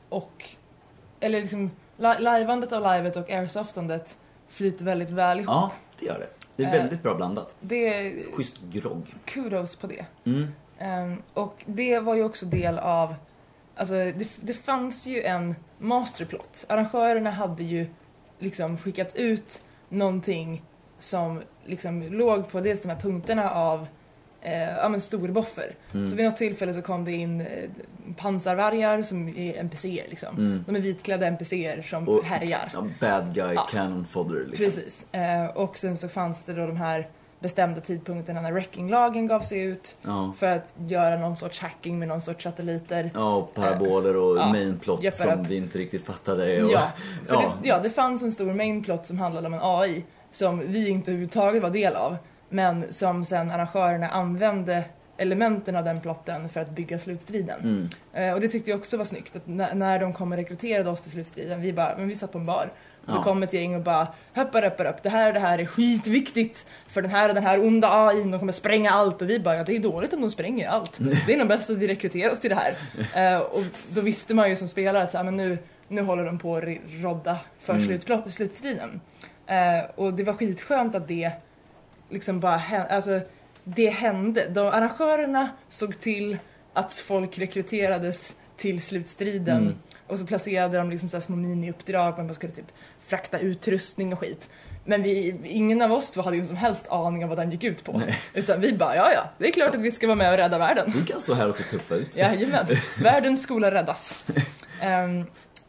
[0.09, 0.45] och...
[1.21, 4.17] Eller liksom, li- lajvandet av livet och airsoftandet
[4.49, 5.49] flyter väldigt väl ihop.
[5.49, 6.27] Ja, det gör det.
[6.57, 7.55] Det är Eh, väldigt bra blandat.
[7.61, 9.15] Det är Schysst grogg.
[9.25, 10.05] kudos på det.
[10.25, 10.47] Mm.
[10.79, 13.15] Ehm, och det var ju också del av,
[13.77, 16.65] alltså det, det fanns ju en masterplot.
[16.69, 17.87] Arrangörerna hade ju
[18.39, 20.63] liksom skickat ut någonting
[20.99, 23.87] som liksom låg på dels de här punkterna av
[24.43, 25.75] eh, ja, men storboffer.
[25.95, 26.11] Mm.
[26.11, 27.47] Så vid något tillfälle så kom det in eh,
[28.17, 30.37] pansarvargar som är NPCer liksom.
[30.37, 30.65] Mm.
[30.67, 32.71] De är vitklädda NPCer som Och- härjar.
[32.73, 33.69] Ja, bad guy Ja.
[33.71, 34.65] cannon fodder liksom.
[34.65, 35.07] Precis.
[35.13, 37.09] Eh, och sen så fanns det då de här
[37.41, 40.33] bestämda tidpunkterna när wreckinglagen gav sig ut Ja.
[40.39, 43.11] för att göra någon sorts hacking med någon sorts satelliter.
[43.15, 46.63] Ja, och paraboler och Eh, ja, mainplot som vi inte riktigt fattade.
[46.65, 46.93] Och, Ja,
[47.29, 47.55] ja.
[47.63, 51.11] Det, ja, det fanns en stor mainplot som handlade om en AI som vi inte
[51.11, 52.17] överhuvudtaget var del av.
[52.51, 54.85] Men som sen arrangörerna använde
[55.17, 57.61] elementen av den plotten för att bygga slutstriden.
[57.61, 57.89] Mm.
[58.29, 59.37] Eh, och det tyckte jag också var snyggt.
[59.37, 62.33] Att när, när de kom och rekryterade oss till slutstriden, vi bara, men vi satt
[62.33, 62.71] på en bar.
[63.07, 63.13] Ja.
[63.13, 65.67] det kom ett gäng och bara hoppar upp, upp, det här och det här är
[65.67, 66.67] skitviktigt.
[66.89, 69.23] För den här och den här onda AI, de kommer spränga allt.
[69.23, 70.99] Och vi bara, ja det är dåligt om de spränger allt.
[71.27, 72.75] Det är nog bäst att vi rekryteras till det här.
[73.35, 76.25] Eh, och då visste man ju som spelare att så här, men nu, nu håller
[76.25, 76.65] de på att
[77.03, 78.31] rodda för Mm.
[78.31, 79.01] slutstriden.
[79.47, 81.33] Eh, och det var skitskönt att det
[82.11, 83.21] liksom bara alltså
[83.65, 84.49] det hände.
[84.49, 86.39] De, arrangörerna såg till
[86.73, 89.75] att folk rekryterades till slutstriden Mm.
[90.07, 92.73] och så placerade de liksom så små miniuppdrag, man skulle typ
[93.07, 94.51] frakta utrustning och skit.
[94.85, 97.65] Men vi, ingen av oss två hade ju som helst aning om vad den gick
[97.65, 97.99] ut på.
[97.99, 98.19] Nej.
[98.35, 100.59] Utan vi bara, ja ja, det är klart att vi ska vara med och rädda
[100.59, 100.93] världen.
[100.97, 102.17] Vi kan stå här och se tuffa ut.
[102.17, 102.67] Jajamän,
[103.03, 104.27] världens skola räddas.
[104.81, 105.25] Ehm,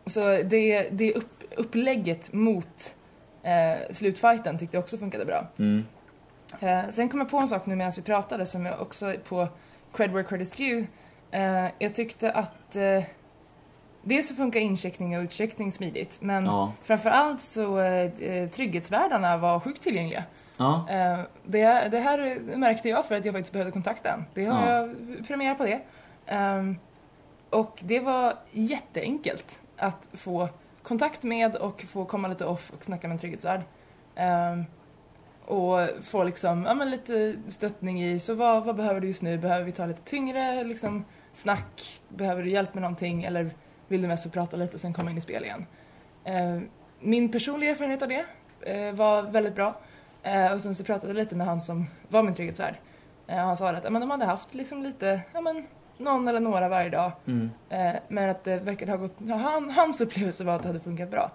[0.05, 2.95] så det, det upp, upplägget mot
[3.45, 5.47] uh, slutfighten tyckte jag också funkade bra.
[5.59, 5.85] Mm.
[6.59, 9.47] Eh, sen kom jag på en sak nu medan vi pratade som jag också på
[9.93, 10.87] cred where credit's due.
[11.31, 13.03] Eh, jag tyckte att uh,
[14.03, 16.73] dels så funkar incheckning och utcheckning smidigt men Ja.
[16.83, 20.23] framförallt så uh, trygghetsvärdarna var sjukt tillgängliga.
[20.57, 20.85] Ja.
[20.89, 24.25] Eh, det, det här märkte jag för att jag faktiskt behövde kontakta en.
[24.33, 24.75] Det har Ja.
[24.77, 24.95] jag
[25.27, 25.79] premiär på det.
[26.25, 26.77] Ehm,
[27.49, 30.49] och det var jätteenkelt att få
[30.83, 33.61] kontakt med och få komma lite off och snacka med en trygghetsvärd.
[35.45, 39.37] Och få liksom, ja, men lite stöttning i, så vad, vad behöver du just nu?
[39.37, 43.51] Behöver vi ta lite tyngre liksom, snack, behöver du hjälp med någonting eller
[43.87, 45.65] vill du mest få prata lite och sen komma in i spel igen.
[46.23, 46.59] Eh,
[46.99, 48.25] min personliga erfarenhet av det
[48.61, 49.75] eh, var väldigt bra.
[50.23, 52.75] Eh, och sen så pratade jag lite med han som var min trygghetsvärd.
[53.27, 55.67] Eh, han sa att men de hade haft liksom lite, ja men
[55.97, 57.11] någon eller några varje dag.
[57.27, 57.49] Mm.
[57.69, 61.11] Eh, men att det verkade ha gått, han, hans upplevelse var att det hade funkat
[61.11, 61.31] bra.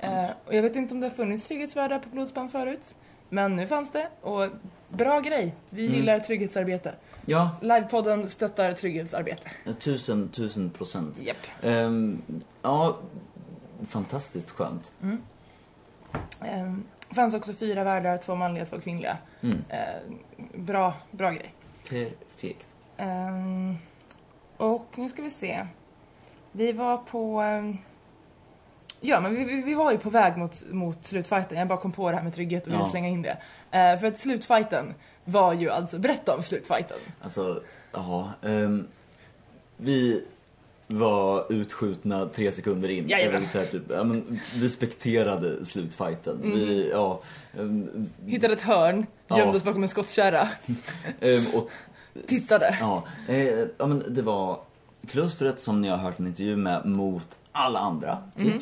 [0.00, 2.96] Eh, och jag vet inte om det har funnits trygghetsvärdar på Blodsband förut.
[3.30, 4.48] Men nu fanns det och
[4.88, 5.54] bra grej.
[5.70, 5.96] Vi Mm.
[5.96, 6.94] gillar trygghetsarbete.
[7.26, 7.50] Ja.
[7.60, 9.50] Livepodden stöttar trygghetsarbete.
[9.78, 11.20] Tusen, tusen procent.
[11.22, 11.36] Japp.
[11.62, 12.22] Ehm,
[12.62, 12.98] ja,
[13.86, 14.92] fantastiskt skönt.
[15.02, 15.22] Mm.
[16.44, 16.74] Eh,
[17.14, 19.18] fanns också fyra värdar, två manliga, två kvinnliga.
[19.40, 19.58] Mm.
[19.68, 19.78] Eh,
[20.54, 21.54] bra, bra grej.
[21.88, 22.68] Perfekt.
[22.96, 23.74] Ehm,
[24.56, 25.66] och nu ska vi se.
[26.52, 27.40] Vi var på...
[27.40, 27.78] ehm,
[29.00, 31.58] ja, men vi, vi, var ju på väg mot, mot slutfighten.
[31.58, 32.90] Jag bara kom på det här med trygghet och ville Ja.
[32.90, 33.36] slänga in det.
[33.70, 34.94] Eh, för att slutfighten
[35.24, 35.98] var ju alltså...
[35.98, 36.96] Berätta om slutfighten.
[37.22, 37.62] Alltså,
[37.92, 38.30] ja.
[38.42, 38.86] ehm,
[39.76, 40.24] vi
[40.86, 43.08] var utskjutna tre sekunder in.
[43.08, 43.40] Jajamän.
[43.40, 46.36] Vill säga typ, ja, men, vi spekterade slutfighten.
[46.42, 46.58] Mm.
[46.58, 47.20] Vi, ja,
[47.58, 50.48] ehm, Hittade ett hörn, gömde oss bakom en skottkärra.
[51.20, 51.70] ehm, och,
[52.26, 52.76] Tittade.
[52.80, 54.60] Ja, eh, ja, men det var
[55.08, 58.18] klustret som ni har hört en intervju med mot alla andra.
[58.36, 58.44] Typ.
[58.46, 58.60] Mm.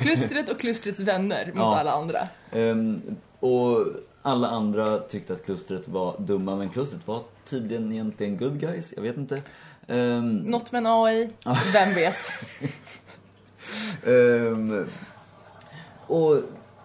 [0.00, 1.78] Klustret och klustrets vänner mot Ja.
[1.80, 2.18] alla andra.
[2.52, 3.02] Ehm,
[3.40, 3.86] och
[4.22, 9.02] alla andra tyckte att klustret var dumma, men klustret var tydligen egentligen good guys, jag
[9.02, 9.42] vet inte.
[9.86, 11.30] Um, Något med en AI,
[11.72, 12.16] vem vet?
[14.06, 14.86] Ehm,
[16.06, 16.36] och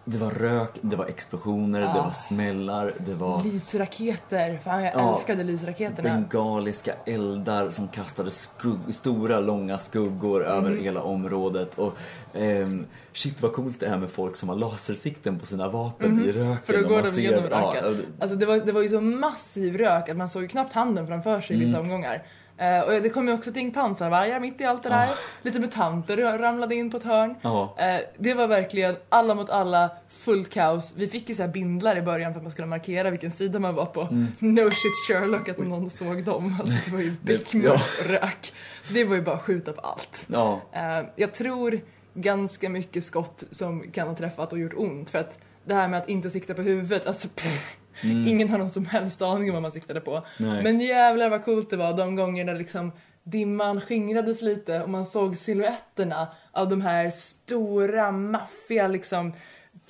[0.10, 1.88] det var rök, det var explosioner, Ja.
[1.88, 5.14] det var smällar, det var Lysraketer, fan jag Ja.
[5.14, 6.10] älskade lysraketerna.
[6.10, 10.84] bengaliska eldar som kastade skugg, stora långa skuggor över Mm.
[10.84, 11.76] hela området.
[11.80, 11.98] Och
[12.34, 16.26] ehm, shit vad coolt det är med folk som har lasersikten på sina vapen Mhm.
[16.26, 16.58] i röken.
[16.66, 18.06] För då går de ser- igenom ja, röken.
[18.20, 21.42] Alltså det var, det var ju så massiv rök att man såg knappt handen framför
[21.42, 21.82] sig i vissa Mm.
[21.92, 22.24] omgångar.
[22.58, 25.06] Eh, och det kom ju också ett gäng pansarvargar mitt i allt det där.
[25.06, 25.14] Ja.
[25.42, 27.36] Lite mutanter ramlade in på ett hörn.
[27.42, 27.76] Ja.
[27.78, 30.94] Eh, det var verkligen alla mot alla, fullt kaos.
[30.96, 33.76] Vi fick ju så bindlar i början för att man skulle markera vilken sida man
[33.76, 34.02] var på.
[34.02, 34.28] Mm.
[34.40, 36.56] No shit Sherlock att någon såg dem.
[36.60, 38.54] Alltså det var ju beckmörkt och rök.
[38.84, 40.26] Så det var ju bara att skjuta på allt.
[40.28, 40.62] Ja.
[40.72, 41.80] Eh, jag tror
[42.14, 46.00] ganska mycket skott som kan ha träffat och gjort ont för att det här med
[46.00, 48.28] att inte sikta på huvudet, alltså pff, Mm.
[48.28, 50.26] ingen har någon som helst aning om vad man siktade på.
[50.40, 50.64] Nej.
[50.64, 52.92] Men jävlar vad coolt det var de gångerna liksom
[53.24, 59.34] dimman skingrades lite och man såg silhuetterna av de här stora, maffiga, liksom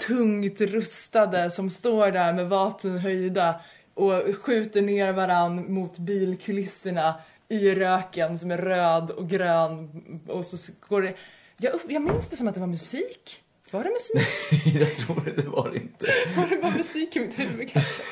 [0.08, 3.62] tungt rustade som står där med vapnen höjda
[3.94, 7.16] och skjuter ner varann mot bilkulisserna
[7.50, 9.90] i röken som är röd och grön
[10.28, 11.14] och så går det...
[11.58, 13.44] Jag, upp, jag minns det som att det var musik.
[13.72, 14.66] Var det musik?
[14.82, 16.06] jag tror det var det inte.
[16.38, 18.04] Var det bara musik i mitt huvud kanske?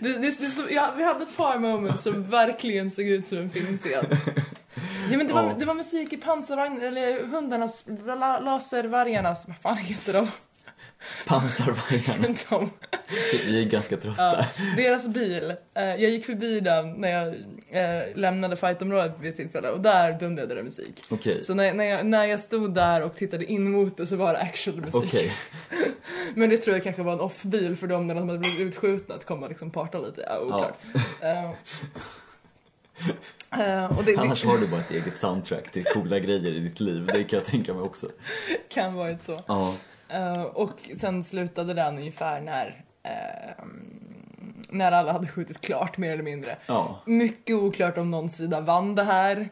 [0.00, 3.38] Det, det, det, så, ja, vi hade ett par moments som verkligen såg ut som
[3.38, 3.90] en filmscen.
[5.10, 5.54] Ja men det var, Ja.
[5.58, 10.28] det var musik i pansarvagn, eller hundarnas, la, laservargarnas, vad fan heter de?
[11.26, 12.28] Pansarvargarna.
[12.50, 12.70] de
[13.30, 14.22] Shit, vi är ganska trötta.
[14.22, 14.44] ja,
[14.76, 17.28] deras bil, eh, jag gick förbi den när jag
[17.70, 21.02] eh, lämnade fightområdet vid ett tillfälle och där dundrade det musik.
[21.08, 21.44] Okej.
[21.44, 24.32] Så när, när, jag, när jag stod där och tittade in mot det så var
[24.32, 24.94] det actual musik.
[24.94, 25.32] Okej.
[26.34, 29.14] Men det tror jag kanske var en off-bil för dem när de hade blivit utskjutna
[29.14, 30.24] att komma och liksom parta lite.
[30.28, 30.78] Ja, oklart.
[33.58, 36.80] Eh, och det, Annars har du bara ett eget soundtrack till coola grejer i ditt
[36.80, 37.06] liv.
[37.06, 38.08] Det kan jag tänka mig också.
[38.68, 39.40] kan varit så.
[39.46, 39.74] Ja.
[40.12, 43.64] Eh, och sen slutade den ungefär när eh,
[44.68, 46.56] när alla hade skjutit klart mer eller mindre.
[46.66, 47.00] Ja.
[47.06, 49.48] Mycket oklart om någon sida vann det här.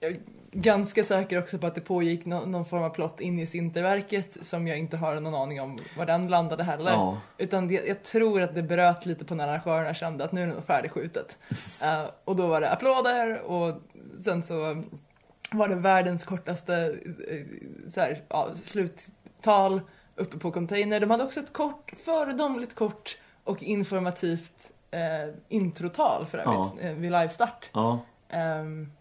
[0.00, 0.16] Jag är
[0.52, 4.46] ganska säker också på att det pågick nå- någon form av plott in i Sinterverket
[4.46, 6.90] som jag inte har någon aning om var den landade heller.
[6.90, 7.20] Ja.
[7.38, 10.46] Utan det, jag tror att det bröt lite på när arrangörerna kände att nu är
[10.46, 11.38] det nog färdigskjutet.
[11.82, 13.82] Eh, och då var det applåder och
[14.24, 14.82] sen så
[15.50, 16.96] var det världens kortaste
[17.88, 18.48] så här, ja,
[19.46, 19.80] sluttal
[20.16, 21.00] uppe på container.
[21.00, 26.88] De hade också ett kort, föredömligt kort och informativt eh, introtal för övrigt Ja.
[26.88, 27.70] eh, vid livestart.
[27.72, 28.00] Ja.
[28.28, 28.92] Ehm,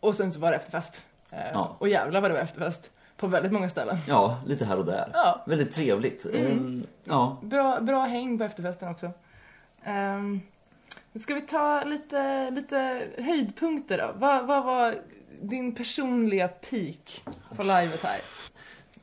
[0.00, 0.94] och sen så var det efterfest.
[1.32, 1.76] Eh, Ja.
[1.78, 2.90] Och jävlar vad det var efterfest.
[3.16, 3.96] På väldigt många ställen.
[4.08, 5.10] Ja, lite här och där.
[5.14, 5.44] Ja.
[5.46, 6.26] Väldigt trevligt.
[6.26, 6.46] Mm.
[6.46, 7.36] Ehm, ja.
[7.42, 9.10] Bra, bra häng på efterfesten också.
[9.86, 10.40] Um,
[11.12, 14.10] nu ska vi ta lite, lite höjdpunkter då.
[14.14, 14.94] Vad, vad var
[15.42, 17.22] din personliga peak
[17.56, 18.20] på livet här?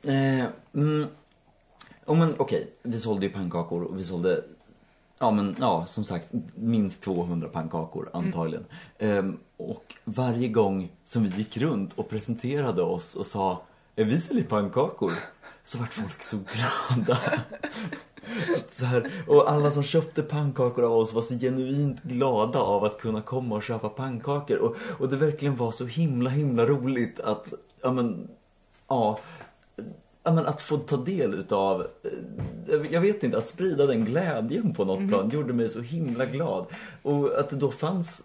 [0.06, 1.06] Eh, mm,
[2.06, 4.44] oh, men okej, vi sålde ju pannkakor och vi sålde
[5.18, 8.64] Ja men ja, som sagt, minst 200 pannkakor antagligen.
[8.98, 13.62] Ehm, och varje gång som vi gick runt och presenterade oss och sa
[13.96, 15.12] Är vi säljer pannkakor?
[15.64, 17.18] Så vart folk så glada.
[18.68, 22.98] Så här, och alla som köpte pannkakor av oss var så genuint glada av att
[22.98, 24.56] kunna komma och köpa pannkakor.
[24.56, 27.52] Och, och det verkligen var så himla, himla roligt att,
[27.82, 28.28] ja men,
[28.88, 29.18] ja,
[30.22, 31.80] ja, men att få ta del utav,
[32.70, 35.08] eh, jag vet inte, att sprida den glädjen på något Mhm.
[35.08, 36.66] plan gjorde mig så himla glad.
[37.02, 38.22] Och att det då fanns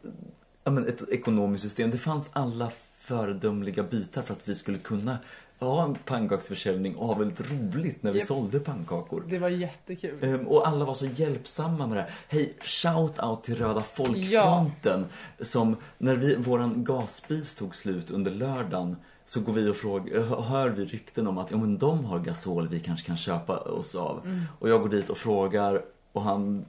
[0.63, 5.17] ja, men ett ekonomiskt system, det fanns alla föredömliga bitar för att vi skulle kunna
[5.59, 8.27] ha en pannkaksförsäljning och ha väldigt roligt när vi Japp.
[8.27, 9.23] sålde pannkakor.
[9.29, 10.17] Det var jättekul.
[10.21, 12.11] Ehm, och alla var så hjälpsamma med det här.
[12.27, 15.05] Hej, shout out till Röda Folkfronten
[15.39, 18.95] som när vi, våran gasspis tog slut under lördagen
[19.31, 22.67] så går vi och frågar, hör vi rykten om att ja, men de har gasol
[22.67, 24.21] vi kanske kan köpa oss av.
[24.25, 24.41] Mm.
[24.59, 25.81] Och jag går dit och frågar
[26.11, 26.65] och han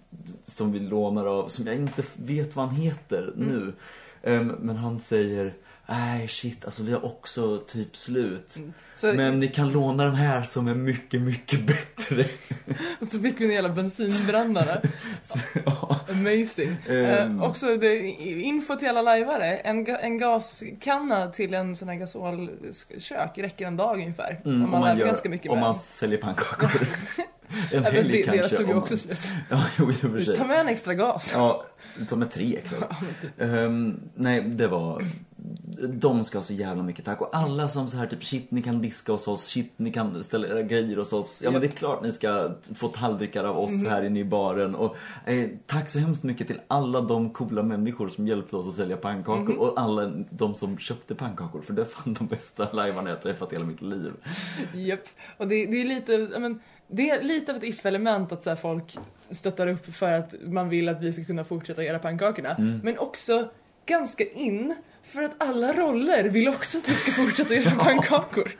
[0.47, 3.48] som vi lånar av, som jag inte vet vad han heter Mm.
[3.48, 3.72] nu.
[4.22, 5.55] Ehm, men han säger
[5.86, 8.56] Nej shit, alltså vi har också typ slut.
[8.56, 8.72] Mm.
[8.94, 12.26] Så- Men ni kan låna den här som är mycket, mycket bättre.
[13.00, 14.80] Och så fick vi en jävla bensinbrännare.
[16.10, 16.76] Amazing.
[16.88, 17.40] Ehm.
[17.40, 19.56] Eh, också det, info till alla lajvare.
[19.56, 24.40] En, en gaskanna till en sån här gasolkök räcker en dag ungefär.
[24.44, 26.70] Mm, om man, lajvar ganska mycket om med man säljer pannkakor.
[27.72, 28.36] en Ja, helg det- kanske.
[28.42, 29.18] deras tog ju om också man- slut.
[29.50, 30.36] Ja, jo, i och för sig.
[30.36, 31.30] Ta med en extra gas.
[31.34, 31.64] Ja,
[32.09, 32.96] ta med tre extra.
[33.38, 35.04] Ehm, nej, det var...
[35.89, 37.20] De ska ha så jävla mycket tack.
[37.20, 40.24] Och alla som så här typ shit ni kan diska hos oss, shit ni kan
[40.24, 41.40] ställa era grejer hos oss.
[41.44, 43.90] Ja men det är klart ni ska få tallrikar av oss Mhm.
[43.90, 44.74] här inne i baren.
[44.74, 44.97] Och
[45.27, 48.97] eh, tack så hemskt mycket till alla de coola människor som hjälpte oss att sälja
[48.97, 49.40] pannkakor.
[49.52, 49.59] Mhm.
[49.59, 51.62] Och alla de som köpte pannkakor.
[51.62, 54.12] För det är fan de bästa lajvarna jag träffat i hela mitt liv.
[54.74, 55.01] Japp.
[55.36, 58.56] Och det, det är lite, ja, men, det är lite av ett if-element att så
[58.56, 58.98] folk
[59.31, 62.55] stöttar upp för att man vill att vi ska kunna fortsätta göra pannkakorna.
[62.55, 62.81] Mm.
[62.82, 63.48] Men också
[63.86, 64.74] ganska in
[65.05, 68.53] för att alla roller vill också att vi ska fortsätta göra pannkakor.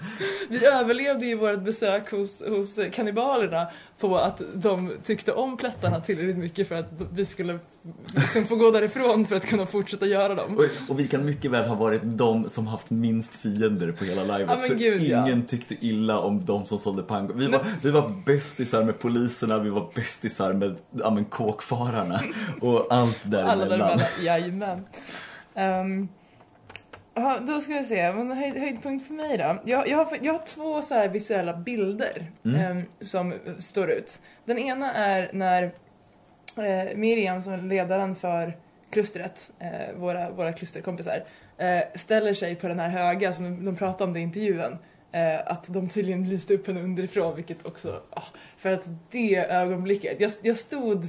[0.49, 3.67] Vi överlevde ju vårt besök hos, hos kannibalerna
[3.99, 7.59] på att de tyckte om plättarna tillräckligt mycket för att vi skulle
[8.15, 10.59] liksom få gå därifrån för att kunna fortsätta göra dem.
[10.59, 14.39] Och, och vi kan mycket väl ha varit de som haft minst fiender på hela
[14.39, 14.59] livet.
[14.63, 15.27] Ja, för gud, ja.
[15.27, 17.41] ingen tyckte illa om de som sålde pannkakor.
[17.41, 22.23] Vi var, vi var bästisar med poliserna, vi var bästisar med ja, men, kåkfararna
[22.61, 23.51] och allt däremellan.
[23.51, 24.85] Alla däremellan, jajamän.
[25.55, 26.09] Um,
[27.15, 29.59] ja, då ska vi se, men höjd, höjdpunkt för mig då.
[29.65, 32.61] Jag, jag, har, jag har två så visuella bilder Mm.
[32.61, 34.21] ehm, som står ut.
[34.45, 35.63] Den ena är när
[36.57, 38.57] eh, Miriam som är ledaren för
[38.91, 41.25] klustret, eh, våra, våra klusterkompisar,
[41.59, 44.79] eh, ställer sig på den här höga som de, de pratade om det i intervjun.
[45.13, 48.23] Eh, att de tydligen lyste upp henne underifrån vilket också, ah,
[48.59, 51.09] för att det ögonblicket, jag, jag stod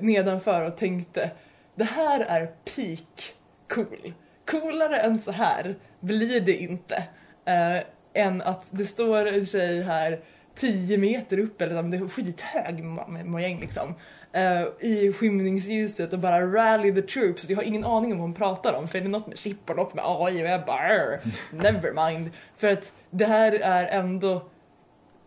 [0.00, 1.30] nedanför och tänkte
[1.74, 3.34] det här är peak
[3.68, 4.12] cool.
[4.50, 7.04] Coolare än så här blir det inte.
[7.44, 10.20] Eh, än att det står en tjej här
[10.54, 12.84] 10 meter upp, eller det är skithög
[13.24, 13.94] mojäng liksom.
[14.32, 17.48] eh, I skymningsljuset och bara rally the troops.
[17.48, 19.70] Jag har ingen aning om vad hon pratar om för är det något med chip
[19.70, 21.18] och något med AI och jag bara
[21.50, 22.30] never mind.
[22.56, 24.42] För att det här är ändå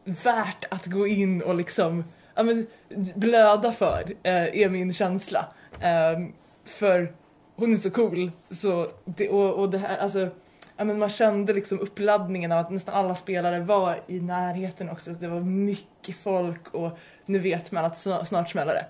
[0.03, 2.03] värt att gå in och liksom
[2.35, 2.67] ja, men,
[3.15, 5.45] blöda för, eh, är min känsla.
[5.81, 6.33] Ehm,
[6.65, 7.13] för
[7.61, 8.31] hon är så cool.
[8.49, 10.29] Så det, och, och det här, alltså,
[10.77, 15.13] ja, men man kände liksom uppladdningen av att nästan alla spelare var i närheten också.
[15.13, 18.85] Så det var mycket folk och nu vet man att sna- snart smäller det.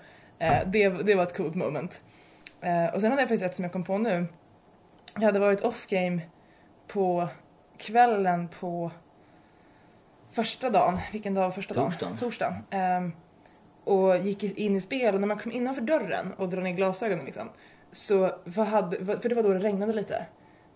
[0.46, 0.90] Eh, det.
[0.90, 2.02] Det var ett coolt moment.
[2.62, 4.26] Eh, och sen hade jag faktiskt ett som jag kom på nu.
[5.16, 6.22] Jag hade varit off game
[6.88, 7.28] på
[7.78, 8.92] kvällen på
[10.30, 11.84] första dagen, vilken dag var första dagen?
[12.18, 12.54] Torsdagen.
[12.70, 13.12] Ehm,
[13.84, 17.26] och gick in i spel och när man kom innanför dörren och drar ner glasögonen
[17.26, 17.50] liksom.
[17.92, 20.26] Så vad hade, för det var då det regnade lite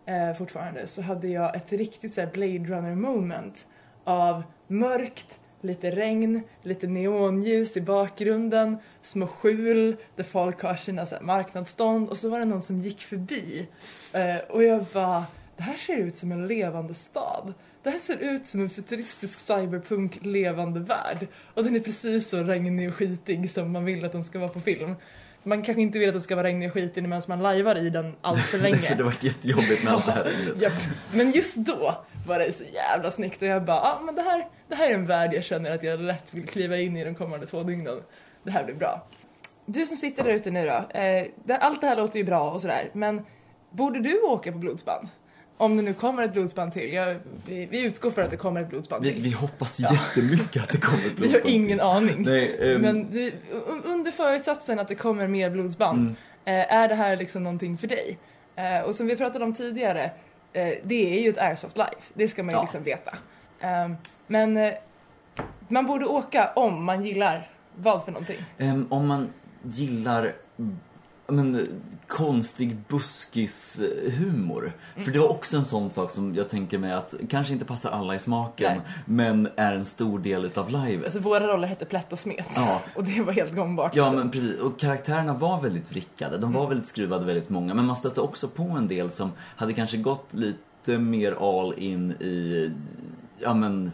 [0.05, 3.65] eh, fortfarande, så hade jag ett riktigt så här Blade Runner moment
[4.03, 11.15] av mörkt, lite regn, lite neonljus i bakgrunden, små skjul där folk har sina så
[11.15, 13.67] här, marknadsstånd och så var det någon som gick förbi
[14.13, 15.23] eh, och jag bara,
[15.57, 17.53] det här ser ut som en levande stad.
[17.83, 21.27] Det här ser ut som en futuristisk cyberpunk levande värld.
[21.53, 24.49] Och den är precis så regnig och skitig som man vill att den ska vara
[24.49, 24.95] på film.
[25.47, 27.89] Man kanske inte vill att den ska vara regnig och skitig medan man lajvar i
[27.89, 28.77] den allt för länge.
[28.81, 30.33] för det var jättejobbigt med allt det här.
[30.61, 30.73] Japp.
[31.13, 34.47] Men just då var det så jävla snyggt och jag bara, ah, men det här,
[34.67, 37.15] det här är en värld jag känner att jag lätt vill kliva in i de
[37.15, 38.01] kommande två dygnen.
[38.43, 39.07] Det här blir bra.
[39.65, 42.51] Du som sitter där ute nu då, eh, det, allt det här låter ju bra
[42.51, 43.25] och sådär, men
[43.69, 45.07] borde du åka på blodsband?
[45.57, 46.93] Om det nu kommer ett blodsband till.
[46.93, 47.15] Jag,
[47.45, 49.21] vi, vi utgår för att det kommer ett blodsband Vi, till.
[49.21, 51.55] vi hoppas jättemycket att det kommer ett Vi har blodsband.
[51.55, 52.15] ingen aning.
[52.19, 56.15] Nej, ehm, Men vi, un- under förutsatsen att det kommer mer blodsband, Mm.
[56.61, 58.17] eh, är det här liksom någonting för dig?
[58.55, 60.03] Eh, och som vi pratade om tidigare,
[60.53, 61.89] eh, det är ju ett Airsoft Live.
[62.13, 62.61] Det ska man ju Ja.
[62.63, 63.13] liksom veta.
[63.59, 63.95] Ehm,
[64.27, 64.73] men
[65.67, 68.37] man borde åka om man gillar Vad för någonting?
[68.57, 69.29] Ehm, om man
[69.63, 70.65] gillar ja,
[71.27, 71.67] men,
[72.07, 74.71] konstig buskis-humor.
[74.95, 77.89] För det var också en sån sak som jag tänker mig att kanske inte passar
[77.91, 78.81] alla i smaken, Nej.
[79.05, 81.03] men är en stor del utav livet.
[81.05, 82.45] Alltså våra roller hette Plätt och Smet.
[82.55, 82.81] Ja.
[82.95, 83.95] Och det var helt gångbart.
[83.95, 84.19] Ja liksom.
[84.19, 86.69] men precis, och karaktärerna var väldigt vrickade, de var Mm.
[86.69, 90.27] väldigt skruvade väldigt många men man stötte också på en del som hade kanske gått
[90.33, 92.71] lite mer all in i,
[93.39, 93.91] ja men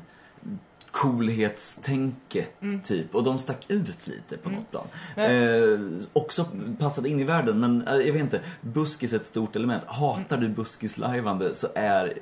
[0.92, 2.82] coolhetstänket Mm.
[2.82, 4.88] typ och de stack ut lite på något plan.
[5.16, 5.32] Men-
[5.74, 5.80] Eh,
[6.14, 6.46] också
[6.80, 9.84] passade in i världen men eh, jag vet inte, buskis är ett stort element.
[9.88, 12.18] Hatar du buskislajvande så är,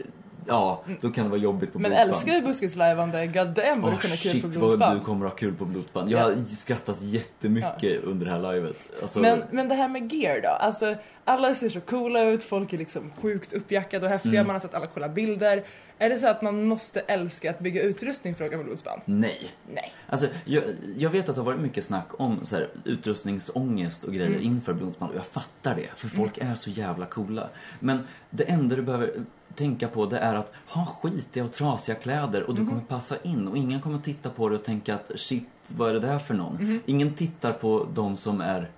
[0.50, 2.10] ja då kan det vara jobbigt på Men blodband.
[2.10, 4.60] älskar du buskislajvande, god damn vad du Åh kunde ha kul shit på vad du
[4.60, 5.04] blodsband.
[5.04, 6.12] kommer ha kul på blodband.
[6.12, 6.24] Jag Ja.
[6.26, 8.88] har skrattat jättemycket under det här livet.
[9.02, 10.50] Alltså, Men, men det här med gear då?
[10.50, 10.96] Alltså,
[11.26, 14.48] alla ser så coola ut, folk är liksom sjukt uppjackade och häftiga, Mm.
[14.48, 15.64] man har sett alla coola bilder.
[16.02, 19.02] Är det så att man måste älska att bygga utrustning för att åka på blodsband?
[19.06, 19.52] Nej.
[19.74, 19.94] Nej.
[20.08, 20.64] Alltså, jag,
[20.98, 24.42] jag vet att det har varit mycket snack om så här, utrustningsångest och grejer Mm.
[24.44, 27.50] inför blodband och jag fattar det, för folk är så jävla coola.
[27.80, 29.12] Men det enda du behöver
[29.56, 32.70] tänka på det är att ha skitiga och trasiga kläder och du Mhm.
[32.70, 35.94] kommer passa in och ingen kommer titta på dig och tänka att shit, vad är
[35.94, 36.54] det där för någon?
[36.56, 36.82] Mhm.
[36.86, 38.70] Ingen tittar på de som är,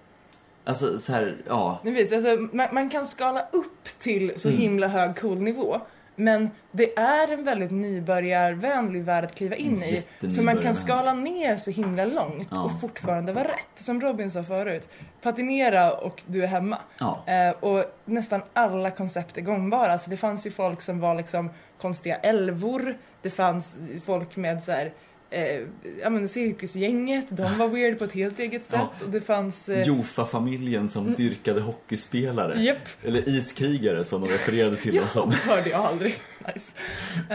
[0.63, 1.79] alltså så här, ja.
[1.83, 4.61] Vet, alltså, man, man kan skala upp till så Mm.
[4.61, 5.81] himla hög cool nivå.
[6.15, 10.03] Men det är en väldigt nybörjarvänlig värld att kliva in i.
[10.19, 12.61] För man kan skala ner så himla långt Ja.
[12.63, 13.67] och fortfarande vara rätt.
[13.83, 14.89] Som Robin sa förut,
[15.21, 16.77] patinera och du är hemma.
[16.99, 17.23] Ja.
[17.27, 19.97] Eh, och nästan alla koncept är gångbara.
[19.97, 21.49] Så det fanns ju folk som var liksom
[21.81, 22.97] konstiga älvor.
[23.21, 23.75] Det fanns
[24.05, 24.93] folk med så här,
[25.31, 25.61] eh,
[26.01, 28.79] ja men cirkusgänget, de var weird på ett helt eget sätt.
[28.99, 29.05] Ja.
[29.05, 29.69] Och det fanns...
[29.69, 32.61] Eh, Jofa-familjen som dyrkade hockeyspelare.
[32.61, 32.77] Japp.
[33.03, 35.31] Eller iskrigare som de refererade till dem som.
[35.47, 36.15] hörde jag aldrig.
[36.55, 36.71] Nice.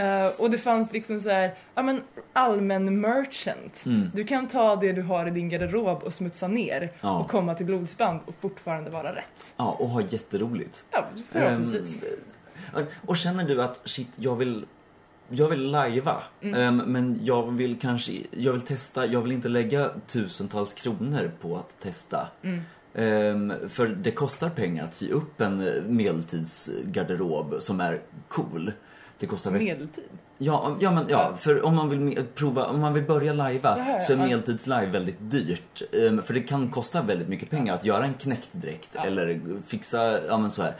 [0.01, 2.01] Eh, och det fanns liksom så här, ja men
[2.33, 3.83] allmän merchant.
[3.85, 4.09] Mm.
[4.13, 7.19] Du kan ta det du har i din garderob och smutsa ner Ja.
[7.19, 9.53] och komma till blodsband och fortfarande vara rätt.
[9.57, 10.85] Ja, och ha jätteroligt.
[10.91, 12.03] Ja, förhoppningsvis.
[12.75, 14.65] Ehm, och känner du att shit, jag vill
[15.29, 16.55] jag vill lajva, Mm.
[16.79, 21.55] ehm, men jag vill kanske, jag vill testa, jag vill inte lägga tusentals kronor på
[21.57, 22.27] att testa.
[22.43, 22.61] Mm.
[22.93, 28.71] Ehm, för det kostar pengar att sy upp en eh, medeltidsgarderob som är cool.
[29.19, 30.03] Det kostar Medeltid?
[30.37, 33.99] Ja, ja, men, ja, för om man vill prova, om man vill börja lajva Ja,
[33.99, 34.23] så är ja.
[34.23, 35.81] medeltidslive väldigt dyrt.
[35.93, 40.37] Ehm, för det kan kosta väldigt mycket pengar att göra en knäcktdräkt eller fixa, ja
[40.37, 40.75] men så här.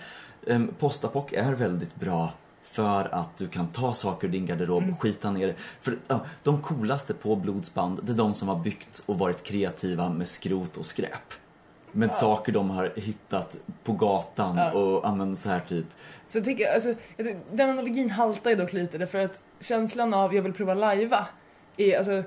[0.46, 2.34] Um, Postapock är väldigt bra
[2.78, 4.98] för att du kan ta saker ur din garderob, Mm.
[4.98, 5.56] skita ner det.
[5.82, 10.10] För ja, de coolaste på blodsband, det är de som har byggt och varit kreativa
[10.10, 11.34] med skrot och skräp.
[11.92, 12.14] Med Ja.
[12.14, 14.72] saker de har hittat på gatan Ja.
[14.72, 15.86] och men så här typ.
[16.28, 20.36] Så jag tycker, alltså, jag den analogin haltar ju dock lite därför att känslan av
[20.36, 21.28] jag vill prova lajva
[21.78, 22.24] är alltså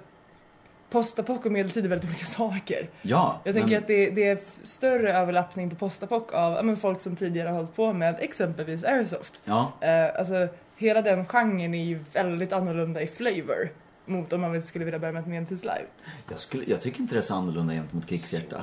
[0.90, 2.88] Postapock och medeltid är väldigt olika saker.
[3.02, 6.76] Ja, Jag tänker men- att det, det är större överlappning på postapock av ja, men
[6.76, 9.40] folk som tidigare har hållit på med exempelvis airsoft.
[9.44, 9.72] Ja.
[9.80, 13.68] Eh, alltså hela den genren är ju väldigt annorlunda i flavor
[14.04, 15.84] mot om man skulle vilja börja med ett medeltidslive.
[16.30, 18.62] Jag, skulle, jag tycker inte det är så annorlunda gentemot krigshjärta.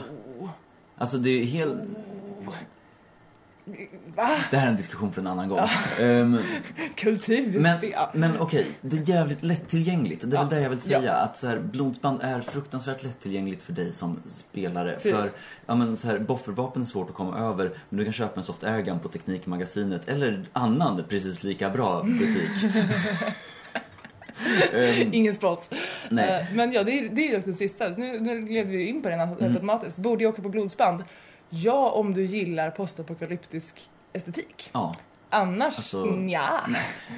[0.97, 1.73] Alltså det är helt...
[4.15, 4.29] Va?
[4.51, 5.57] Det här är en diskussion för en annan gång.
[5.59, 6.03] Ja.
[6.05, 6.37] Ehm,
[6.95, 7.77] Kultur, men
[8.13, 10.21] men okej, det är jävligt lättillgängligt.
[10.21, 10.55] Det är väl Ja.
[10.57, 11.01] det jag vill säga.
[11.03, 11.11] Ja.
[11.13, 14.93] Att så här, blodsband är fruktansvärt lättillgängligt för dig som spelare.
[14.93, 15.11] Precis.
[15.11, 15.29] För
[15.65, 17.71] ja, men, så här, boffervapen är svårt att komma över.
[17.89, 20.09] Men du kan köpa en soft airgun på Teknikmagasinet.
[20.09, 22.71] Eller annan precis lika bra butik.
[24.73, 25.69] Ehm, Ingen spons.
[26.09, 26.41] Nej.
[26.41, 27.89] Eh, Men ja, det är, det är ju den sista.
[27.89, 29.53] Nu, nu gled vi in på den Mm.
[29.55, 29.97] automatiskt.
[29.97, 31.03] Borde jag åka på blodsband?
[31.49, 34.69] Ja, om du gillar postapokalyptisk estetik.
[34.73, 34.95] ja.
[35.29, 36.69] Annars, Alltså, nja.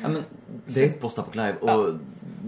[0.01, 0.23] ja men,
[0.65, 1.69] det är ett postapock live och...
[1.69, 1.76] Ja.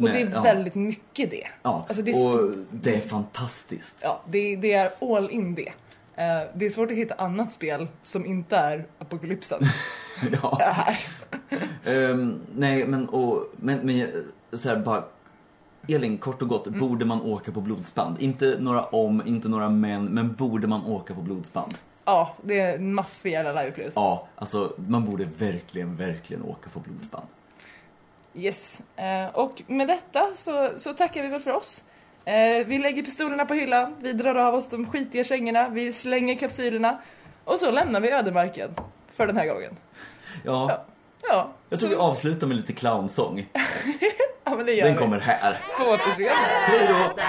[0.01, 0.41] Och det är ja.
[0.41, 1.47] väldigt mycket det.
[1.63, 3.99] Ja, Alltså, det är och det är fantastiskt.
[4.03, 5.67] Ja, det, det är all in det.
[6.15, 9.61] Eh, det är svårt att hitta annat spel som inte är apokalypsen.
[10.41, 10.57] Ja.
[10.61, 10.99] Här.
[11.85, 14.07] Ehm, nej, men, och, men, men
[14.53, 15.03] så här, bara...
[15.95, 16.79] Elin, kort och gott, Mm.
[16.79, 18.15] borde man åka på blodsband?
[18.19, 21.73] Inte några om, inte några men, men borde man åka på blodsband?
[22.05, 23.99] Ja, det är en maffig jävla liveupplevelse.
[23.99, 27.25] Ja, alltså man borde verkligen, verkligen åka på blodsband.
[28.35, 28.81] Yes.
[28.95, 31.83] Eh, och med detta så, så tackar vi väl för oss.
[32.25, 36.35] Eh, vi lägger pistolerna på hyllan, vi drar av oss de skitiga kängorna, vi slänger
[36.35, 36.97] kapsylerna
[37.43, 38.69] och så lämnar vi ödemarken
[39.15, 39.75] för den här gången.
[40.45, 40.85] Ja,
[41.27, 41.53] Ja.
[41.69, 43.45] Jag tror vi avslutar med lite clownsång.
[44.43, 44.99] ja, men det gör Den vi.
[44.99, 45.61] kommer här.
[45.77, 46.33] På återseende.
[46.65, 47.21] Hej då!